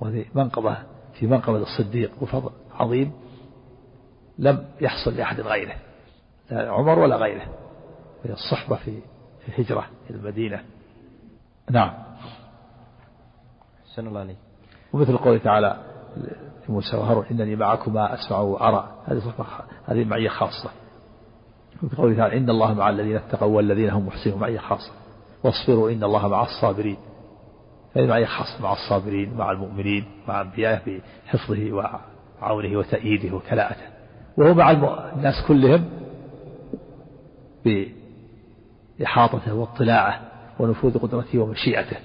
[0.00, 0.76] وهذه منقبة
[1.14, 3.12] في منقبة الصديق وفضل عظيم
[4.38, 5.76] لم يحصل لأحد غيره
[6.50, 7.46] لا عمر ولا غيره.
[8.24, 9.00] وهي الصحبة في
[9.40, 10.64] في الهجرة إلى المدينة.
[11.70, 11.92] نعم.
[13.90, 14.36] أحسن الله عليك.
[14.92, 15.76] ومثل قوله تعالى
[16.66, 18.88] في موسى وهارون إنني معكما أسمع وأرى.
[19.06, 19.22] هذه
[19.86, 20.70] هذه معية خاصة.
[21.82, 24.92] وفي قوله تعالى إن الله مع الذين اتقوا والذين هم محسنون معية خاصة.
[25.44, 26.96] واصبروا إن الله مع الصابرين.
[27.96, 31.72] هذه معية خاصة مع الصابرين مع المؤمنين مع أنبيائه بحفظه
[32.42, 33.86] وعونه وتأييده وكلاءته.
[34.36, 34.70] وهو مع
[35.16, 35.84] الناس كلهم
[38.98, 40.20] بإحاطته واطلاعه
[40.58, 41.96] ونفوذ قدرته ومشيئته.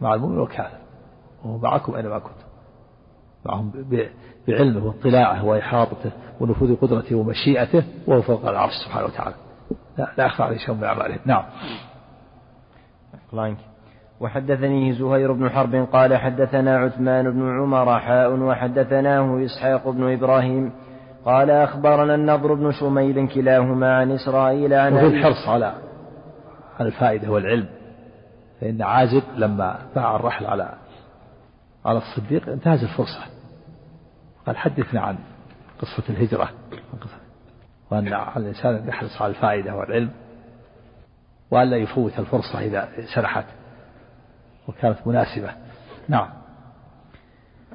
[0.00, 0.78] مع المؤمن والكافر.
[1.44, 2.41] وهو معكم أينما كنتم
[3.46, 3.72] معهم
[4.48, 6.10] بعلمه واطلاعه وإحاطته
[6.40, 9.34] ونفوذ قدرته ومشيئته وهو فوق العرش سبحانه وتعالى.
[9.98, 11.18] لا, لا يخفى عليه شيء من أعماله.
[11.24, 11.44] نعم.
[13.32, 13.56] الله
[14.20, 20.72] وحدثني زهير بن حرب قال حدثنا عثمان بن عمر حاء وحدثناه إسحاق بن إبراهيم
[21.24, 25.72] قال أخبرنا النضر بن شميل كلاهما عن إسرائيل عن وفي الحرص على
[26.80, 27.66] على الفائدة والعلم.
[28.60, 30.68] فإن عازب لما باع الرحل على
[31.84, 33.24] على الصديق انتهز الفرصة.
[34.46, 35.18] قال حدثنا عن
[35.78, 36.48] قصة الهجرة.
[37.90, 38.06] وأن
[38.36, 40.10] الإنسان أن يحرص على الفائدة والعلم
[41.50, 43.44] وأن لا يفوت الفرصة إذا سنحت
[44.68, 45.50] وكانت مناسبة.
[46.08, 46.28] نعم.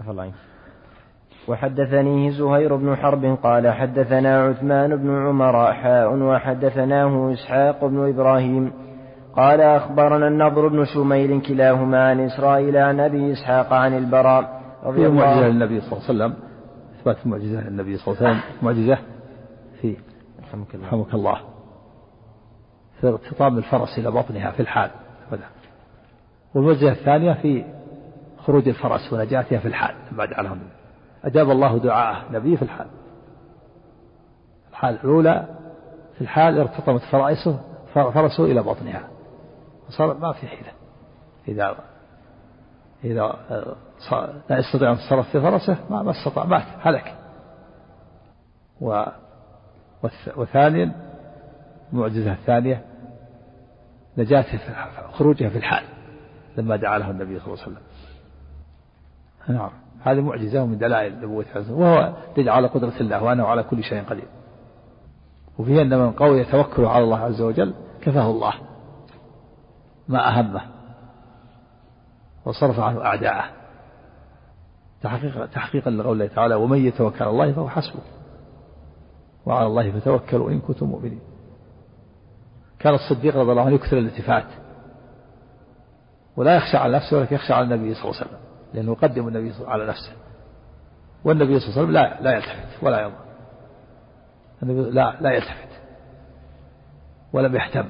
[0.08, 0.32] الله
[1.48, 8.74] وحدثنيه زهير بن حرب قال حدثنا عثمان بن عمر حاء وحدثناه إسحاق بن إبراهيم
[9.38, 15.26] قال أخبرنا النضر بن شميل كلاهما عن إسرائيل عن أبي إسحاق عن البراء رضي الله
[15.26, 16.34] معجزة للنبي صلى الله عليه وسلم.
[16.99, 18.51] إثبات المعجزة للنبي صلى الله عليه وسلم.
[18.61, 18.97] معجزة
[19.81, 19.97] في
[20.43, 21.38] رحمك الله, رحمك الله.
[23.01, 24.89] في ارتطام الفرس إلى بطنها في الحال.
[26.55, 27.65] والمعجزة الثانية في
[28.38, 29.95] خروج الفرس ونجاتها في الحال.
[30.11, 30.59] بعد عنهم
[31.23, 32.31] أجاب الله دعاءه.
[32.31, 32.88] نبي في الحال.
[34.72, 35.45] الحال الأولى
[36.15, 37.59] في الحال ارتطمت فرائسه
[37.93, 39.01] فرسه إلى بطنها.
[39.89, 40.72] صار ما في حيلة.
[41.47, 41.76] إذا
[43.03, 43.35] إذا
[44.49, 47.15] لا يستطيع أن يتصرف في فرسه ما ما استطاع مات هلك.
[48.81, 49.03] و
[50.38, 50.91] وثانيا
[51.93, 52.85] المعجزة الثانية
[54.18, 54.59] نجاته
[55.14, 55.84] خروجها في الحال
[56.57, 57.84] لما دعا له النبي صلى الله عليه وسلم.
[59.57, 59.72] نعم.
[60.01, 64.27] هذه معجزة من دلائل نبوة وهو دليل على قدرة الله وأنه على كل شيء قدير.
[65.59, 68.53] وفيه أن من قوي توكله على الله عز وجل كفاه الله.
[70.08, 70.62] ما أهمه
[72.46, 73.44] وصرف عنه أعداءه.
[75.02, 78.02] تحقيقا تحقيقا لقول الله تعالى ومن يتوكل على الله فهو حسبه.
[79.46, 81.22] وعلى الله فتوكلوا إن كنتم مؤمنين.
[82.80, 84.46] كان الصديق رضي الله عنه يكثر الالتفات.
[86.38, 88.40] ولا يخشى على نفسه ولكن يخشى على النبي صلى الله عليه وسلم
[88.74, 90.12] لأنه يقدم النبي على نفسه.
[91.26, 93.26] والنبي صلى الله عليه وسلم لا لا يلتفت ولا ينظر
[94.64, 95.68] النبي لا لا يلتفت.
[97.34, 97.90] ولم يهتم.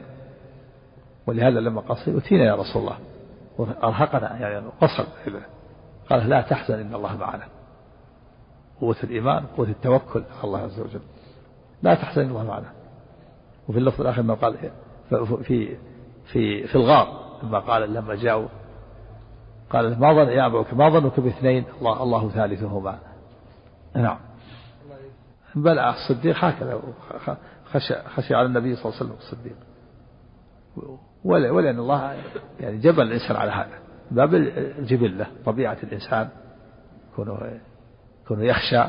[1.28, 2.98] ولهذا لما قال أتينا يا رسول الله.
[3.58, 5.04] وأرهقنا يعني قصر
[6.10, 7.44] قال لا تحزن إن الله معنا.
[8.82, 11.02] قوة الإيمان قوة التوكل على الله عز وجل.
[11.82, 12.72] لا تحزن إن الله معنا.
[13.70, 14.58] وفي اللفظ الآخر ما قال
[15.44, 15.78] في
[16.26, 18.48] في في الغار لما قال لما جاءوا
[19.70, 23.00] قال ما ظن يا أبو ما ظنك باثنين؟ الله الله ثالثهما.
[23.96, 24.20] نعم.
[25.56, 26.82] بل الصديق هكذا
[27.66, 29.56] خشى خشي على النبي صلى الله عليه وسلم الصديق.
[31.28, 32.16] ولأن الله
[32.60, 33.80] يعني جبل الإنسان على هذا.
[34.12, 34.34] باب
[34.80, 36.30] الجبلة طبيعة الإنسان
[37.16, 37.60] كونه
[38.28, 38.84] كونه يخشى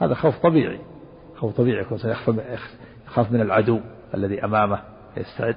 [0.00, 0.80] هذا خوف طبيعي.
[1.36, 1.98] خوف طبيعي يكون
[3.06, 3.80] يخاف من العدو
[4.14, 4.82] الذي أمامه
[5.16, 5.56] يستعد.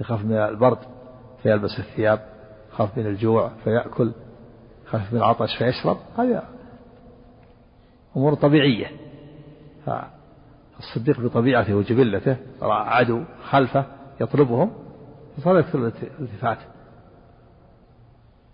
[0.00, 0.78] يخاف من البرد
[1.42, 2.28] فيلبس الثياب.
[2.72, 4.12] يخاف من الجوع فيأكل.
[4.86, 5.96] يخاف من العطش فيشرب.
[6.18, 6.42] هذه
[8.16, 8.90] أمور طبيعية.
[9.86, 14.72] فالصديق بطبيعته وجبلته رأى عدو خلفه يطلبهم
[15.36, 16.58] فصار يكثر الالتفات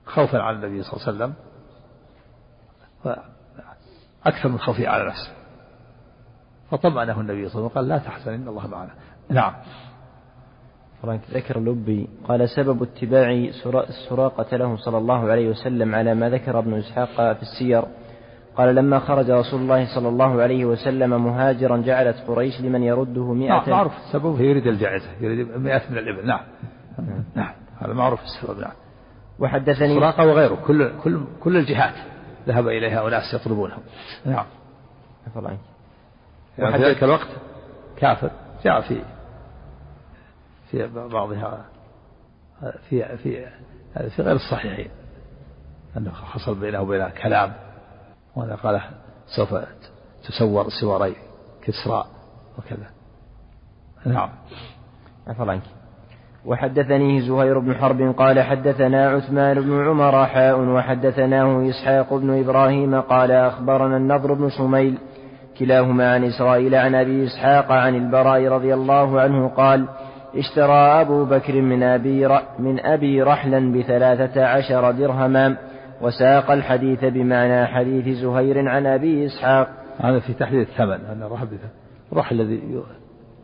[0.06, 1.34] خوفا على النبي صلى الله عليه وسلم
[4.26, 5.32] أكثر من خوفه على نفسه.
[6.70, 8.90] فطمأنه النبي صلى الله عليه وسلم وقال لا تحزن إن الله معنا.
[9.28, 9.54] نعم.
[11.30, 13.50] ذكر اللبي قال سبب اتباع
[14.08, 17.84] سراقة له صلى الله عليه وسلم على ما ذكر ابن إسحاق في السير.
[18.56, 23.48] قال لما خرج رسول الله صلى الله عليه وسلم مهاجرا جعلت قريش لمن يرده مئة
[23.48, 26.26] نعم معروف السبب يريد الجائزة يريد مئة من الإبل.
[26.26, 26.40] نعم.
[27.34, 28.72] نعم هذا معروف السبب نعم.
[29.38, 31.94] وحدثني سراقة وغيره كل كل كل الجهات
[32.46, 33.78] ذهب إليها أناس يطلبونه
[34.26, 34.46] نعم.
[36.58, 37.28] يعني في ذلك الوقت
[37.96, 38.30] كافر.
[38.64, 39.02] جاء في
[40.70, 41.64] في بعضها
[42.88, 43.46] في في
[44.10, 44.90] في غير الصحيحين
[45.96, 47.63] أنه حصل بينه وبينها كلام.
[48.36, 48.80] وأنا قال
[49.36, 49.54] سوف
[50.28, 51.14] تسور سواري
[51.62, 52.04] كسرى
[52.58, 52.86] وكذا.
[54.06, 54.28] نعم.
[55.26, 55.62] عفى عنك.
[56.46, 63.30] وحدثني زهير بن حرب قال حدثنا عثمان بن عمر حاء وحدثناه إسحاق بن إبراهيم قال
[63.30, 64.98] أخبرنا النضر بن شميل
[65.58, 69.88] كلاهما عن إسرائيل عن أبي إسحاق عن البراء رضي الله عنه قال
[70.36, 72.28] اشترى أبو بكر من أبي,
[72.58, 75.56] من أبي رحلا بثلاثة عشر درهما
[76.00, 79.68] وساق الحديث بمعنى حديث زهير عن أبي إسحاق.
[79.98, 81.46] هذا في تحديد الثمن أن الرحل
[82.12, 82.82] الرحل الذي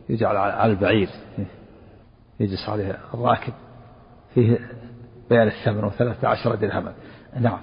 [0.09, 1.09] يجعل على البعير
[2.39, 3.53] يجلس عليه الراكب
[4.33, 4.59] فيه
[5.29, 6.93] بيان الثمن وثلاثة عشر درهما.
[7.39, 7.59] نعم.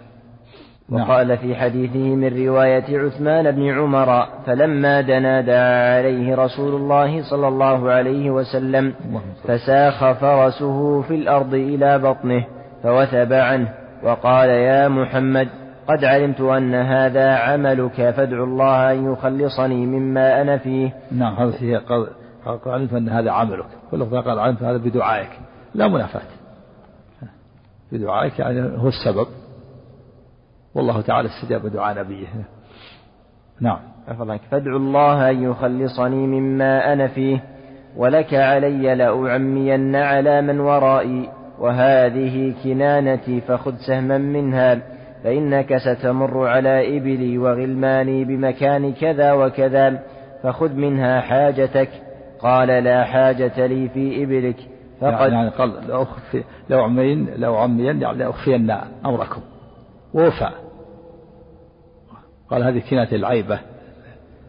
[0.93, 7.49] وقال في حديثه من رواية عثمان بن عمر فلما دنا دعا عليه رسول الله صلى
[7.49, 8.95] الله عليه وسلم
[9.45, 12.47] فساخ فرسه في الأرض إلى بطنه
[12.83, 13.75] فوثب عنه.
[14.03, 15.49] وقال يا محمد
[15.89, 20.95] قد علمت أن هذا عملك فادع الله أن يخلصني مما أنا فيه.
[21.13, 22.09] نعم هذا فيه قال
[22.67, 23.67] علمت أن هذا عملك.
[23.91, 25.31] كل قال علمت هذا بدعائك.
[25.75, 26.23] لا منافاة.
[27.93, 29.27] بدعائك يعني هو السبب.
[30.75, 32.27] والله تعالى استجاب دعاء نبيه.
[33.61, 33.79] نعم.
[34.51, 37.45] فادعوا الله أن يخلصني مما أنا فيه.
[37.97, 41.29] ولك علي لأعمين على من ورائي.
[41.61, 44.79] وهذه كنانتي فخذ سهما منها
[45.25, 50.03] فإنك ستمر على إبلي وغلماني بمكان كذا وكذا
[50.43, 51.89] فخذ منها حاجتك.
[52.41, 54.57] قال لا حاجة لي في إبلك
[55.01, 58.71] فقد يعني قال لو أخفي لو عمين لو عمين يعني لأخفين
[59.07, 59.41] أمركم.
[60.15, 60.51] ووفى.
[62.51, 63.59] قال هذه كناية العيبة.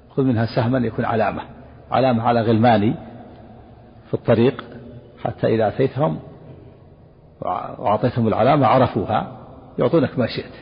[0.09, 1.41] خذ منها سهما يكون علامة
[1.91, 2.93] علامة على غلماني
[4.07, 4.63] في الطريق
[5.23, 6.19] حتى إذا أتيتهم
[7.41, 9.37] وأعطيتهم العلامة عرفوها
[9.79, 10.53] يعطونك ما شئت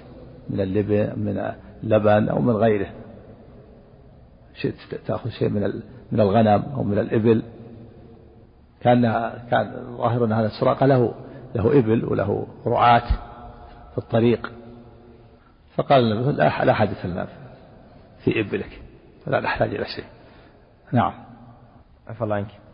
[0.49, 1.51] من اللبن من
[1.83, 2.89] اللبن أو من غيره.
[4.61, 4.75] شئت
[5.07, 5.81] تأخذ شيء من
[6.11, 7.43] من الغنم أو من الإبل.
[8.81, 9.01] كان
[9.51, 11.13] كان ظاهر أن هذا السراقة له
[11.55, 13.07] له إبل وله رعاة
[13.91, 14.51] في الطريق.
[15.75, 17.27] فقال لا حدث لنا
[18.23, 18.81] في إبلك
[19.25, 20.05] فلا نحتاج إلى شيء.
[20.91, 21.13] نعم.
[22.07, 22.66] عفى الله عنك.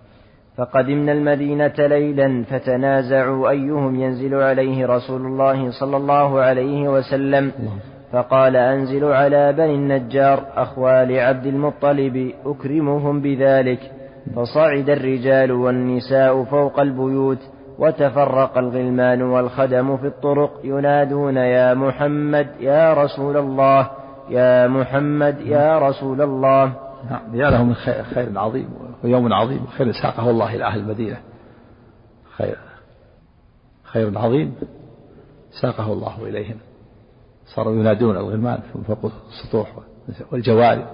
[0.58, 7.52] فقدمنا المدينة ليلا فتنازعوا أيهم ينزل عليه رسول الله صلى الله عليه وسلم.
[8.12, 13.80] فقال أنزل على بني النجار أخوال عبد المطلب أكرمهم بذلك.
[14.36, 17.38] فصعد الرجال والنساء فوق البيوت
[17.80, 23.90] وتفرق الغلمان والخدم في الطرق ينادون يا محمد يا رسول الله
[24.30, 26.83] يا محمد يا رسول الله.
[27.10, 28.70] نعم يا له من خير, خير عظيم
[29.04, 31.22] ويوم عظيم خير ساقه الله إلى أهل المدينة.
[32.38, 32.58] خير
[33.84, 34.56] خير عظيم
[35.62, 36.58] ساقه الله إليهم.
[37.56, 39.72] صاروا ينادون الغلمان من فوق السطوح
[40.32, 40.86] والجواري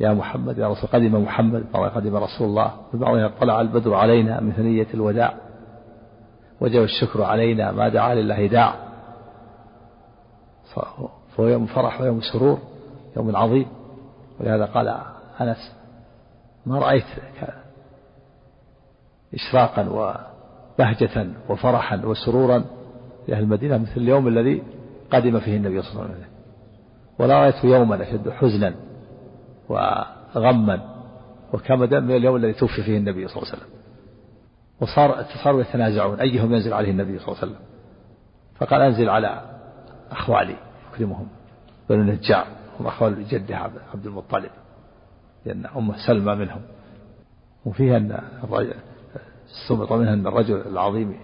[0.00, 4.86] يا محمد يا رسول قدم محمد قدم رسول الله بعضهم طلع البدر علينا من ثنية
[4.94, 5.34] الوداع.
[6.60, 8.74] وجب الشكر علينا ما دعا لله داع.
[11.36, 12.58] فهو يوم فرح ويوم سرور
[13.16, 13.66] يوم عظيم.
[14.40, 14.88] ولهذا قال
[15.40, 15.72] أنس
[16.66, 17.04] ما رأيت
[19.34, 22.64] إشراقا وبهجة وفرحا وسرورا
[23.28, 24.62] لأهل المدينة مثل اليوم الذي
[25.10, 26.26] قدم فيه النبي صلى الله عليه وسلم.
[27.18, 28.74] ولا رأيت يوما أشد حزنا
[29.68, 30.96] وغما
[31.52, 33.76] وكمدا من اليوم الذي توفي فيه النبي صلى الله عليه وسلم.
[34.80, 37.66] وصار صاروا يتنازعون أيهم ينزل عليه النبي صلى الله عليه وسلم.
[38.56, 39.40] فقال أنزل على
[40.10, 40.56] أخوالي
[40.92, 41.28] أكرمهم
[41.88, 42.46] بنو النجار.
[42.80, 43.56] هم أخوال جده
[43.94, 44.50] عبد المطلب
[45.44, 46.60] لأن أمه سلمى منهم.
[47.64, 48.20] وفيها أن
[49.50, 51.16] استنبط منها أن الرجل العظيم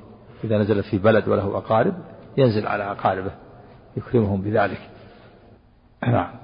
[0.44, 1.94] إذا نزل في بلد وله أقارب
[2.36, 3.32] ينزل على أقاربه
[3.96, 4.90] يكرمهم بذلك.
[6.02, 6.41] نعم.